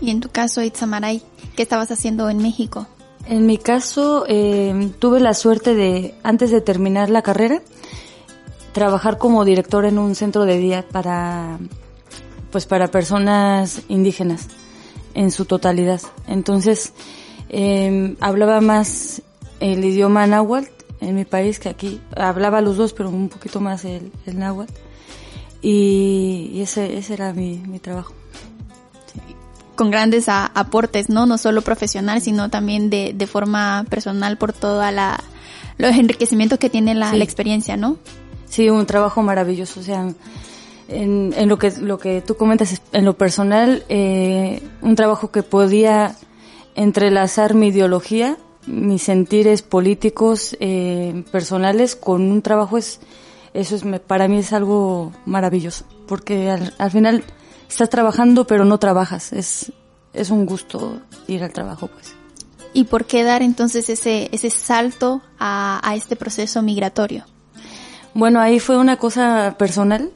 Y 0.00 0.10
en 0.10 0.20
tu 0.20 0.28
caso, 0.28 0.62
Itzamaray, 0.62 1.22
¿qué 1.54 1.62
estabas 1.62 1.92
haciendo 1.92 2.28
en 2.28 2.38
México? 2.38 2.88
En 3.28 3.46
mi 3.46 3.56
caso, 3.56 4.24
eh, 4.26 4.90
tuve 4.98 5.20
la 5.20 5.32
suerte 5.32 5.76
de, 5.76 6.12
antes 6.24 6.50
de 6.50 6.60
terminar 6.60 7.08
la 7.08 7.22
carrera, 7.22 7.62
trabajar 8.72 9.16
como 9.16 9.44
director 9.44 9.84
en 9.84 10.00
un 10.00 10.16
centro 10.16 10.44
de 10.44 10.58
día 10.58 10.84
para, 10.90 11.60
pues 12.50 12.66
para 12.66 12.90
personas 12.90 13.82
indígenas 13.88 14.48
en 15.14 15.30
su 15.30 15.44
totalidad. 15.44 16.00
Entonces, 16.26 16.94
eh, 17.48 18.16
hablaba 18.18 18.60
más 18.60 19.22
el 19.60 19.84
idioma 19.84 20.26
náhuatl 20.26 20.81
en 21.02 21.14
mi 21.14 21.24
país 21.24 21.58
que 21.58 21.68
aquí. 21.68 22.00
Hablaba 22.16 22.60
los 22.60 22.76
dos, 22.76 22.92
pero 22.92 23.10
un 23.10 23.28
poquito 23.28 23.60
más 23.60 23.84
el, 23.84 24.10
el 24.26 24.38
náhuatl. 24.38 24.72
Y, 25.60 26.50
y 26.54 26.60
ese, 26.62 26.96
ese 26.98 27.14
era 27.14 27.32
mi, 27.32 27.56
mi 27.58 27.78
trabajo 27.78 28.14
con 29.76 29.90
grandes 29.90 30.28
a, 30.28 30.46
aportes, 30.46 31.08
¿no? 31.08 31.24
No 31.26 31.38
solo 31.38 31.62
profesional, 31.62 32.20
sino 32.20 32.50
también 32.50 32.90
de, 32.90 33.12
de 33.14 33.26
forma 33.26 33.84
personal 33.88 34.36
por 34.36 34.52
toda 34.52 34.90
la 34.92 35.18
los 35.78 35.96
enriquecimientos 35.96 36.58
que 36.58 36.68
tiene 36.70 36.94
la, 36.94 37.10
Sí. 37.10 37.16
la 37.16 37.24
experiencia, 37.24 37.76
¿no? 37.76 37.96
Sí, 38.48 38.68
un 38.68 38.84
trabajo 38.86 39.22
maravilloso. 39.22 39.80
O 39.80 39.82
sea, 39.82 40.12
en, 40.88 41.32
en 41.36 41.48
lo 41.48 41.58
que 41.58 41.72
lo 41.80 41.98
que 41.98 42.20
tú 42.20 42.36
comentas, 42.36 42.80
en 42.92 43.04
lo 43.04 43.16
personal, 43.16 43.82
eh, 43.88 44.62
un 44.82 44.94
trabajo 44.94 45.30
que 45.30 45.42
podía 45.42 46.14
entrelazar 46.74 47.54
mi 47.54 47.68
ideología, 47.68 48.36
mis 48.66 49.02
sentires 49.02 49.62
políticos, 49.62 50.56
eh, 50.60 51.24
personales, 51.32 51.96
con 51.96 52.22
un 52.22 52.42
trabajo 52.42 52.78
es 52.78 53.00
eso 53.54 53.74
es 53.76 53.84
me- 53.84 54.00
para 54.00 54.28
mí 54.28 54.38
es 54.38 54.52
algo 54.52 55.12
maravilloso, 55.26 55.84
porque 56.08 56.48
al, 56.50 56.72
al 56.78 56.90
final 56.90 57.24
estás 57.68 57.90
trabajando 57.90 58.46
pero 58.46 58.64
no 58.64 58.78
trabajas. 58.78 59.32
Es 59.32 59.72
es 60.14 60.30
un 60.30 60.44
gusto 60.46 61.00
ir 61.26 61.42
al 61.42 61.52
trabajo, 61.52 61.86
pues. 61.88 62.14
¿Y 62.74 62.84
por 62.84 63.04
qué 63.06 63.22
dar 63.24 63.42
entonces 63.42 63.88
ese, 63.90 64.28
ese 64.32 64.50
salto 64.50 65.22
a, 65.38 65.80
a 65.86 65.94
este 65.96 66.16
proceso 66.16 66.62
migratorio? 66.62 67.24
Bueno, 68.14 68.40
ahí 68.40 68.60
fue 68.60 68.76
una 68.78 68.96
cosa 68.98 69.56
personal 69.58 70.10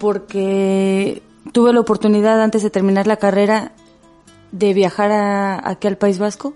porque 0.00 1.22
tuve 1.52 1.72
la 1.72 1.80
oportunidad 1.80 2.42
antes 2.42 2.62
de 2.62 2.70
terminar 2.70 3.06
la 3.06 3.16
carrera 3.16 3.72
de 4.52 4.74
viajar 4.74 5.10
a- 5.12 5.68
aquí 5.68 5.86
al 5.86 5.96
País 5.96 6.18
Vasco 6.18 6.54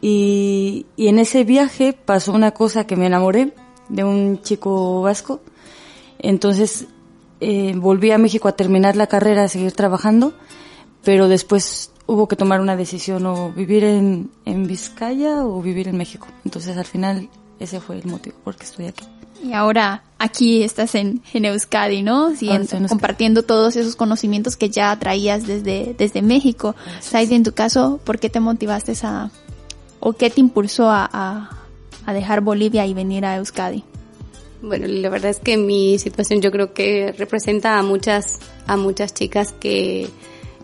y, 0.00 0.86
y 0.96 1.08
en 1.08 1.18
ese 1.18 1.44
viaje 1.44 1.92
pasó 1.92 2.32
una 2.32 2.52
cosa 2.52 2.86
que 2.86 2.96
me 2.96 3.06
enamoré 3.06 3.52
de 3.88 4.04
un 4.04 4.40
chico 4.42 5.02
vasco. 5.02 5.40
Entonces 6.18 6.86
eh, 7.40 7.74
volví 7.76 8.10
a 8.10 8.18
México 8.18 8.48
a 8.48 8.52
terminar 8.52 8.96
la 8.96 9.06
carrera, 9.06 9.44
a 9.44 9.48
seguir 9.48 9.72
trabajando, 9.72 10.32
pero 11.04 11.28
después 11.28 11.90
hubo 12.06 12.28
que 12.28 12.36
tomar 12.36 12.60
una 12.60 12.76
decisión 12.76 13.24
o 13.26 13.52
vivir 13.52 13.84
en, 13.84 14.30
en 14.44 14.66
Vizcaya 14.66 15.44
o 15.44 15.62
vivir 15.62 15.88
en 15.88 15.96
México. 15.96 16.26
Entonces 16.44 16.76
al 16.76 16.84
final 16.86 17.28
ese 17.58 17.80
fue 17.80 17.96
el 17.98 18.06
motivo 18.06 18.36
por 18.44 18.56
qué 18.56 18.64
estoy 18.64 18.86
aquí. 18.86 19.04
Y 19.42 19.54
ahora 19.54 20.02
aquí 20.18 20.62
estás 20.62 20.94
en, 20.94 21.22
en 21.32 21.46
Euskadi, 21.46 22.02
¿no? 22.02 22.34
Sí, 22.36 22.48
en- 22.50 22.56
en 22.56 22.60
Euskadi. 22.62 22.88
compartiendo 22.88 23.42
todos 23.42 23.74
esos 23.76 23.96
conocimientos 23.96 24.56
que 24.58 24.68
ya 24.68 24.94
traías 24.98 25.46
desde, 25.46 25.94
desde 25.96 26.20
México. 26.20 26.74
Saidi, 27.00 27.36
en 27.36 27.42
tu 27.44 27.52
caso, 27.52 28.00
¿por 28.04 28.18
qué 28.18 28.28
te 28.28 28.38
motivaste 28.40 28.92
a, 29.02 29.30
o 30.00 30.14
qué 30.14 30.30
te 30.30 30.40
impulsó 30.40 30.90
a, 30.90 31.50
a, 32.06 32.12
dejar 32.12 32.40
Bolivia 32.40 32.86
y 32.86 32.94
venir 32.94 33.24
a 33.24 33.36
Euskadi? 33.36 33.84
Bueno, 34.62 34.86
la 34.88 35.08
verdad 35.08 35.30
es 35.30 35.38
que 35.38 35.56
mi 35.56 35.98
situación 35.98 36.40
yo 36.42 36.50
creo 36.50 36.74
que 36.74 37.12
representa 37.16 37.78
a 37.78 37.82
muchas, 37.82 38.40
a 38.66 38.76
muchas 38.76 39.14
chicas 39.14 39.52
que 39.52 40.08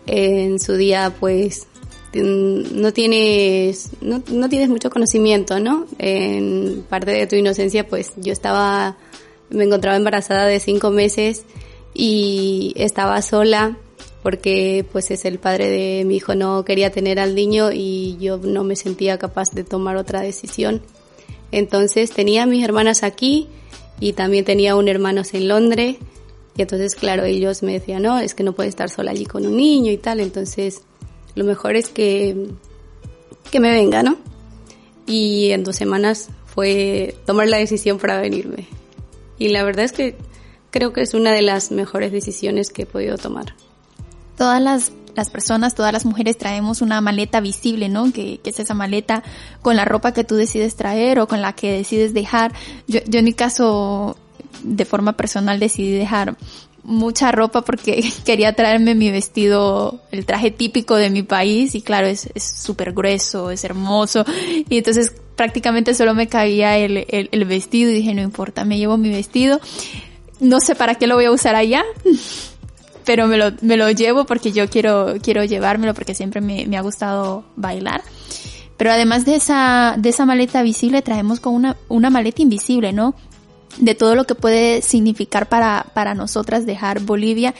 en 0.05 0.59
su 0.59 0.73
día 0.73 1.13
pues 1.19 1.67
no 2.13 2.93
tienes, 2.93 3.91
no, 4.01 4.23
no 4.31 4.49
tienes 4.49 4.69
mucho 4.69 4.89
conocimiento, 4.89 5.59
¿no? 5.59 5.85
En 5.99 6.83
parte 6.89 7.11
de 7.11 7.27
tu 7.27 7.35
inocencia 7.35 7.87
pues 7.87 8.13
yo 8.17 8.33
estaba, 8.33 8.97
me 9.49 9.63
encontraba 9.63 9.97
embarazada 9.97 10.45
de 10.45 10.59
cinco 10.59 10.91
meses 10.91 11.43
y 11.93 12.73
estaba 12.75 13.21
sola 13.21 13.77
porque 14.27 14.85
pues 14.91 15.09
es 15.09 15.23
el 15.23 15.39
padre 15.39 15.69
de 15.69 16.03
mi 16.03 16.17
hijo 16.17 16.35
no 16.35 16.65
quería 16.65 16.91
tener 16.91 17.17
al 17.17 17.33
niño 17.33 17.71
y 17.71 18.17
yo 18.19 18.37
no 18.37 18.65
me 18.65 18.75
sentía 18.75 19.17
capaz 19.17 19.51
de 19.51 19.63
tomar 19.63 19.95
otra 19.95 20.19
decisión. 20.19 20.81
Entonces 21.53 22.11
tenía 22.11 22.43
a 22.43 22.45
mis 22.45 22.61
hermanas 22.61 23.03
aquí 23.03 23.47
y 24.01 24.11
también 24.11 24.43
tenía 24.43 24.75
un 24.75 24.89
hermano 24.89 25.21
en 25.31 25.47
Londres. 25.47 25.95
Y 26.57 26.61
entonces 26.61 26.95
claro 26.95 27.23
ellos 27.23 27.63
me 27.63 27.71
decían 27.71 28.03
no 28.03 28.19
es 28.19 28.33
que 28.33 28.43
no 28.43 28.51
puedes 28.51 28.71
estar 28.71 28.89
sola 28.89 29.11
allí 29.11 29.25
con 29.25 29.47
un 29.47 29.55
niño 29.55 29.93
y 29.93 29.97
tal 29.97 30.19
entonces 30.19 30.81
lo 31.35 31.45
mejor 31.45 31.77
es 31.77 31.87
que 31.87 32.49
que 33.49 33.61
me 33.61 33.71
venga 33.71 34.03
no 34.03 34.17
y 35.05 35.51
en 35.51 35.63
dos 35.63 35.77
semanas 35.77 36.31
fue 36.47 37.15
tomar 37.25 37.47
la 37.47 37.59
decisión 37.59 37.97
para 37.97 38.19
venirme. 38.19 38.67
Y 39.39 39.47
la 39.47 39.63
verdad 39.63 39.85
es 39.85 39.93
que 39.93 40.17
creo 40.69 40.91
que 40.91 40.99
es 40.99 41.13
una 41.13 41.31
de 41.31 41.43
las 41.43 41.71
mejores 41.71 42.11
decisiones 42.11 42.71
que 42.71 42.81
he 42.81 42.85
podido 42.85 43.17
tomar 43.17 43.55
todas 44.37 44.61
las, 44.61 44.91
las 45.15 45.29
personas, 45.29 45.75
todas 45.75 45.91
las 45.91 46.05
mujeres 46.05 46.37
traemos 46.37 46.81
una 46.81 47.01
maleta 47.01 47.41
visible, 47.41 47.89
¿no? 47.89 48.13
Que, 48.13 48.39
que 48.39 48.51
es 48.51 48.59
esa 48.59 48.73
maleta 48.73 49.23
con 49.61 49.75
la 49.75 49.83
ropa 49.83 50.13
que 50.13 50.23
tú 50.23 50.35
decides 50.35 50.75
traer 50.75 51.19
o 51.19 51.27
con 51.27 51.41
la 51.41 51.53
que 51.53 51.71
decides 51.71 52.13
dejar. 52.13 52.53
Yo, 52.87 52.99
yo 53.07 53.19
en 53.19 53.25
mi 53.25 53.33
caso, 53.33 54.15
de 54.63 54.85
forma 54.85 55.13
personal, 55.13 55.59
decidí 55.59 55.91
dejar 55.91 56.37
mucha 56.87 57.33
ropa 57.33 57.63
porque 57.63 58.11
quería 58.25 58.53
traerme 58.53 58.95
mi 58.95 59.11
vestido, 59.11 60.01
el 60.11 60.25
traje 60.25 60.51
típico 60.51 60.95
de 60.95 61.09
mi 61.09 61.21
país 61.21 61.75
y 61.75 61.81
claro, 61.81 62.07
es 62.07 62.29
súper 62.35 62.93
grueso, 62.93 63.51
es 63.51 63.63
hermoso 63.63 64.25
y 64.69 64.77
entonces 64.77 65.13
prácticamente 65.35 65.93
solo 65.93 66.15
me 66.15 66.27
cabía 66.27 66.77
el, 66.77 67.05
el, 67.09 67.29
el 67.31 67.45
vestido 67.45 67.91
y 67.91 67.95
dije 67.95 68.13
no 68.13 68.21
importa, 68.21 68.63
me 68.63 68.77
llevo 68.77 68.97
mi 68.97 69.09
vestido, 69.09 69.59
no 70.39 70.59
sé 70.61 70.75
para 70.75 70.95
qué 70.95 71.07
lo 71.07 71.15
voy 71.15 71.25
a 71.25 71.31
usar 71.31 71.55
allá, 71.55 71.83
pero 73.07 73.25
me 73.25 73.37
lo, 73.37 73.53
me 73.61 73.77
lo 73.77 73.89
llevo 73.89 74.25
porque 74.25 74.51
yo 74.51 74.69
quiero, 74.69 75.15
quiero 75.23 75.45
llevármelo 75.45 75.93
porque 75.93 76.13
siempre 76.13 76.41
me, 76.41 76.67
me 76.67 76.77
ha 76.77 76.81
gustado 76.81 77.45
bailar. 77.55 78.03
Pero 78.75 78.91
además 78.91 79.23
de 79.23 79.35
esa, 79.35 79.95
de 79.97 80.09
esa 80.09 80.25
maleta 80.25 80.61
visible, 80.61 81.01
traemos 81.01 81.39
con 81.39 81.55
una, 81.55 81.77
una 81.87 82.09
maleta 82.09 82.41
invisible, 82.41 82.91
¿no? 82.91 83.15
De 83.77 83.95
todo 83.95 84.13
lo 84.13 84.25
que 84.25 84.35
puede 84.35 84.81
significar 84.81 85.47
para, 85.47 85.85
para 85.93 86.15
nosotras 86.15 86.65
dejar 86.65 86.99
Bolivia 86.99 87.55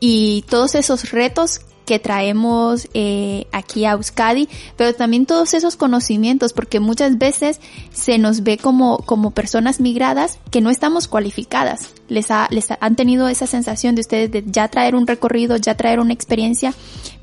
y 0.00 0.46
todos 0.48 0.74
esos 0.74 1.10
retos 1.10 1.60
que 1.86 1.98
traemos 1.98 2.88
eh, 2.92 3.46
aquí 3.52 3.84
a 3.86 3.92
Euskadi, 3.92 4.48
pero 4.76 4.92
también 4.94 5.24
todos 5.24 5.54
esos 5.54 5.76
conocimientos, 5.76 6.52
porque 6.52 6.80
muchas 6.80 7.16
veces 7.16 7.60
se 7.92 8.18
nos 8.18 8.42
ve 8.42 8.58
como, 8.58 8.98
como 8.98 9.30
personas 9.30 9.80
migradas 9.80 10.38
que 10.50 10.60
no 10.60 10.68
estamos 10.70 11.08
cualificadas. 11.08 11.90
Les, 12.08 12.30
ha, 12.30 12.48
les 12.50 12.70
ha- 12.70 12.78
han 12.80 12.96
tenido 12.96 13.28
esa 13.28 13.46
sensación 13.46 13.94
de 13.94 14.00
ustedes 14.02 14.30
de 14.30 14.44
ya 14.46 14.68
traer 14.68 14.94
un 14.94 15.06
recorrido, 15.06 15.56
ya 15.56 15.76
traer 15.76 16.00
una 16.00 16.12
experiencia, 16.12 16.74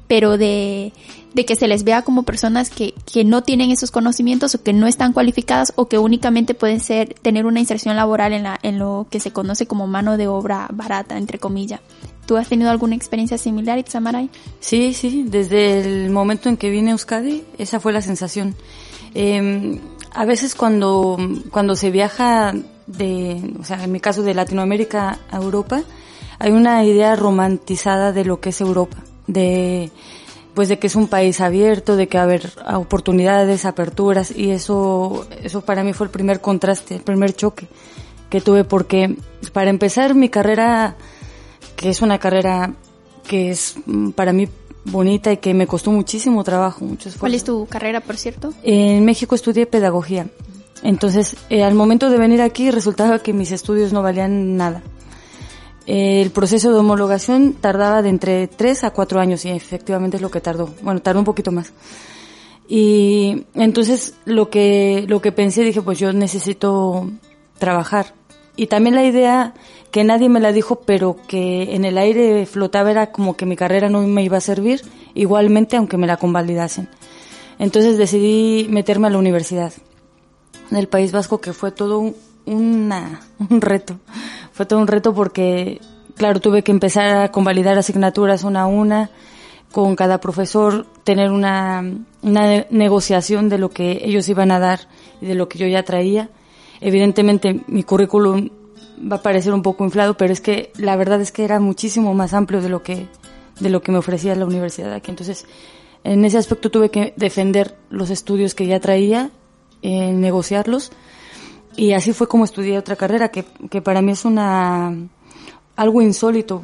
pero 0.08 0.38
de, 0.38 0.94
de 1.34 1.46
que 1.46 1.56
se 1.56 1.68
les 1.68 1.84
vea 1.84 2.02
como 2.04 2.24
personas 2.24 2.70
que, 2.70 2.94
que 3.12 3.24
no 3.24 3.42
tienen 3.44 3.70
esos 3.72 3.92
conocimientos 3.92 4.56
o 4.56 4.64
que 4.64 4.72
no 4.74 4.88
están 4.88 5.12
cualificadas 5.14 5.74
o 5.76 5.88
que 5.88 5.98
únicamente 5.98 6.54
pueden 6.54 6.80
ser, 6.80 7.16
tener 7.22 7.46
una 7.46 7.60
inserción 7.60 7.96
laboral 7.96 8.32
en, 8.34 8.44
la, 8.44 8.60
en 8.64 8.80
lo 8.80 9.08
que 9.10 9.20
se 9.20 9.32
conoce 9.32 9.66
como 9.66 9.88
mano 9.88 10.16
de 10.18 10.28
obra 10.28 10.68
barata, 10.72 11.18
entre 11.18 11.38
comillas. 11.40 11.82
¿Tú 12.26 12.38
has 12.38 12.48
tenido 12.48 12.70
alguna 12.70 12.96
experiencia 12.96 13.38
similar, 13.38 13.78
Itzamaray? 13.78 14.30
Sí, 14.60 14.94
sí, 14.94 15.26
desde 15.28 15.82
el 15.82 16.10
momento 16.10 16.50
en 16.50 16.58
que 16.58 16.70
vine 16.70 16.90
a 16.90 16.94
Euskadi, 16.94 17.44
esa 17.58 17.80
fue 17.80 17.92
la 17.92 18.02
sensación. 18.02 18.56
Eh, 19.14 19.80
a 20.14 20.26
veces 20.26 20.56
cuando, 20.56 21.18
cuando 21.52 21.76
se 21.76 21.92
viaja 21.92 22.54
de, 22.88 23.54
o 23.60 23.64
sea, 23.64 23.84
en 23.84 23.92
mi 23.92 24.00
caso 24.00 24.24
de 24.24 24.34
Latinoamérica 24.34 25.20
a 25.32 25.38
Europa, 25.38 25.84
hay 26.40 26.52
una 26.52 26.84
idea 26.84 27.16
romantizada 27.16 28.12
de 28.12 28.26
lo 28.26 28.40
que 28.40 28.50
es 28.50 28.62
Europa, 28.62 28.98
de, 29.28 29.92
pues 30.54 30.70
de 30.70 30.80
que 30.80 30.88
es 30.88 30.96
un 30.96 31.08
país 31.08 31.42
abierto, 31.42 31.96
de 31.96 32.08
que 32.08 32.18
va 32.18 32.24
a 32.24 32.26
haber 32.26 32.52
oportunidades, 32.74 33.66
aperturas, 33.66 34.32
y 34.36 34.52
eso, 34.52 35.28
eso 35.42 35.62
para 35.62 35.84
mí 35.84 35.94
fue 35.94 36.08
el 36.08 36.12
primer 36.12 36.42
contraste, 36.42 36.96
el 36.96 37.02
primer 37.02 37.34
choque 37.34 37.68
que 38.30 38.42
tuve, 38.42 38.64
porque 38.64 39.16
para 39.52 39.70
empezar 39.70 40.16
mi 40.16 40.30
carrera, 40.30 40.96
que 41.76 41.90
es 41.90 42.02
una 42.02 42.20
carrera 42.20 42.74
que 43.28 43.52
es 43.52 43.76
mm, 43.86 44.12
para 44.12 44.34
mí 44.34 44.48
bonita 44.86 45.32
y 45.32 45.38
que 45.38 45.54
me 45.54 45.68
costó 45.68 45.92
muchísimo 45.92 46.44
trabajo, 46.44 46.84
mucho 46.84 47.10
esfuerzo. 47.10 47.20
¿Cuál 47.20 47.36
es 47.36 47.44
tu 47.44 47.66
carrera, 47.68 48.02
por 48.02 48.18
cierto? 48.18 48.54
En 48.64 49.06
México 49.06 49.36
estudié 49.36 49.66
pedagogía. 49.66 50.28
Entonces, 50.84 51.38
eh, 51.50 51.64
al 51.64 51.76
momento 51.76 52.10
de 52.10 52.18
venir 52.18 52.42
aquí 52.42 52.70
resultaba 52.70 53.20
que 53.20 53.32
mis 53.32 53.52
estudios 53.52 53.94
no 53.94 54.02
valían 54.02 54.58
nada. 54.58 54.84
Eh, 55.86 56.22
el 56.22 56.32
proceso 56.32 56.72
de 56.72 56.80
homologación 56.80 57.54
tardaba 57.54 58.02
de 58.02 58.10
entre 58.10 58.48
3 58.48 58.86
a 58.86 58.92
4 58.92 59.20
años 59.20 59.46
y 59.46 59.50
efectivamente 59.50 60.18
es 60.18 60.22
lo 60.22 60.32
que 60.32 60.42
tardó. 60.42 60.74
Bueno, 60.82 61.02
tardó 61.02 61.20
un 61.20 61.26
poquito 61.26 61.52
más. 61.52 61.74
Y 62.68 63.46
entonces 63.54 64.16
lo 64.26 64.50
que, 64.50 65.06
lo 65.08 65.22
que 65.22 65.32
pensé, 65.32 65.64
dije, 65.64 65.82
pues 65.82 66.00
yo 66.00 66.12
necesito 66.14 67.10
trabajar. 67.58 68.14
Y 68.56 68.68
también 68.68 68.96
la 68.96 69.04
idea 69.04 69.54
que 69.94 70.04
nadie 70.04 70.28
me 70.28 70.40
la 70.40 70.52
dijo, 70.52 70.82
pero 70.88 71.18
que 71.28 71.76
en 71.76 71.86
el 71.86 72.00
aire 72.00 72.48
flotaba 72.48 72.90
era 72.90 73.12
como 73.12 73.38
que 73.38 73.46
mi 73.46 73.56
carrera 73.56 73.90
no 73.90 74.02
me 74.02 74.24
iba 74.24 74.38
a 74.38 74.42
servir, 74.42 74.82
igualmente 75.14 75.78
aunque 75.78 75.98
me 75.98 76.08
la 76.08 76.18
convalidasen. 76.18 76.90
Entonces 77.60 78.00
decidí 78.00 78.66
meterme 78.72 79.06
a 79.06 79.12
la 79.12 79.20
universidad 79.20 79.72
en 80.72 80.78
el 80.78 80.88
País 80.88 81.12
Vasco, 81.12 81.40
que 81.40 81.54
fue 81.54 81.70
todo 81.72 82.12
un, 82.46 82.92
reto. 83.52 84.00
Fue 84.52 84.66
todo 84.66 84.80
un 84.80 84.88
reto 84.88 85.14
porque, 85.14 85.80
claro, 86.18 86.40
tuve 86.40 86.64
que 86.64 86.72
empezar 86.72 87.16
a 87.16 87.32
convalidar 87.32 87.78
asignaturas 87.78 88.44
una 88.44 88.62
a 88.62 88.66
una, 88.66 89.12
con 89.72 89.96
cada 89.96 90.20
profesor, 90.20 90.88
tener 91.04 91.30
una 91.30 91.84
negociación 92.24 93.48
de 93.48 93.60
lo 93.60 93.70
que 93.70 94.02
ellos 94.04 94.28
iban 94.28 94.50
a 94.50 94.58
dar 94.58 94.88
y 95.22 95.28
de 95.28 95.36
lo 95.36 95.48
que 95.48 95.60
yo 95.60 95.68
ya 95.68 95.84
traía. 95.84 96.32
Evidentemente, 96.82 97.62
mi 97.68 97.84
currículum 97.84 98.50
va 99.00 99.18
a 99.18 99.22
parecer 99.22 99.54
un 99.54 99.62
poco 99.62 99.84
inflado, 99.84 100.16
pero 100.16 100.34
es 100.34 100.42
que 100.42 100.72
la 100.78 100.96
verdad 100.96 101.22
es 101.22 101.32
que 101.32 101.44
era 101.44 101.60
muchísimo 101.60 102.14
más 102.14 102.34
amplio 102.34 102.62
de 102.62 102.70
lo 102.70 102.84
que, 102.84 103.08
de 103.60 103.70
lo 103.70 103.82
que 103.82 103.92
me 103.92 103.98
ofrecía 103.98 104.36
la 104.36 104.46
universidad 104.46 104.94
aquí. 104.94 105.12
Entonces, 105.12 105.46
en 106.04 106.26
ese 106.26 106.38
aspecto 106.38 106.70
tuve 106.70 106.90
que 106.90 107.14
defender 107.16 107.78
los 107.90 108.10
estudios 108.10 108.56
que 108.56 108.68
ya 108.68 108.80
traía 108.80 109.32
eh, 109.82 110.12
negociarlos. 110.12 110.92
Y 111.76 111.94
así 111.94 112.14
fue 112.14 112.28
como 112.28 112.46
estudié 112.46 112.78
otra 112.78 112.96
carrera, 112.96 113.30
que, 113.30 113.46
que 113.70 113.82
para 113.82 114.02
mí 114.02 114.12
es 114.12 114.26
una 114.26 114.96
algo 115.76 116.02
insólito 116.02 116.64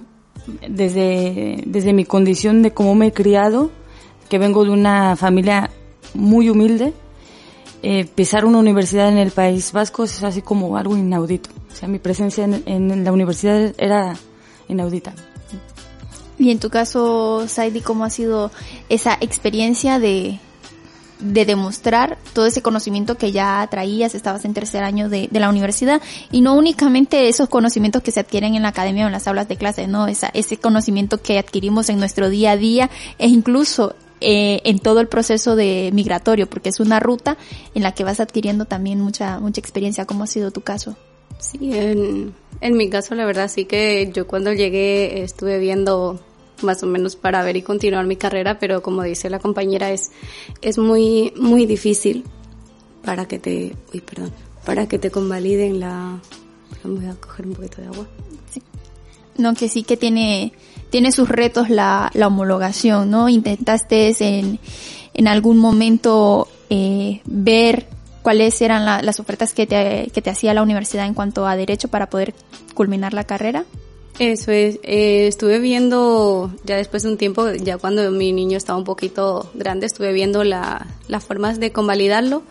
desde, 0.67 1.63
desde 1.65 1.93
mi 1.93 2.05
condición 2.05 2.61
de 2.61 2.71
cómo 2.71 2.95
me 2.95 3.07
he 3.07 3.13
criado, 3.13 3.71
que 4.29 4.37
vengo 4.37 4.63
de 4.63 4.71
una 4.71 5.15
familia 5.15 5.71
muy 6.13 6.49
humilde, 6.49 6.93
eh, 7.81 8.05
pisar 8.05 8.45
una 8.45 8.59
universidad 8.59 9.09
en 9.09 9.17
el 9.17 9.31
País 9.31 9.71
Vasco 9.71 10.03
es 10.03 10.23
así 10.23 10.41
como 10.41 10.77
algo 10.77 10.97
inaudito. 10.97 11.49
O 11.71 11.75
sea, 11.75 11.87
mi 11.87 11.99
presencia 11.99 12.43
en, 12.45 12.63
en 12.65 13.03
la 13.03 13.11
universidad 13.11 13.73
era 13.77 14.15
inaudita. 14.67 15.13
Y 16.37 16.51
en 16.51 16.59
tu 16.59 16.69
caso, 16.69 17.45
Saidi, 17.47 17.81
¿cómo 17.81 18.05
ha 18.05 18.09
sido 18.09 18.49
esa 18.87 19.17
experiencia 19.19 19.99
de, 19.99 20.39
de 21.19 21.45
demostrar 21.45 22.17
todo 22.33 22.45
ese 22.45 22.61
conocimiento 22.61 23.17
que 23.17 23.33
ya 23.33 23.67
traías, 23.69 24.15
estabas 24.15 24.45
en 24.45 24.53
tercer 24.53 24.83
año 24.83 25.09
de, 25.09 25.27
de, 25.29 25.39
la 25.39 25.49
universidad 25.49 26.01
y 26.31 26.39
no 26.39 26.55
únicamente 26.55 27.27
esos 27.27 27.49
conocimientos 27.49 28.01
que 28.01 28.11
se 28.11 28.21
adquieren 28.21 28.55
en 28.55 28.61
la 28.61 28.69
academia 28.69 29.03
o 29.03 29.07
en 29.07 29.11
las 29.11 29.27
aulas 29.27 29.49
de 29.49 29.57
clase, 29.57 29.87
no, 29.87 30.07
Esa, 30.07 30.29
ese 30.33 30.57
conocimiento 30.57 31.21
que 31.21 31.37
adquirimos 31.37 31.89
en 31.89 31.99
nuestro 31.99 32.29
día 32.29 32.51
a 32.51 32.57
día 32.57 32.89
e 33.17 33.27
incluso 33.27 33.95
eh, 34.21 34.61
en 34.63 34.79
todo 34.79 35.01
el 35.01 35.07
proceso 35.07 35.57
de 35.57 35.91
migratorio, 35.93 36.49
porque 36.49 36.69
es 36.69 36.79
una 36.79 37.01
ruta 37.01 37.37
en 37.75 37.83
la 37.83 37.93
que 37.93 38.05
vas 38.05 38.21
adquiriendo 38.21 38.63
también 38.63 39.01
mucha, 39.01 39.39
mucha 39.39 39.59
experiencia. 39.59 40.05
¿Cómo 40.05 40.23
ha 40.23 40.27
sido 40.27 40.51
tu 40.51 40.61
caso? 40.61 40.95
Sí, 41.39 41.73
en, 41.73 42.33
en 42.61 42.77
mi 42.77 42.89
caso 42.89 43.15
la 43.15 43.25
verdad 43.25 43.49
sí 43.49 43.65
que 43.65 44.11
yo 44.13 44.27
cuando 44.27 44.53
llegué 44.53 45.23
estuve 45.23 45.57
viendo 45.57 46.19
más 46.61 46.83
o 46.83 46.87
menos 46.87 47.15
para 47.15 47.41
ver 47.43 47.55
y 47.55 47.61
continuar 47.61 48.05
mi 48.05 48.17
carrera, 48.17 48.59
pero 48.59 48.81
como 48.83 49.03
dice 49.03 49.29
la 49.29 49.39
compañera 49.39 49.91
es 49.91 50.11
es 50.61 50.77
muy 50.77 51.33
muy 51.37 51.65
difícil 51.65 52.25
para 53.03 53.25
que 53.27 53.39
te, 53.39 53.73
uy, 53.93 54.01
perdón, 54.01 54.31
para 54.65 54.87
que 54.87 54.99
te 54.99 55.09
convaliden 55.09 55.79
la 55.79 56.19
voy 56.83 57.05
a 57.05 57.15
coger 57.15 57.47
un 57.47 57.53
poquito 57.53 57.81
de 57.81 57.87
agua. 57.87 58.07
Sí. 58.53 58.61
No, 59.37 59.53
que 59.53 59.69
sí 59.69 59.83
que 59.83 59.95
tiene 59.95 60.51
tiene 60.89 61.11
sus 61.11 61.29
retos 61.29 61.69
la, 61.69 62.11
la 62.13 62.27
homologación, 62.27 63.09
¿no? 63.11 63.29
Intentaste 63.29 64.13
en, 64.19 64.59
en 65.13 65.27
algún 65.27 65.57
momento 65.57 66.47
eh, 66.69 67.21
ver 67.25 67.87
cuáles 68.29 68.61
eran 68.61 68.85
la, 68.85 69.01
las 69.01 69.19
ofertas 69.19 69.53
que 69.53 69.65
te, 69.65 70.11
que 70.13 70.21
te 70.21 70.29
hacía 70.29 70.53
la 70.53 70.61
universidad 70.61 71.07
en 71.07 71.15
cuanto 71.15 71.47
a 71.47 71.55
derecho 71.55 71.87
para 71.87 72.11
poder 72.11 72.35
culminar 72.75 73.11
la 73.11 73.23
carrera. 73.23 73.65
Eso 74.19 74.51
es, 74.51 74.75
eh, 74.83 75.25
estuve 75.25 75.57
viendo 75.57 76.53
ya 76.63 76.77
después 76.77 77.01
de 77.01 77.09
un 77.09 77.17
tiempo, 77.17 77.49
ya 77.53 77.79
cuando 77.79 78.11
mi 78.11 78.31
niño 78.31 78.55
estaba 78.55 78.77
un 78.77 78.85
poquito 78.85 79.49
grande, 79.55 79.87
estuve 79.87 80.13
viendo 80.13 80.43
la, 80.43 80.85
las 81.07 81.23
formas 81.23 81.59
de 81.59 81.71
convalidarlo 81.71 82.43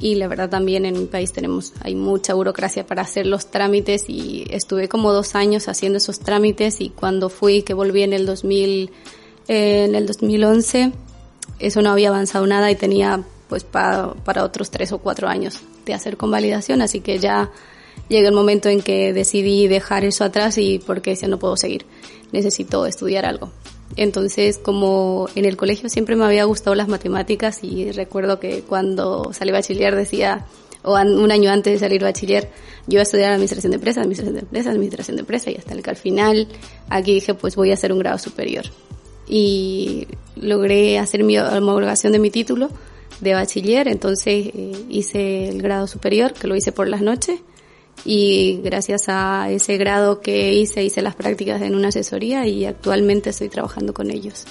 y 0.00 0.14
la 0.14 0.26
verdad 0.26 0.48
también 0.48 0.86
en 0.86 0.98
mi 0.98 1.04
país 1.04 1.34
tenemos, 1.34 1.74
hay 1.82 1.94
mucha 1.96 2.32
burocracia 2.32 2.86
para 2.86 3.02
hacer 3.02 3.26
los 3.26 3.50
trámites 3.50 4.06
y 4.08 4.46
estuve 4.48 4.88
como 4.88 5.12
dos 5.12 5.34
años 5.34 5.68
haciendo 5.68 5.98
esos 5.98 6.18
trámites 6.18 6.80
y 6.80 6.88
cuando 6.88 7.28
fui, 7.28 7.60
que 7.60 7.74
volví 7.74 8.04
en 8.04 8.14
el 8.14 8.24
2000, 8.24 8.90
eh, 9.48 9.84
en 9.84 9.94
el 9.96 10.06
2011, 10.06 10.92
eso 11.58 11.82
no 11.82 11.90
había 11.90 12.08
avanzado 12.08 12.46
nada 12.46 12.70
y 12.70 12.74
tenía 12.74 13.22
pues 13.48 13.64
para, 13.64 14.12
para 14.12 14.44
otros 14.44 14.70
tres 14.70 14.92
o 14.92 14.98
cuatro 14.98 15.28
años 15.28 15.60
de 15.84 15.94
hacer 15.94 16.16
convalidación, 16.16 16.82
así 16.82 17.00
que 17.00 17.18
ya 17.18 17.50
llega 18.08 18.28
el 18.28 18.34
momento 18.34 18.68
en 18.68 18.82
que 18.82 19.12
decidí 19.12 19.68
dejar 19.68 20.04
eso 20.04 20.24
atrás 20.24 20.58
y 20.58 20.78
porque 20.78 21.10
decía 21.10 21.28
no 21.28 21.38
puedo 21.38 21.56
seguir, 21.56 21.86
necesito 22.32 22.86
estudiar 22.86 23.24
algo. 23.24 23.50
Entonces, 23.96 24.58
como 24.58 25.28
en 25.36 25.44
el 25.44 25.56
colegio 25.56 25.88
siempre 25.88 26.16
me 26.16 26.24
había 26.24 26.44
gustado 26.44 26.74
las 26.74 26.88
matemáticas 26.88 27.62
y 27.62 27.92
recuerdo 27.92 28.40
que 28.40 28.62
cuando 28.62 29.32
salí 29.32 29.52
bachiller 29.52 29.94
decía, 29.94 30.44
o 30.82 30.94
un 30.94 31.30
año 31.30 31.50
antes 31.50 31.72
de 31.72 31.78
salir 31.78 32.02
bachiller, 32.02 32.50
yo 32.86 32.94
iba 32.94 33.00
a 33.00 33.02
estudiar 33.02 33.32
administración 33.32 33.70
de 33.70 33.76
empresas, 33.76 34.02
administración 34.02 34.34
de 34.34 34.40
empresas, 34.40 34.72
administración 34.72 35.16
de 35.16 35.20
empresas 35.20 35.54
y 35.54 35.56
hasta 35.56 35.74
el 35.74 35.82
que 35.82 35.90
al 35.90 35.96
final 35.96 36.48
aquí 36.88 37.14
dije 37.14 37.34
pues 37.34 37.56
voy 37.56 37.70
a 37.70 37.74
hacer 37.74 37.92
un 37.92 37.98
grado 37.98 38.18
superior. 38.18 38.64
Y 39.28 40.06
logré 40.36 40.98
hacer 40.98 41.24
mi 41.24 41.38
homologación 41.38 42.12
de 42.12 42.18
mi 42.18 42.30
título 42.30 42.70
de 43.20 43.34
bachiller, 43.34 43.88
entonces 43.88 44.50
eh, 44.54 44.84
hice 44.88 45.48
el 45.48 45.62
grado 45.62 45.86
superior, 45.86 46.32
que 46.32 46.46
lo 46.46 46.56
hice 46.56 46.72
por 46.72 46.88
las 46.88 47.00
noches 47.00 47.40
y 48.04 48.60
gracias 48.62 49.04
a 49.08 49.50
ese 49.50 49.76
grado 49.78 50.20
que 50.20 50.54
hice, 50.54 50.84
hice 50.84 51.02
las 51.02 51.14
prácticas 51.14 51.62
en 51.62 51.74
una 51.74 51.88
asesoría 51.88 52.46
y 52.46 52.66
actualmente 52.66 53.30
estoy 53.30 53.48
trabajando 53.48 53.94
con 53.94 54.10
ellos. 54.10 54.44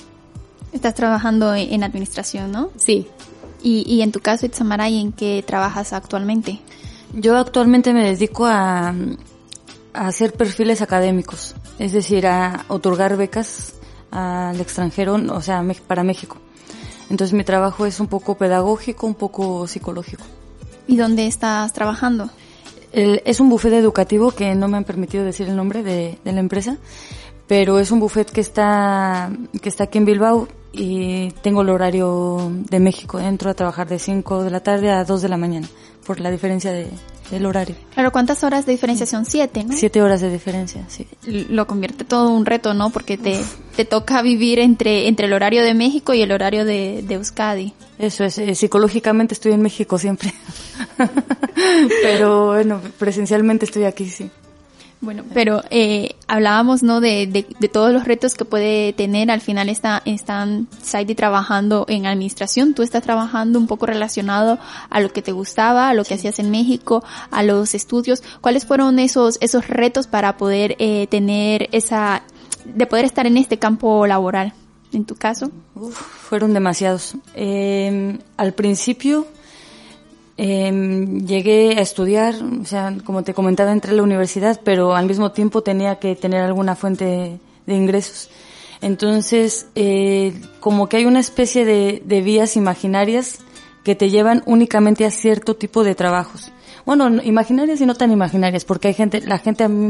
Estás 0.73 0.95
trabajando 0.95 1.53
en 1.53 1.83
administración, 1.83 2.51
¿no? 2.51 2.71
Sí. 2.75 3.07
Y, 3.63 3.83
y 3.87 4.01
en 4.01 4.11
tu 4.11 4.19
caso, 4.19 4.45
Itzamaray, 4.45 4.99
¿en 4.99 5.11
qué 5.11 5.43
trabajas 5.45 5.93
actualmente? 5.93 6.59
Yo 7.13 7.37
actualmente 7.37 7.93
me 7.93 8.03
dedico 8.03 8.45
a, 8.45 8.93
a 9.93 10.07
hacer 10.07 10.33
perfiles 10.33 10.81
académicos, 10.81 11.55
es 11.79 11.93
decir, 11.93 12.27
a 12.27 12.65
otorgar 12.67 13.15
becas 13.15 13.73
al 14.11 14.59
extranjero, 14.59 15.15
o 15.15 15.41
sea, 15.41 15.63
para 15.87 16.03
México. 16.03 16.37
Entonces 17.09 17.33
mi 17.33 17.43
trabajo 17.43 17.85
es 17.85 17.99
un 17.99 18.07
poco 18.07 18.35
pedagógico, 18.35 19.07
un 19.07 19.15
poco 19.15 19.67
psicológico. 19.67 20.23
¿Y 20.87 20.97
dónde 20.97 21.27
estás 21.27 21.73
trabajando? 21.73 22.29
El, 22.91 23.21
es 23.25 23.39
un 23.39 23.49
buffet 23.49 23.73
educativo 23.73 24.31
que 24.31 24.55
no 24.55 24.67
me 24.67 24.77
han 24.77 24.83
permitido 24.83 25.23
decir 25.23 25.47
el 25.49 25.55
nombre 25.55 25.83
de, 25.83 26.17
de, 26.23 26.31
la 26.31 26.39
empresa, 26.39 26.77
pero 27.47 27.79
es 27.79 27.91
un 27.91 27.99
buffet 27.99 28.29
que 28.29 28.41
está, 28.41 29.31
que 29.61 29.69
está 29.69 29.85
aquí 29.85 29.97
en 29.97 30.05
Bilbao 30.05 30.47
y 30.71 31.31
tengo 31.41 31.61
el 31.61 31.69
horario 31.69 32.51
de 32.69 32.79
México. 32.79 33.19
Entro 33.19 33.49
a 33.49 33.53
trabajar 33.53 33.87
de 33.87 33.99
5 33.99 34.43
de 34.43 34.49
la 34.49 34.61
tarde 34.61 34.91
a 34.91 35.03
2 35.03 35.21
de 35.21 35.29
la 35.29 35.37
mañana 35.37 35.67
por 36.05 36.19
la 36.19 36.31
diferencia 36.31 36.71
de, 36.71 36.87
del 37.31 37.45
horario. 37.45 37.75
Claro, 37.93 38.11
¿cuántas 38.11 38.43
horas 38.43 38.65
de 38.65 38.71
diferencia 38.71 39.05
son? 39.05 39.25
Siete, 39.25 39.63
¿no? 39.63 39.75
Siete 39.75 40.01
horas 40.01 40.21
de 40.21 40.29
diferencia, 40.29 40.85
sí. 40.87 41.07
Lo 41.25 41.67
convierte 41.67 42.03
todo 42.03 42.29
un 42.29 42.45
reto, 42.45 42.73
¿no? 42.73 42.89
Porque 42.91 43.17
te, 43.17 43.41
te 43.75 43.85
toca 43.85 44.21
vivir 44.21 44.59
entre, 44.59 45.07
entre 45.07 45.27
el 45.27 45.33
horario 45.33 45.63
de 45.63 45.73
México 45.73 46.13
y 46.13 46.21
el 46.21 46.31
horario 46.31 46.65
de, 46.65 47.03
de 47.05 47.15
Euskadi. 47.15 47.73
Eso 47.97 48.23
es, 48.23 48.37
eh, 48.37 48.55
psicológicamente 48.55 49.33
estoy 49.33 49.53
en 49.53 49.61
México 49.61 49.97
siempre. 49.97 50.33
Pero 52.03 52.47
bueno, 52.47 52.81
presencialmente 52.97 53.65
estoy 53.65 53.85
aquí, 53.85 54.09
sí. 54.09 54.29
Bueno, 55.05 55.23
pero 55.35 55.63
eh, 55.69 56.15
hablábamos, 56.27 56.81
¿no? 56.81 56.99
De, 56.99 57.27
de, 57.27 57.45
de, 57.59 57.69
todos 57.69 57.93
los 57.93 58.05
retos 58.05 58.33
que 58.33 58.43
puede 58.43 58.91
tener. 58.91 59.29
Al 59.29 59.39
final 59.39 59.69
está, 59.69 60.01
están 60.03 60.67
Saidi 60.81 61.13
trabajando 61.13 61.85
en 61.87 62.07
administración. 62.07 62.73
Tú 62.73 62.81
estás 62.81 63.03
trabajando 63.03 63.59
un 63.59 63.67
poco 63.67 63.85
relacionado 63.85 64.57
a 64.89 64.99
lo 64.99 65.13
que 65.13 65.21
te 65.21 65.31
gustaba, 65.31 65.89
a 65.89 65.93
lo 65.93 66.01
que 66.03 66.09
sí. 66.09 66.13
hacías 66.15 66.39
en 66.39 66.49
México, 66.49 67.03
a 67.29 67.43
los 67.43 67.75
estudios. 67.75 68.23
¿Cuáles 68.41 68.65
fueron 68.65 68.97
esos, 68.97 69.37
esos 69.41 69.67
retos 69.67 70.07
para 70.07 70.37
poder 70.37 70.75
eh, 70.79 71.05
tener 71.05 71.69
esa, 71.71 72.23
de 72.65 72.87
poder 72.87 73.05
estar 73.05 73.27
en 73.27 73.37
este 73.37 73.59
campo 73.59 74.07
laboral? 74.07 74.53
En 74.91 75.05
tu 75.05 75.15
caso. 75.15 75.51
Uf, 75.75 75.95
fueron 75.95 76.55
demasiados. 76.55 77.13
Eh, 77.35 78.17
al 78.37 78.53
principio, 78.53 79.27
eh, 80.37 81.21
llegué 81.25 81.77
a 81.77 81.81
estudiar, 81.81 82.35
o 82.35 82.65
sea, 82.65 82.95
como 83.03 83.23
te 83.23 83.33
comentaba, 83.33 83.71
entré 83.71 83.91
a 83.91 83.95
la 83.95 84.03
universidad, 84.03 84.59
pero 84.63 84.95
al 84.95 85.05
mismo 85.05 85.31
tiempo 85.31 85.61
tenía 85.61 85.95
que 85.99 86.15
tener 86.15 86.41
alguna 86.41 86.75
fuente 86.75 87.39
de 87.65 87.75
ingresos. 87.75 88.29
Entonces, 88.81 89.67
eh, 89.75 90.33
como 90.59 90.87
que 90.89 90.97
hay 90.97 91.05
una 91.05 91.19
especie 91.19 91.65
de, 91.65 92.01
de 92.05 92.21
vías 92.21 92.57
imaginarias 92.57 93.39
que 93.83 93.95
te 93.95 94.09
llevan 94.09 94.43
únicamente 94.45 95.05
a 95.05 95.11
cierto 95.11 95.55
tipo 95.55 95.83
de 95.83 95.95
trabajos. 95.95 96.51
Bueno, 96.85 97.09
imaginarias 97.23 97.81
y 97.81 97.85
no 97.85 97.95
tan 97.95 98.11
imaginarias, 98.11 98.63
porque 98.63 98.89
hay 98.89 98.93
gente, 98.93 99.21
la 99.21 99.39
gente 99.39 99.63
a 99.63 99.67
mí 99.67 99.87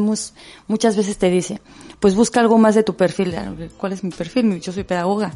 muchas 0.68 0.96
veces 0.96 1.18
te 1.18 1.30
dice, 1.30 1.60
pues 2.00 2.16
busca 2.16 2.40
algo 2.40 2.58
más 2.58 2.76
de 2.76 2.84
tu 2.84 2.96
perfil. 2.96 3.36
¿Cuál 3.78 3.94
es 3.94 4.04
mi 4.04 4.12
perfil? 4.12 4.62
Yo 4.62 4.72
soy 4.72 4.84
pedagoga. 4.84 5.34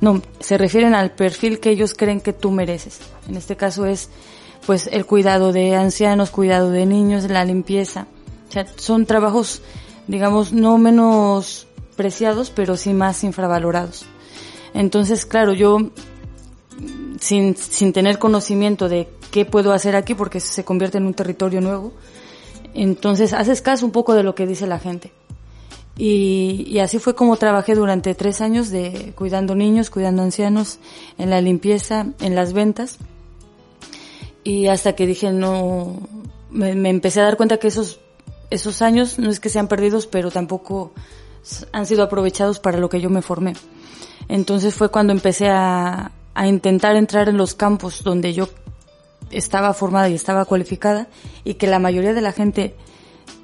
No, 0.00 0.22
se 0.40 0.58
refieren 0.58 0.94
al 0.94 1.12
perfil 1.12 1.60
que 1.60 1.70
ellos 1.70 1.94
creen 1.94 2.20
que 2.20 2.32
tú 2.32 2.50
mereces. 2.50 3.00
En 3.28 3.36
este 3.36 3.56
caso 3.56 3.86
es, 3.86 4.10
pues, 4.66 4.88
el 4.92 5.06
cuidado 5.06 5.52
de 5.52 5.74
ancianos, 5.74 6.30
cuidado 6.30 6.70
de 6.70 6.86
niños, 6.86 7.28
la 7.30 7.44
limpieza. 7.44 8.06
O 8.48 8.52
sea, 8.52 8.66
son 8.76 9.06
trabajos, 9.06 9.62
digamos, 10.06 10.52
no 10.52 10.78
menos 10.78 11.66
preciados, 11.96 12.50
pero 12.50 12.76
sí 12.76 12.94
más 12.94 13.24
infravalorados. 13.24 14.06
Entonces, 14.74 15.26
claro, 15.26 15.52
yo, 15.52 15.78
sin, 17.20 17.56
sin 17.56 17.92
tener 17.92 18.18
conocimiento 18.18 18.88
de 18.88 19.08
qué 19.30 19.44
puedo 19.44 19.72
hacer 19.72 19.96
aquí, 19.96 20.14
porque 20.14 20.40
se 20.40 20.64
convierte 20.64 20.98
en 20.98 21.06
un 21.06 21.14
territorio 21.14 21.60
nuevo, 21.60 21.92
entonces 22.74 23.32
haces 23.32 23.62
caso 23.62 23.84
un 23.86 23.92
poco 23.92 24.14
de 24.14 24.22
lo 24.22 24.34
que 24.34 24.46
dice 24.46 24.66
la 24.66 24.78
gente. 24.78 25.12
Y, 25.98 26.78
así 26.78 27.00
fue 27.00 27.16
como 27.16 27.36
trabajé 27.36 27.74
durante 27.74 28.14
tres 28.14 28.40
años 28.40 28.70
de 28.70 29.12
cuidando 29.16 29.56
niños, 29.56 29.90
cuidando 29.90 30.22
ancianos, 30.22 30.78
en 31.18 31.28
la 31.28 31.40
limpieza, 31.40 32.06
en 32.20 32.36
las 32.36 32.52
ventas. 32.52 32.98
Y 34.48 34.68
hasta 34.68 34.94
que 34.94 35.06
dije, 35.06 35.30
no, 35.30 35.98
me, 36.48 36.74
me 36.74 36.88
empecé 36.88 37.20
a 37.20 37.24
dar 37.24 37.36
cuenta 37.36 37.58
que 37.58 37.68
esos, 37.68 38.00
esos 38.48 38.80
años 38.80 39.18
no 39.18 39.28
es 39.28 39.40
que 39.40 39.50
sean 39.50 39.68
perdidos, 39.68 40.06
pero 40.06 40.30
tampoco 40.30 40.92
han 41.70 41.84
sido 41.84 42.02
aprovechados 42.02 42.58
para 42.58 42.78
lo 42.78 42.88
que 42.88 43.02
yo 43.02 43.10
me 43.10 43.20
formé. 43.20 43.52
Entonces 44.26 44.74
fue 44.74 44.90
cuando 44.90 45.12
empecé 45.12 45.50
a, 45.50 46.12
a 46.32 46.46
intentar 46.46 46.96
entrar 46.96 47.28
en 47.28 47.36
los 47.36 47.54
campos 47.54 48.02
donde 48.02 48.32
yo 48.32 48.48
estaba 49.30 49.74
formada 49.74 50.08
y 50.08 50.14
estaba 50.14 50.46
cualificada 50.46 51.08
y 51.44 51.54
que 51.54 51.66
la 51.66 51.78
mayoría 51.78 52.14
de 52.14 52.22
la 52.22 52.32
gente 52.32 52.74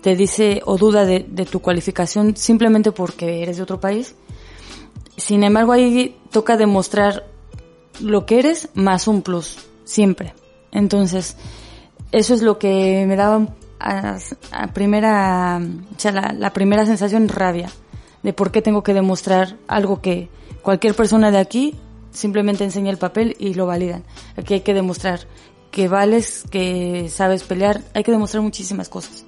te 0.00 0.16
dice 0.16 0.62
o 0.64 0.78
duda 0.78 1.04
de, 1.04 1.20
tu 1.44 1.60
cualificación 1.60 2.34
simplemente 2.34 2.92
porque 2.92 3.42
eres 3.42 3.58
de 3.58 3.62
otro 3.62 3.78
país. 3.78 4.14
Sin 5.18 5.44
embargo, 5.44 5.72
ahí 5.72 6.16
toca 6.30 6.56
demostrar 6.56 7.26
lo 8.00 8.24
que 8.24 8.38
eres 8.38 8.70
más 8.72 9.06
un 9.06 9.20
plus, 9.20 9.58
siempre. 9.84 10.32
Entonces, 10.74 11.36
eso 12.12 12.34
es 12.34 12.42
lo 12.42 12.58
que 12.58 13.06
me 13.08 13.16
daba 13.16 13.48
a, 13.80 14.18
primera, 14.74 15.60
o 15.96 15.98
sea, 15.98 16.12
la, 16.12 16.34
la, 16.36 16.52
primera 16.52 16.84
sensación 16.84 17.28
rabia 17.28 17.70
de 18.22 18.32
por 18.32 18.50
qué 18.50 18.60
tengo 18.60 18.82
que 18.82 18.92
demostrar 18.92 19.56
algo 19.68 20.02
que 20.02 20.28
cualquier 20.62 20.94
persona 20.94 21.30
de 21.30 21.38
aquí 21.38 21.74
simplemente 22.10 22.64
enseña 22.64 22.90
el 22.90 22.98
papel 22.98 23.36
y 23.38 23.54
lo 23.54 23.66
validan. 23.66 24.04
Aquí 24.36 24.54
hay 24.54 24.60
que 24.60 24.74
demostrar 24.74 25.20
que 25.70 25.88
vales, 25.88 26.44
que 26.50 27.08
sabes 27.08 27.42
pelear, 27.42 27.82
hay 27.94 28.04
que 28.04 28.12
demostrar 28.12 28.42
muchísimas 28.42 28.88
cosas. 28.88 29.24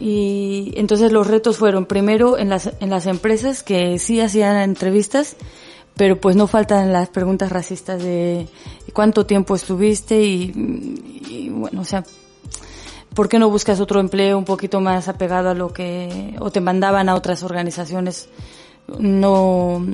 Y 0.00 0.72
entonces 0.76 1.12
los 1.12 1.26
retos 1.26 1.56
fueron 1.56 1.86
primero 1.86 2.38
en 2.38 2.48
las, 2.48 2.70
en 2.80 2.90
las 2.90 3.06
empresas 3.06 3.62
que 3.62 3.98
sí 3.98 4.20
hacían 4.20 4.56
entrevistas, 4.56 5.36
pero 5.98 6.20
pues 6.20 6.36
no 6.36 6.46
faltan 6.46 6.92
las 6.92 7.08
preguntas 7.08 7.50
racistas 7.50 8.00
de 8.00 8.46
cuánto 8.92 9.26
tiempo 9.26 9.56
estuviste 9.56 10.22
y, 10.22 11.50
bueno, 11.50 11.80
o 11.80 11.84
sea, 11.84 12.04
¿por 13.14 13.28
qué 13.28 13.40
no 13.40 13.50
buscas 13.50 13.80
otro 13.80 13.98
empleo 13.98 14.38
un 14.38 14.44
poquito 14.44 14.80
más 14.80 15.08
apegado 15.08 15.50
a 15.50 15.54
lo 15.54 15.72
que, 15.72 16.36
o 16.38 16.52
te 16.52 16.60
mandaban 16.60 17.08
a 17.08 17.16
otras 17.16 17.42
organizaciones 17.42 18.28
no 18.98 19.84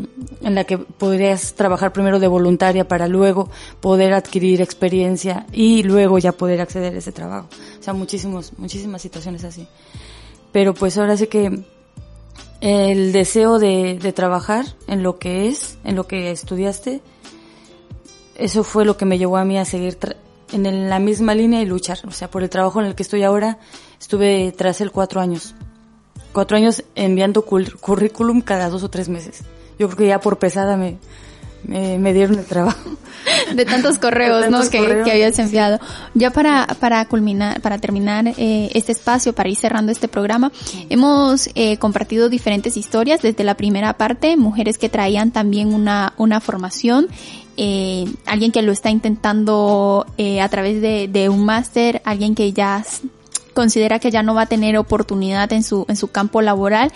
en 0.42 0.54
la 0.54 0.64
que 0.64 0.76
podrías 0.76 1.54
trabajar 1.54 1.92
primero 1.92 2.20
de 2.20 2.28
voluntaria 2.28 2.86
para 2.86 3.08
luego 3.08 3.50
poder 3.80 4.12
adquirir 4.12 4.60
experiencia 4.60 5.46
y 5.52 5.82
luego 5.84 6.18
ya 6.18 6.32
poder 6.32 6.60
acceder 6.60 6.94
a 6.94 6.98
ese 6.98 7.12
trabajo. 7.12 7.48
O 7.80 7.82
sea, 7.82 7.94
muchísimos, 7.94 8.52
muchísimas 8.58 9.00
situaciones 9.00 9.42
así. 9.42 9.66
Pero 10.52 10.74
pues 10.74 10.96
ahora 10.98 11.16
sí 11.16 11.26
que 11.26 11.64
el 12.64 13.12
deseo 13.12 13.58
de, 13.58 13.98
de 14.00 14.12
trabajar 14.12 14.64
en 14.86 15.02
lo 15.02 15.18
que 15.18 15.48
es, 15.48 15.78
en 15.84 15.96
lo 15.96 16.06
que 16.06 16.30
estudiaste, 16.30 17.02
eso 18.34 18.64
fue 18.64 18.84
lo 18.84 18.96
que 18.96 19.04
me 19.04 19.18
llevó 19.18 19.36
a 19.36 19.44
mí 19.44 19.58
a 19.58 19.64
seguir 19.64 19.98
en 20.52 20.88
la 20.88 20.98
misma 20.98 21.34
línea 21.34 21.62
y 21.62 21.66
luchar. 21.66 21.98
O 22.06 22.10
sea, 22.10 22.30
por 22.30 22.42
el 22.42 22.50
trabajo 22.50 22.80
en 22.80 22.86
el 22.86 22.94
que 22.94 23.02
estoy 23.02 23.22
ahora, 23.22 23.58
estuve 24.00 24.52
tras 24.56 24.80
él 24.80 24.90
cuatro 24.90 25.20
años 25.20 25.54
cuatro 26.34 26.56
años 26.58 26.84
enviando 26.96 27.42
currículum 27.42 28.42
cada 28.42 28.68
dos 28.68 28.82
o 28.82 28.90
tres 28.90 29.08
meses. 29.08 29.44
Yo 29.78 29.86
creo 29.86 29.96
que 29.96 30.06
ya 30.08 30.20
por 30.20 30.38
pesada 30.38 30.76
me, 30.76 30.98
me, 31.66 32.12
dieron 32.12 32.38
el 32.38 32.44
trabajo. 32.44 32.90
De 33.54 33.64
tantos 33.64 33.98
correos, 33.98 34.50
¿no? 34.50 34.60
Que, 34.68 35.02
que, 35.04 35.10
habías 35.10 35.38
enviado. 35.38 35.78
Ya 36.14 36.30
para, 36.30 36.66
para 36.78 37.04
culminar, 37.06 37.60
para 37.60 37.78
terminar 37.78 38.28
eh, 38.36 38.70
este 38.74 38.92
espacio, 38.92 39.32
para 39.32 39.48
ir 39.48 39.56
cerrando 39.56 39.90
este 39.92 40.08
programa, 40.08 40.52
hemos 40.90 41.48
eh, 41.54 41.78
compartido 41.78 42.28
diferentes 42.28 42.76
historias 42.76 43.22
desde 43.22 43.44
la 43.44 43.56
primera 43.56 43.94
parte, 43.94 44.36
mujeres 44.36 44.76
que 44.76 44.88
traían 44.88 45.30
también 45.30 45.72
una, 45.72 46.12
una 46.18 46.40
formación 46.40 47.08
eh, 47.56 48.12
alguien 48.26 48.50
que 48.50 48.62
lo 48.62 48.72
está 48.72 48.90
intentando 48.90 50.06
eh, 50.18 50.40
a 50.40 50.48
través 50.48 50.80
de, 50.80 51.08
de 51.08 51.28
un 51.28 51.44
máster, 51.44 52.02
alguien 52.04 52.34
que 52.34 52.52
ya 52.52 52.84
considera 53.54 54.00
que 54.00 54.10
ya 54.10 54.22
no 54.22 54.34
va 54.34 54.42
a 54.42 54.46
tener 54.46 54.76
oportunidad 54.76 55.52
en 55.52 55.62
su, 55.62 55.86
en 55.88 55.96
su 55.96 56.08
campo 56.08 56.42
laboral 56.42 56.92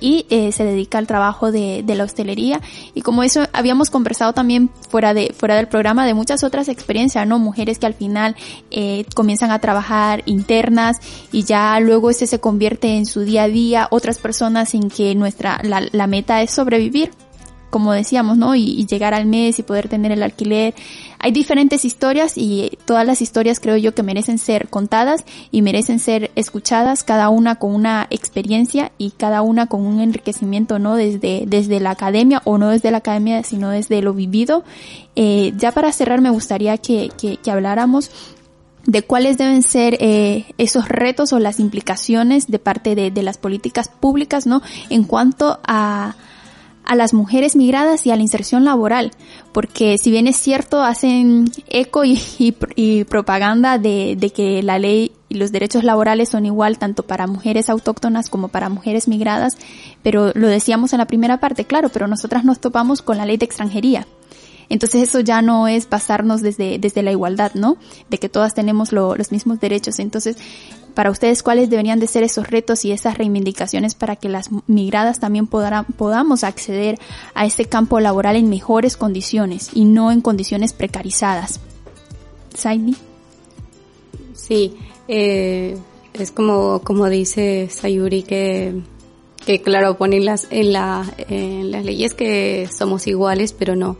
y 0.00 0.26
eh, 0.30 0.52
se 0.52 0.64
dedica 0.64 0.98
al 0.98 1.06
trabajo 1.06 1.52
de, 1.52 1.82
de, 1.84 1.94
la 1.94 2.04
hostelería. 2.04 2.60
Y 2.94 3.02
como 3.02 3.22
eso 3.22 3.46
habíamos 3.52 3.90
conversado 3.90 4.32
también 4.32 4.70
fuera 4.88 5.14
de 5.14 5.34
fuera 5.36 5.56
del 5.56 5.68
programa 5.68 6.06
de 6.06 6.14
muchas 6.14 6.44
otras 6.44 6.68
experiencias 6.68 7.26
no 7.26 7.38
mujeres 7.38 7.78
que 7.78 7.86
al 7.86 7.94
final 7.94 8.36
eh, 8.70 9.04
comienzan 9.14 9.50
a 9.50 9.58
trabajar 9.58 10.22
internas 10.26 10.98
y 11.32 11.44
ya 11.44 11.78
luego 11.80 12.10
este 12.10 12.26
se 12.26 12.40
convierte 12.40 12.96
en 12.96 13.06
su 13.06 13.20
día 13.20 13.44
a 13.44 13.48
día 13.48 13.88
otras 13.90 14.18
personas 14.18 14.74
en 14.74 14.90
que 14.90 15.14
nuestra 15.14 15.60
la, 15.62 15.82
la 15.92 16.06
meta 16.06 16.42
es 16.42 16.50
sobrevivir 16.50 17.10
como 17.76 17.92
decíamos, 17.92 18.38
¿no? 18.38 18.54
Y, 18.54 18.86
llegar 18.86 19.12
al 19.12 19.26
mes 19.26 19.58
y 19.58 19.62
poder 19.62 19.86
tener 19.86 20.10
el 20.12 20.22
alquiler. 20.22 20.74
Hay 21.18 21.30
diferentes 21.30 21.84
historias 21.84 22.38
y 22.38 22.70
todas 22.86 23.06
las 23.06 23.20
historias 23.20 23.60
creo 23.60 23.76
yo 23.76 23.94
que 23.94 24.02
merecen 24.02 24.38
ser 24.38 24.68
contadas 24.68 25.26
y 25.50 25.60
merecen 25.60 25.98
ser 25.98 26.30
escuchadas, 26.36 27.04
cada 27.04 27.28
una 27.28 27.56
con 27.56 27.74
una 27.74 28.06
experiencia 28.08 28.92
y 28.96 29.10
cada 29.10 29.42
una 29.42 29.66
con 29.66 29.84
un 29.84 30.00
enriquecimiento, 30.00 30.78
¿no? 30.78 30.96
Desde, 30.96 31.44
desde 31.46 31.78
la 31.78 31.90
academia 31.90 32.40
o 32.44 32.56
no 32.56 32.70
desde 32.70 32.90
la 32.90 32.98
academia, 32.98 33.42
sino 33.42 33.68
desde 33.68 34.00
lo 34.00 34.14
vivido. 34.14 34.64
Eh, 35.14 35.52
ya 35.58 35.70
para 35.72 35.92
cerrar 35.92 36.22
me 36.22 36.30
gustaría 36.30 36.78
que, 36.78 37.10
que, 37.20 37.36
que 37.36 37.50
habláramos 37.50 38.10
de 38.86 39.02
cuáles 39.02 39.36
deben 39.36 39.62
ser 39.62 39.98
eh, 40.00 40.46
esos 40.56 40.88
retos 40.88 41.34
o 41.34 41.40
las 41.40 41.60
implicaciones 41.60 42.46
de 42.46 42.58
parte 42.58 42.94
de, 42.94 43.10
de 43.10 43.22
las 43.22 43.36
políticas 43.36 43.88
públicas, 43.88 44.46
¿no? 44.46 44.62
En 44.88 45.04
cuanto 45.04 45.60
a, 45.64 46.16
a 46.86 46.94
las 46.94 47.12
mujeres 47.12 47.56
migradas 47.56 48.06
y 48.06 48.10
a 48.10 48.16
la 48.16 48.22
inserción 48.22 48.64
laboral, 48.64 49.10
porque 49.52 49.98
si 49.98 50.10
bien 50.10 50.28
es 50.28 50.36
cierto, 50.36 50.82
hacen 50.82 51.50
eco 51.68 52.04
y, 52.04 52.52
propaganda 53.08 53.78
de, 53.78 54.32
que 54.34 54.62
la 54.62 54.78
ley 54.78 55.12
y 55.28 55.34
los 55.34 55.50
derechos 55.50 55.82
laborales 55.82 56.28
son 56.28 56.46
igual 56.46 56.78
tanto 56.78 57.02
para 57.02 57.26
mujeres 57.26 57.68
autóctonas 57.68 58.30
como 58.30 58.48
para 58.48 58.68
mujeres 58.68 59.08
migradas, 59.08 59.56
pero 60.02 60.30
lo 60.34 60.46
decíamos 60.46 60.92
en 60.92 61.00
la 61.00 61.06
primera 61.06 61.40
parte, 61.40 61.64
claro, 61.64 61.88
pero 61.88 62.06
nosotras 62.06 62.44
nos 62.44 62.60
topamos 62.60 63.02
con 63.02 63.16
la 63.16 63.26
ley 63.26 63.36
de 63.36 63.46
extranjería. 63.46 64.06
Entonces 64.68 65.08
eso 65.08 65.20
ya 65.20 65.42
no 65.42 65.68
es 65.68 65.86
pasarnos 65.86 66.42
desde, 66.42 66.78
desde 66.78 67.02
la 67.02 67.12
igualdad, 67.12 67.52
¿no? 67.54 67.76
De 68.10 68.18
que 68.18 68.28
todas 68.28 68.54
tenemos 68.54 68.92
los 68.92 69.30
mismos 69.30 69.60
derechos. 69.60 70.00
Entonces, 70.00 70.38
para 70.96 71.12
ustedes, 71.12 71.44
¿cuáles 71.44 71.70
deberían 71.70 72.00
de 72.00 72.08
ser 72.08 72.24
esos 72.24 72.48
retos 72.48 72.84
y 72.84 72.90
esas 72.90 73.16
reivindicaciones 73.16 73.94
para 73.94 74.16
que 74.16 74.28
las 74.28 74.48
migradas 74.66 75.20
también 75.20 75.46
podamos 75.46 76.42
acceder 76.42 76.98
a 77.34 77.46
este 77.46 77.66
campo 77.66 78.00
laboral 78.00 78.34
en 78.34 78.48
mejores 78.48 78.96
condiciones 78.96 79.70
y 79.72 79.84
no 79.84 80.10
en 80.10 80.20
condiciones 80.20 80.72
precarizadas? 80.72 81.60
Saidi. 82.54 82.96
Sí, 84.34 84.74
eh, 85.06 85.76
es 86.14 86.30
como, 86.32 86.80
como 86.82 87.08
dice 87.08 87.68
Sayuri 87.70 88.22
que 88.22 88.74
que 89.44 89.62
claro 89.62 89.96
ponen 89.96 90.24
las 90.24 90.48
en 90.50 90.72
la 90.72 91.04
en 91.28 91.70
las 91.70 91.84
leyes 91.84 92.14
que 92.14 92.68
somos 92.76 93.06
iguales 93.06 93.52
pero 93.52 93.76
no 93.76 93.96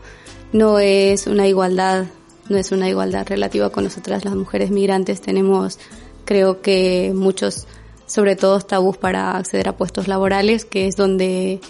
no 0.52 0.78
es 0.78 1.26
una 1.26 1.46
igualdad, 1.46 2.06
no 2.48 2.56
es 2.56 2.72
una 2.72 2.88
igualdad 2.88 3.26
relativa 3.26 3.70
con 3.70 3.84
nosotras 3.84 4.24
las 4.24 4.34
mujeres 4.34 4.70
migrantes. 4.70 5.20
Tenemos, 5.20 5.78
creo 6.26 6.60
que 6.60 7.12
muchos, 7.14 7.66
sobre 8.04 8.36
todo 8.36 8.60
tabús 8.60 8.98
para 8.98 9.38
acceder 9.38 9.68
a 9.68 9.76
puestos 9.76 10.08
laborales, 10.08 10.66
que 10.66 10.86
es 10.86 10.96
donde, 10.96 11.60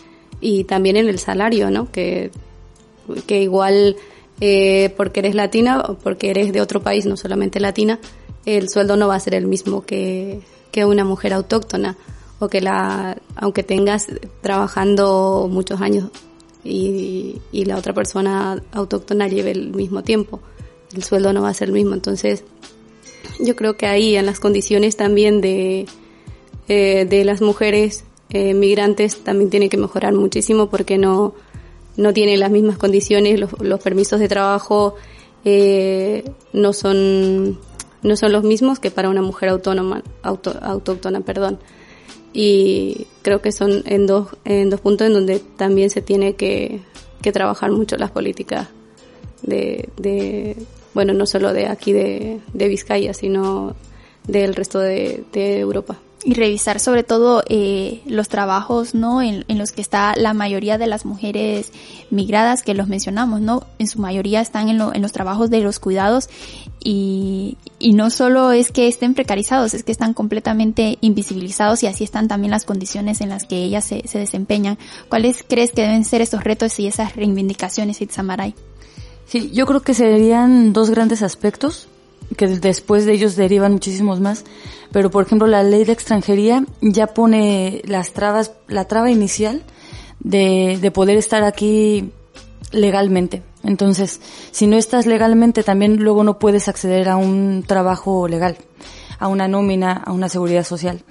y 0.40 0.64
también 0.64 0.96
en 0.96 1.08
el 1.08 1.20
salario, 1.20 1.70
¿no? 1.70 1.92
Que, 1.92 2.32
que 3.28 3.42
igual, 3.42 3.96
eh, 4.40 4.92
porque 4.96 5.20
eres 5.20 5.36
latina 5.36 5.84
porque 6.02 6.30
eres 6.30 6.52
de 6.52 6.60
otro 6.60 6.82
país, 6.82 7.06
no 7.06 7.16
solamente 7.16 7.60
latina, 7.60 8.00
el 8.44 8.68
sueldo 8.68 8.96
no 8.96 9.06
va 9.06 9.14
a 9.14 9.20
ser 9.20 9.34
el 9.34 9.46
mismo 9.46 9.84
que, 9.84 10.40
que 10.72 10.84
una 10.84 11.04
mujer 11.04 11.32
autóctona 11.32 11.96
o 12.38 12.48
que 12.48 12.60
la, 12.60 13.16
aunque 13.36 13.62
tengas 13.62 14.08
trabajando 14.40 15.48
muchos 15.50 15.80
años 15.80 16.10
y, 16.64 17.40
y 17.52 17.64
la 17.64 17.76
otra 17.76 17.92
persona 17.92 18.62
autóctona 18.72 19.28
lleve 19.28 19.52
el 19.52 19.72
mismo 19.72 20.02
tiempo, 20.02 20.40
el 20.94 21.02
sueldo 21.02 21.32
no 21.32 21.42
va 21.42 21.50
a 21.50 21.54
ser 21.54 21.68
el 21.68 21.74
mismo. 21.74 21.94
Entonces, 21.94 22.44
yo 23.40 23.56
creo 23.56 23.76
que 23.76 23.86
ahí 23.86 24.16
en 24.16 24.26
las 24.26 24.40
condiciones 24.40 24.96
también 24.96 25.40
de, 25.40 25.86
eh, 26.68 27.06
de 27.08 27.24
las 27.24 27.40
mujeres 27.40 28.04
eh, 28.30 28.54
migrantes 28.54 29.22
también 29.22 29.50
tiene 29.50 29.68
que 29.68 29.76
mejorar 29.76 30.12
muchísimo 30.14 30.68
porque 30.68 30.98
no, 30.98 31.34
no 31.96 32.12
tienen 32.12 32.40
las 32.40 32.50
mismas 32.50 32.76
condiciones, 32.76 33.38
los, 33.38 33.80
permisos 33.80 34.18
de 34.20 34.28
trabajo 34.28 34.96
eh, 35.44 36.24
no 36.52 36.72
son 36.72 37.58
no 38.02 38.16
son 38.16 38.32
los 38.32 38.44
mismos 38.44 38.78
que 38.78 38.90
para 38.90 39.08
una 39.08 39.22
mujer 39.22 39.48
autónoma 39.48 40.02
auto, 40.22 40.56
autóctona 40.60 41.20
perdón. 41.20 41.58
Y 42.32 43.06
creo 43.22 43.40
que 43.40 43.52
son 43.52 43.82
en 43.86 44.06
dos 44.06 44.28
en 44.44 44.68
dos 44.70 44.80
puntos 44.80 45.06
en 45.06 45.14
donde 45.14 45.38
también 45.38 45.88
se 45.90 46.02
tiene 46.02 46.34
que, 46.34 46.80
que 47.22 47.32
trabajar 47.32 47.70
mucho 47.70 47.96
las 47.96 48.10
políticas 48.10 48.68
de, 49.42 49.88
de 49.96 50.56
bueno 50.96 51.12
no 51.12 51.26
solo 51.26 51.52
de 51.52 51.66
aquí 51.66 51.92
de, 51.92 52.40
de 52.54 52.68
Vizcaya 52.68 53.12
sino 53.12 53.76
del 54.26 54.54
resto 54.54 54.80
de, 54.80 55.24
Europa. 55.34 55.98
Y 56.24 56.34
revisar 56.34 56.80
sobre 56.80 57.04
todo 57.04 57.44
eh, 57.48 58.00
los 58.06 58.28
trabajos 58.28 58.94
no 58.94 59.22
en, 59.22 59.44
en, 59.46 59.58
los 59.58 59.70
que 59.70 59.82
está 59.82 60.16
la 60.16 60.32
mayoría 60.32 60.78
de 60.78 60.88
las 60.88 61.04
mujeres 61.04 61.70
migradas 62.10 62.64
que 62.64 62.74
los 62.74 62.88
mencionamos 62.88 63.40
no 63.40 63.64
en 63.78 63.86
su 63.86 64.00
mayoría 64.00 64.40
están 64.40 64.68
en, 64.68 64.78
lo, 64.78 64.92
en 64.92 65.02
los 65.02 65.12
trabajos 65.12 65.50
de 65.50 65.60
los 65.60 65.78
cuidados 65.78 66.28
y, 66.82 67.58
y 67.78 67.92
no 67.92 68.10
solo 68.10 68.50
es 68.50 68.72
que 68.72 68.88
estén 68.88 69.14
precarizados 69.14 69.74
es 69.74 69.84
que 69.84 69.92
están 69.92 70.14
completamente 70.14 70.98
invisibilizados 71.00 71.84
y 71.84 71.86
así 71.86 72.02
están 72.02 72.26
también 72.26 72.50
las 72.50 72.64
condiciones 72.64 73.20
en 73.20 73.28
las 73.28 73.44
que 73.44 73.62
ellas 73.62 73.84
se, 73.84 74.08
se 74.08 74.18
desempeñan. 74.18 74.78
Cuáles 75.08 75.44
crees 75.46 75.70
que 75.70 75.82
deben 75.82 76.04
ser 76.04 76.22
estos 76.22 76.42
retos 76.42 76.80
y 76.80 76.88
esas 76.88 77.14
reivindicaciones 77.14 78.00
Itzamaray 78.00 78.54
yo 79.52 79.66
creo 79.66 79.82
que 79.82 79.94
serían 79.94 80.72
dos 80.72 80.90
grandes 80.90 81.22
aspectos 81.22 81.88
que 82.36 82.48
después 82.48 83.06
de 83.06 83.12
ellos 83.12 83.36
derivan 83.36 83.72
muchísimos 83.72 84.20
más, 84.20 84.44
pero 84.92 85.10
por 85.10 85.24
ejemplo 85.24 85.46
la 85.46 85.62
ley 85.62 85.84
de 85.84 85.92
extranjería 85.92 86.64
ya 86.80 87.08
pone 87.08 87.82
las 87.84 88.12
trabas, 88.12 88.52
la 88.68 88.86
traba 88.86 89.10
inicial 89.10 89.62
de, 90.20 90.78
de 90.80 90.90
poder 90.90 91.16
estar 91.18 91.44
aquí 91.44 92.10
legalmente. 92.72 93.42
Entonces, 93.62 94.20
si 94.50 94.66
no 94.66 94.76
estás 94.76 95.06
legalmente, 95.06 95.62
también 95.62 95.96
luego 95.96 96.24
no 96.24 96.38
puedes 96.38 96.68
acceder 96.68 97.08
a 97.08 97.16
un 97.16 97.64
trabajo 97.66 98.28
legal, 98.28 98.56
a 99.18 99.28
una 99.28 99.48
nómina, 99.48 99.92
a 99.92 100.12
una 100.12 100.28
seguridad 100.28 100.64
social. 100.64 101.02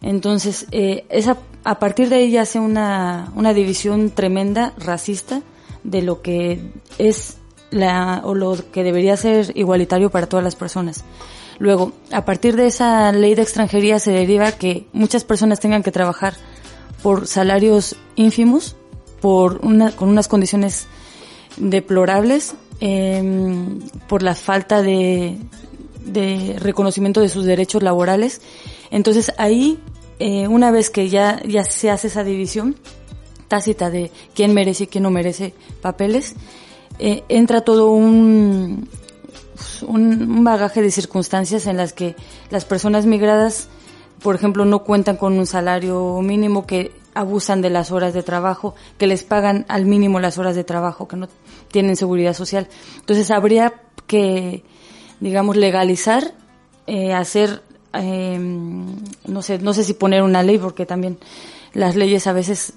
Entonces, 0.00 0.66
eh, 0.70 1.04
esa, 1.10 1.36
a 1.64 1.78
partir 1.78 2.08
de 2.08 2.16
ahí 2.16 2.30
ya 2.30 2.42
hace 2.42 2.58
una, 2.58 3.32
una 3.36 3.52
división 3.52 4.10
tremenda, 4.10 4.72
racista, 4.78 5.42
de 5.84 6.02
lo 6.02 6.22
que 6.22 6.60
es 6.98 7.36
la, 7.70 8.22
o 8.24 8.34
lo 8.34 8.56
que 8.72 8.82
debería 8.82 9.16
ser 9.16 9.52
igualitario 9.56 10.10
para 10.10 10.28
todas 10.28 10.44
las 10.44 10.56
personas. 10.56 11.04
Luego, 11.58 11.92
a 12.10 12.24
partir 12.24 12.56
de 12.56 12.66
esa 12.66 13.12
ley 13.12 13.34
de 13.34 13.42
extranjería 13.42 13.98
se 13.98 14.12
deriva 14.12 14.52
que 14.52 14.86
muchas 14.92 15.24
personas 15.24 15.60
tengan 15.60 15.82
que 15.82 15.92
trabajar 15.92 16.34
por 17.02 17.26
salarios 17.26 17.96
ínfimos, 18.16 18.76
por 19.20 19.60
una, 19.62 19.92
con 19.92 20.08
unas 20.08 20.26
condiciones 20.26 20.86
deplorables, 21.58 22.54
eh, 22.80 23.22
por 24.08 24.22
la 24.22 24.34
falta 24.34 24.80
de, 24.80 25.36
de, 26.04 26.56
reconocimiento 26.58 27.20
de 27.20 27.28
sus 27.28 27.44
derechos 27.44 27.82
laborales. 27.82 28.40
Entonces 28.90 29.32
ahí, 29.36 29.78
eh, 30.18 30.48
una 30.48 30.70
vez 30.70 30.88
que 30.88 31.08
ya, 31.10 31.42
ya 31.46 31.64
se 31.64 31.90
hace 31.90 32.06
esa 32.06 32.24
división 32.24 32.76
tácita 33.48 33.90
de 33.90 34.10
quién 34.34 34.54
merece 34.54 34.84
y 34.84 34.86
quién 34.86 35.02
no 35.02 35.10
merece 35.10 35.52
papeles, 35.82 36.36
eh, 37.00 37.24
entra 37.30 37.62
todo 37.62 37.90
un, 37.90 38.86
un 39.86 40.44
bagaje 40.44 40.82
de 40.82 40.90
circunstancias 40.90 41.66
en 41.66 41.78
las 41.78 41.94
que 41.94 42.14
las 42.50 42.66
personas 42.66 43.06
migradas, 43.06 43.68
por 44.22 44.34
ejemplo, 44.34 44.66
no 44.66 44.84
cuentan 44.84 45.16
con 45.16 45.38
un 45.38 45.46
salario 45.46 46.20
mínimo, 46.20 46.66
que 46.66 46.92
abusan 47.14 47.62
de 47.62 47.70
las 47.70 47.90
horas 47.90 48.12
de 48.12 48.22
trabajo, 48.22 48.74
que 48.98 49.06
les 49.06 49.24
pagan 49.24 49.64
al 49.68 49.86
mínimo 49.86 50.20
las 50.20 50.36
horas 50.36 50.54
de 50.54 50.64
trabajo, 50.64 51.08
que 51.08 51.16
no 51.16 51.28
tienen 51.72 51.96
seguridad 51.96 52.34
social. 52.34 52.68
Entonces 52.98 53.30
habría 53.30 53.72
que, 54.06 54.62
digamos, 55.20 55.56
legalizar, 55.56 56.34
eh, 56.86 57.14
hacer, 57.14 57.62
eh, 57.94 58.38
no 58.38 59.40
sé, 59.40 59.58
no 59.58 59.72
sé 59.72 59.84
si 59.84 59.94
poner 59.94 60.22
una 60.22 60.42
ley, 60.42 60.58
porque 60.58 60.84
también 60.84 61.18
las 61.72 61.96
leyes 61.96 62.26
a 62.26 62.34
veces 62.34 62.74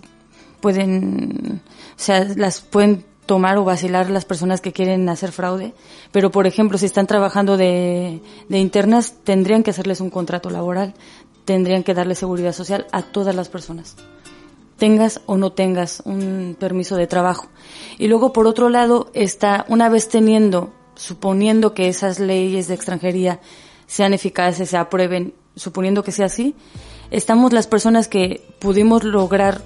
pueden, 0.61 1.61
o 1.97 1.99
sea, 1.99 2.24
las 2.38 2.61
pueden 2.61 3.03
tomar 3.26 3.57
o 3.57 3.63
vacilar 3.63 4.09
las 4.09 4.26
personas 4.26 4.61
que 4.61 4.74
quieren 4.74 5.07
hacer 5.09 5.32
fraude, 5.32 5.74
pero 6.11 6.32
por 6.32 6.47
ejemplo, 6.47 6.78
si 6.78 6.86
están 6.86 7.07
trabajando 7.07 7.57
de, 7.57 8.21
de 8.49 8.59
internas, 8.59 9.15
tendrían 9.24 9.63
que 9.63 9.71
hacerles 9.71 10.01
un 10.01 10.09
contrato 10.09 10.49
laboral, 10.49 10.93
tendrían 11.45 11.84
que 11.84 11.93
darle 11.93 12.15
seguridad 12.15 12.53
social 12.53 12.88
a 12.91 13.01
todas 13.01 13.36
las 13.36 13.49
personas 13.49 13.95
tengas 14.78 15.21
o 15.28 15.38
no 15.38 15.53
tengas 15.53 16.01
un 16.03 16.57
permiso 16.59 16.97
de 16.97 17.07
trabajo. 17.07 17.47
Y 17.97 18.07
luego, 18.07 18.34
por 18.34 18.47
otro 18.47 18.67
lado, 18.67 19.09
está, 19.13 19.65
una 19.69 19.88
vez 19.88 20.09
teniendo, 20.09 20.74
suponiendo 20.95 21.74
que 21.74 21.88
esas 21.88 22.19
leyes 22.19 22.67
de 22.67 22.74
extranjería 22.74 23.39
sean 23.88 24.13
eficaces, 24.13 24.69
se 24.69 24.78
aprueben, 24.78 25.34
suponiendo 25.55 26.03
que 26.03 26.11
sea 26.11 26.26
así, 26.26 26.55
estamos 27.11 27.53
las 27.53 27.67
personas 27.67 28.09
que 28.09 28.43
pudimos 28.59 29.03
lograr 29.03 29.61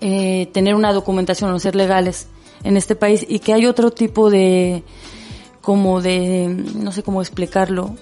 eh, 0.00 0.48
tener 0.52 0.74
una 0.74 0.92
documentación 0.92 1.50
o 1.52 1.58
ser 1.58 1.74
legales 1.74 2.26
en 2.64 2.76
este 2.76 2.96
país 2.96 3.24
y 3.28 3.38
que 3.40 3.52
hay 3.52 3.66
otro 3.66 3.90
tipo 3.90 4.30
de, 4.30 4.82
como 5.60 6.00
de, 6.00 6.48
no 6.74 6.92
sé 6.92 7.02
cómo 7.02 7.20
explicarlo, 7.20 7.94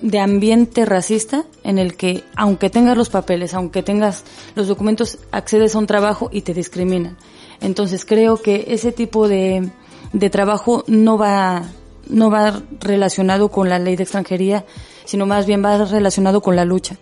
de 0.00 0.18
ambiente 0.18 0.84
racista 0.84 1.44
en 1.62 1.78
el 1.78 1.96
que 1.96 2.24
aunque 2.36 2.70
tengas 2.70 2.96
los 2.96 3.08
papeles, 3.08 3.54
aunque 3.54 3.82
tengas 3.82 4.24
los 4.56 4.66
documentos, 4.66 5.18
accedes 5.30 5.74
a 5.74 5.78
un 5.78 5.86
trabajo 5.86 6.28
y 6.32 6.42
te 6.42 6.54
discriminan. 6.54 7.16
Entonces 7.60 8.04
creo 8.04 8.42
que 8.42 8.64
ese 8.68 8.90
tipo 8.90 9.28
de, 9.28 9.70
de 10.12 10.30
trabajo 10.30 10.84
no 10.88 11.16
va, 11.16 11.62
no 12.08 12.30
va 12.30 12.62
relacionado 12.80 13.48
con 13.48 13.68
la 13.68 13.78
ley 13.78 13.94
de 13.94 14.02
extranjería, 14.02 14.64
sino 15.04 15.26
más 15.26 15.46
bien 15.46 15.64
va 15.64 15.84
relacionado 15.84 16.40
con 16.40 16.56
la 16.56 16.64
lucha, 16.64 16.96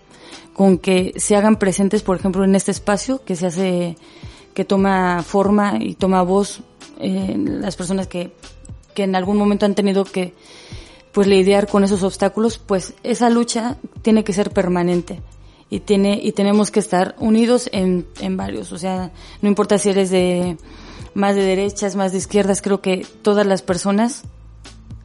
con 0.52 0.78
que 0.78 1.14
se 1.16 1.36
hagan 1.36 1.56
presentes, 1.56 2.02
por 2.02 2.18
ejemplo, 2.18 2.44
en 2.44 2.54
este 2.54 2.70
espacio 2.70 3.24
que 3.24 3.36
se 3.36 3.46
hace, 3.46 3.96
que 4.54 4.64
toma 4.64 5.22
forma 5.22 5.74
y 5.80 5.94
toma 5.94 6.22
voz 6.22 6.60
eh, 6.98 7.34
las 7.36 7.76
personas 7.76 8.06
que, 8.06 8.32
que 8.94 9.04
en 9.04 9.16
algún 9.16 9.36
momento 9.36 9.66
han 9.66 9.74
tenido 9.74 10.04
que 10.04 10.34
pues 11.12 11.26
lidiar 11.26 11.66
con 11.66 11.82
esos 11.82 12.02
obstáculos, 12.02 12.58
pues 12.58 12.94
esa 13.02 13.30
lucha 13.30 13.78
tiene 14.02 14.22
que 14.22 14.32
ser 14.32 14.50
permanente 14.50 15.20
y 15.68 15.80
tiene 15.80 16.20
y 16.22 16.32
tenemos 16.32 16.70
que 16.70 16.80
estar 16.80 17.16
unidos 17.18 17.68
en, 17.72 18.06
en 18.20 18.36
varios, 18.36 18.72
o 18.72 18.78
sea, 18.78 19.10
no 19.42 19.48
importa 19.48 19.78
si 19.78 19.90
eres 19.90 20.10
de 20.10 20.56
más 21.14 21.34
de 21.34 21.42
derechas, 21.42 21.96
más 21.96 22.12
de 22.12 22.18
izquierdas, 22.18 22.62
creo 22.62 22.80
que 22.80 23.04
todas 23.22 23.46
las 23.46 23.62
personas 23.62 24.24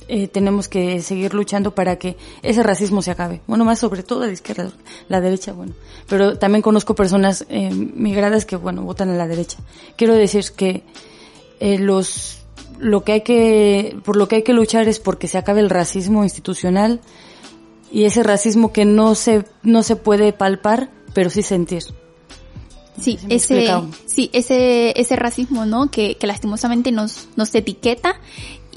eh, 0.08 0.28
tenemos 0.28 0.68
que 0.68 1.02
seguir 1.02 1.34
luchando 1.34 1.74
para 1.74 1.96
que 1.98 2.16
ese 2.44 2.62
racismo 2.62 3.02
se 3.02 3.12
acabe. 3.12 3.42
Bueno, 3.48 3.66
más 3.66 3.80
sobre 3.80 4.04
todo 4.04 4.22
de 4.22 4.34
izquierda, 4.34 4.72
la 5.10 5.20
derecha, 5.20 5.52
bueno. 5.52 5.74
Pero 6.08 6.38
también 6.38 6.62
conozco 6.62 6.94
personas 6.94 7.46
eh, 7.50 7.72
migradas 7.72 8.46
que, 8.46 8.56
bueno, 8.56 8.84
votan 8.84 9.10
a 9.10 9.16
la 9.16 9.28
derecha. 9.28 9.58
Quiero 9.96 10.14
decir 10.14 10.46
que 10.56 10.84
eh, 11.60 11.80
los 11.80 12.40
lo 12.80 13.04
que 13.04 13.14
hay 13.14 13.22
que 13.22 13.98
por 14.04 14.18
lo 14.18 14.28
que 14.28 14.38
hay 14.38 14.44
que 14.44 14.54
luchar 14.54 14.88
es 14.88 15.00
porque 15.00 15.28
se 15.28 15.38
acabe 15.38 15.62
el 15.62 15.70
racismo 15.70 16.24
institucional 16.24 17.00
y 17.90 18.04
ese 18.04 18.22
racismo 18.22 18.74
que 18.74 18.84
no 18.84 19.16
se 19.16 19.46
no 19.64 19.82
se 19.82 19.96
puede 19.96 20.34
palpar 20.34 20.92
pero 21.14 21.30
sí 21.30 21.42
sentir 21.42 21.84
sí 23.00 23.18
ese 23.30 23.70
sí 24.06 24.30
ese 24.34 25.00
ese 25.00 25.16
racismo 25.16 25.66
no 25.66 25.90
que, 25.90 26.18
que 26.18 26.28
lastimosamente 26.28 26.92
nos 26.92 27.30
nos 27.38 27.56
etiqueta 27.56 28.20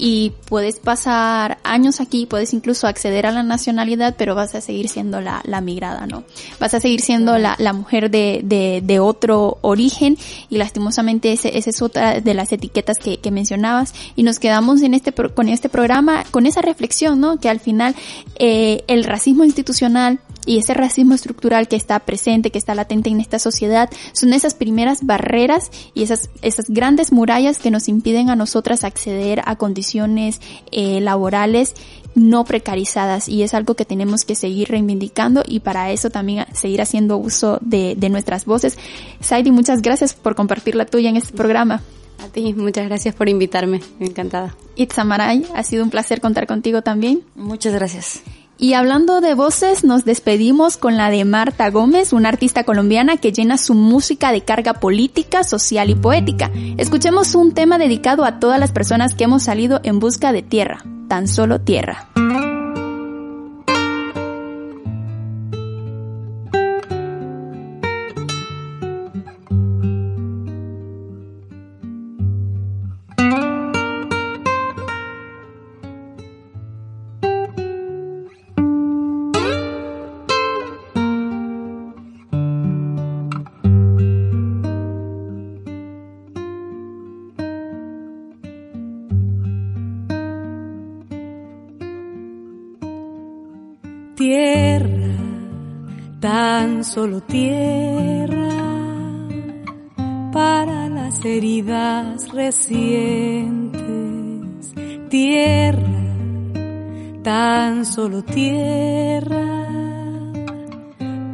y 0.01 0.31
puedes 0.45 0.79
pasar 0.79 1.59
años 1.63 1.99
aquí, 1.99 2.25
puedes 2.25 2.53
incluso 2.53 2.87
acceder 2.87 3.25
a 3.25 3.31
la 3.31 3.43
nacionalidad, 3.43 4.15
pero 4.17 4.33
vas 4.33 4.55
a 4.55 4.61
seguir 4.61 4.87
siendo 4.87 5.19
la, 5.19 5.41
la 5.43 5.59
migrada, 5.59 6.07
¿no? 6.07 6.23
Vas 6.57 6.73
a 6.73 6.79
seguir 6.79 7.01
siendo 7.01 7.37
la, 7.37 7.55
la 7.59 7.73
mujer 7.73 8.09
de, 8.09 8.39
de, 8.43 8.81
de, 8.81 8.99
otro 8.99 9.57
origen 9.61 10.17
y 10.49 10.57
lastimosamente 10.57 11.33
ese, 11.33 11.57
esa 11.57 11.69
es 11.69 11.81
otra 11.81 12.21
de 12.21 12.33
las 12.33 12.53
etiquetas 12.53 12.97
que, 12.97 13.17
que 13.17 13.29
mencionabas 13.29 13.93
y 14.15 14.23
nos 14.23 14.39
quedamos 14.39 14.81
en 14.81 14.93
este, 14.93 15.11
con 15.11 15.49
este 15.49 15.67
programa 15.67 16.23
con 16.31 16.45
esa 16.45 16.61
reflexión, 16.61 17.19
¿no? 17.19 17.37
Que 17.37 17.49
al 17.49 17.59
final 17.59 17.93
eh, 18.37 18.85
el 18.87 19.03
racismo 19.03 19.43
institucional 19.43 20.21
y 20.49 20.57
ese 20.57 20.73
racismo 20.73 21.13
estructural 21.13 21.67
que 21.67 21.75
está 21.75 21.99
presente, 21.99 22.49
que 22.49 22.57
está 22.57 22.73
latente 22.73 23.11
en 23.11 23.19
esta 23.19 23.37
sociedad, 23.37 23.87
son 24.13 24.33
esas 24.33 24.55
primeras 24.55 25.05
barreras 25.05 25.69
y 25.93 26.01
esas, 26.01 26.31
esas 26.41 26.65
grandes 26.69 27.11
murallas 27.11 27.59
que 27.59 27.69
nos 27.69 27.87
impiden 27.87 28.31
a 28.31 28.35
nosotras 28.35 28.83
acceder 28.83 29.43
a 29.45 29.57
condiciones 29.57 30.41
eh, 30.71 31.01
laborales 31.01 31.75
no 32.15 32.45
precarizadas 32.45 33.29
y 33.29 33.43
es 33.43 33.53
algo 33.53 33.75
que 33.75 33.85
tenemos 33.85 34.25
que 34.25 34.33
seguir 34.33 34.69
reivindicando 34.69 35.43
y 35.47 35.59
para 35.59 35.91
eso 35.91 36.09
también 36.09 36.47
seguir 36.51 36.81
haciendo 36.81 37.17
uso 37.17 37.59
de, 37.61 37.93
de 37.95 38.09
nuestras 38.09 38.45
voces. 38.45 38.75
Saidi, 39.19 39.51
muchas 39.51 39.83
gracias 39.83 40.15
por 40.15 40.33
compartir 40.33 40.73
la 40.73 40.87
tuya 40.87 41.11
en 41.11 41.17
este 41.17 41.37
programa. 41.37 41.83
A 42.17 42.27
ti, 42.27 42.53
muchas 42.53 42.87
gracias 42.87 43.13
por 43.13 43.29
invitarme, 43.29 43.81
encantada. 43.99 44.55
Itzamaray, 44.75 45.45
ha 45.53 45.61
sido 45.61 45.83
un 45.83 45.91
placer 45.91 46.19
contar 46.19 46.47
contigo 46.47 46.81
también. 46.81 47.21
Muchas 47.35 47.75
gracias. 47.75 48.23
Y 48.61 48.73
hablando 48.73 49.21
de 49.21 49.35
voces, 49.35 49.85
nos 49.85 50.03
despedimos 50.03 50.75
con 50.75 50.97
la 50.97 51.09
de 51.09 51.23
Marta 51.23 51.69
Gómez, 51.69 52.11
una 52.11 52.27
artista 52.27 52.65
colombiana 52.65 53.15
que 53.15 53.31
llena 53.31 53.57
su 53.57 53.73
música 53.73 54.33
de 54.33 54.41
carga 54.41 54.73
política, 54.73 55.45
social 55.45 55.89
y 55.89 55.95
poética. 55.95 56.51
Escuchemos 56.75 57.35
un 57.35 57.53
tema 57.53 57.77
dedicado 57.77 58.25
a 58.25 58.41
todas 58.41 58.59
las 58.59 58.73
personas 58.73 59.15
que 59.15 59.23
hemos 59.23 59.43
salido 59.43 59.79
en 59.83 59.99
busca 59.99 60.33
de 60.33 60.41
tierra, 60.41 60.83
tan 61.07 61.29
solo 61.29 61.61
tierra. 61.61 62.09
Tan 96.69 96.83
solo 96.83 97.21
tierra 97.21 98.49
para 100.31 100.87
las 100.87 101.25
heridas 101.25 102.31
recientes. 102.31 103.79
Tierra, 105.09 106.03
tan 107.23 107.85
solo 107.85 108.23
tierra 108.23 109.67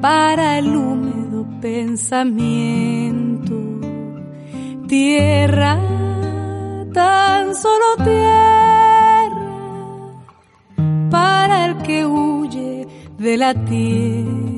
para 0.01 0.57
el 0.59 0.73
húmedo 0.73 1.45
pensamiento. 1.59 3.55
Tierra, 4.87 5.77
tan 6.93 7.53
solo 7.53 7.85
tierra 7.97 9.35
para 11.11 11.65
el 11.65 11.77
que 11.83 12.05
huye 12.05 12.87
de 13.17 13.37
la 13.37 13.53
tierra. 13.65 14.54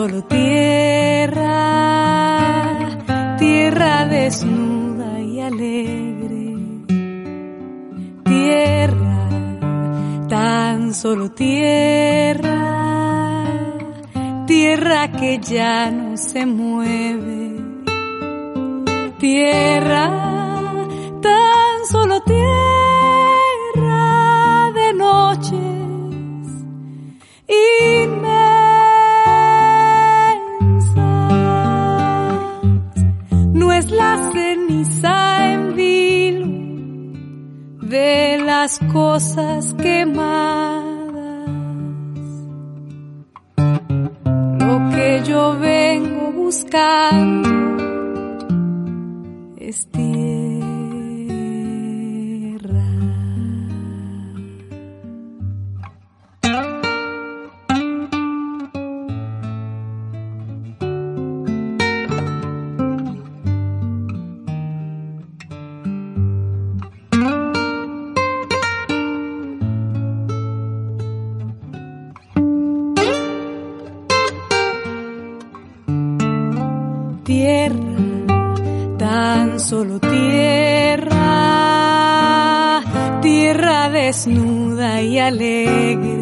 Solo 0.00 0.22
tierra, 0.22 1.44
tierra 3.38 4.06
desnuda 4.06 5.20
y 5.20 5.40
alegre. 5.40 6.56
Tierra, 8.24 9.28
tan 10.26 10.94
solo 10.94 11.30
tierra, 11.32 12.56
tierra 14.46 15.12
que 15.12 15.38
ya 15.38 15.90
no 15.90 16.16
se 16.16 16.46
mueve. 16.46 17.60
Tierra, 19.18 20.19
las 38.62 38.78
cosas 38.92 39.72
quemadas. 39.72 40.84
Lo 44.58 44.90
que 44.90 45.22
yo 45.24 45.58
vengo 45.58 46.30
buscando 46.32 47.48
es 49.56 49.86
tierra. 49.86 50.09
Solo 79.60 80.00
tierra, 80.00 81.20
tierra 83.20 83.90
desnuda 83.90 85.02
y 85.02 85.18
alegre. 85.18 86.19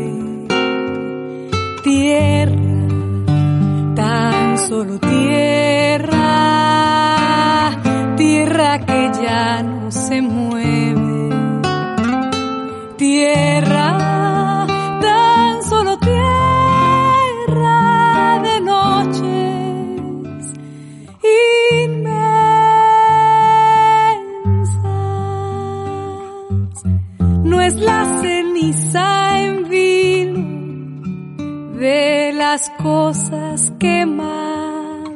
Cosas 33.59 33.73
quemadas. 33.79 35.09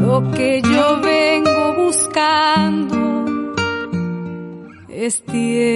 Lo 0.00 0.30
que 0.32 0.62
yo 0.62 1.00
vengo 1.02 1.84
buscando 1.84 2.96
es 4.88 5.22
tierra. 5.24 5.75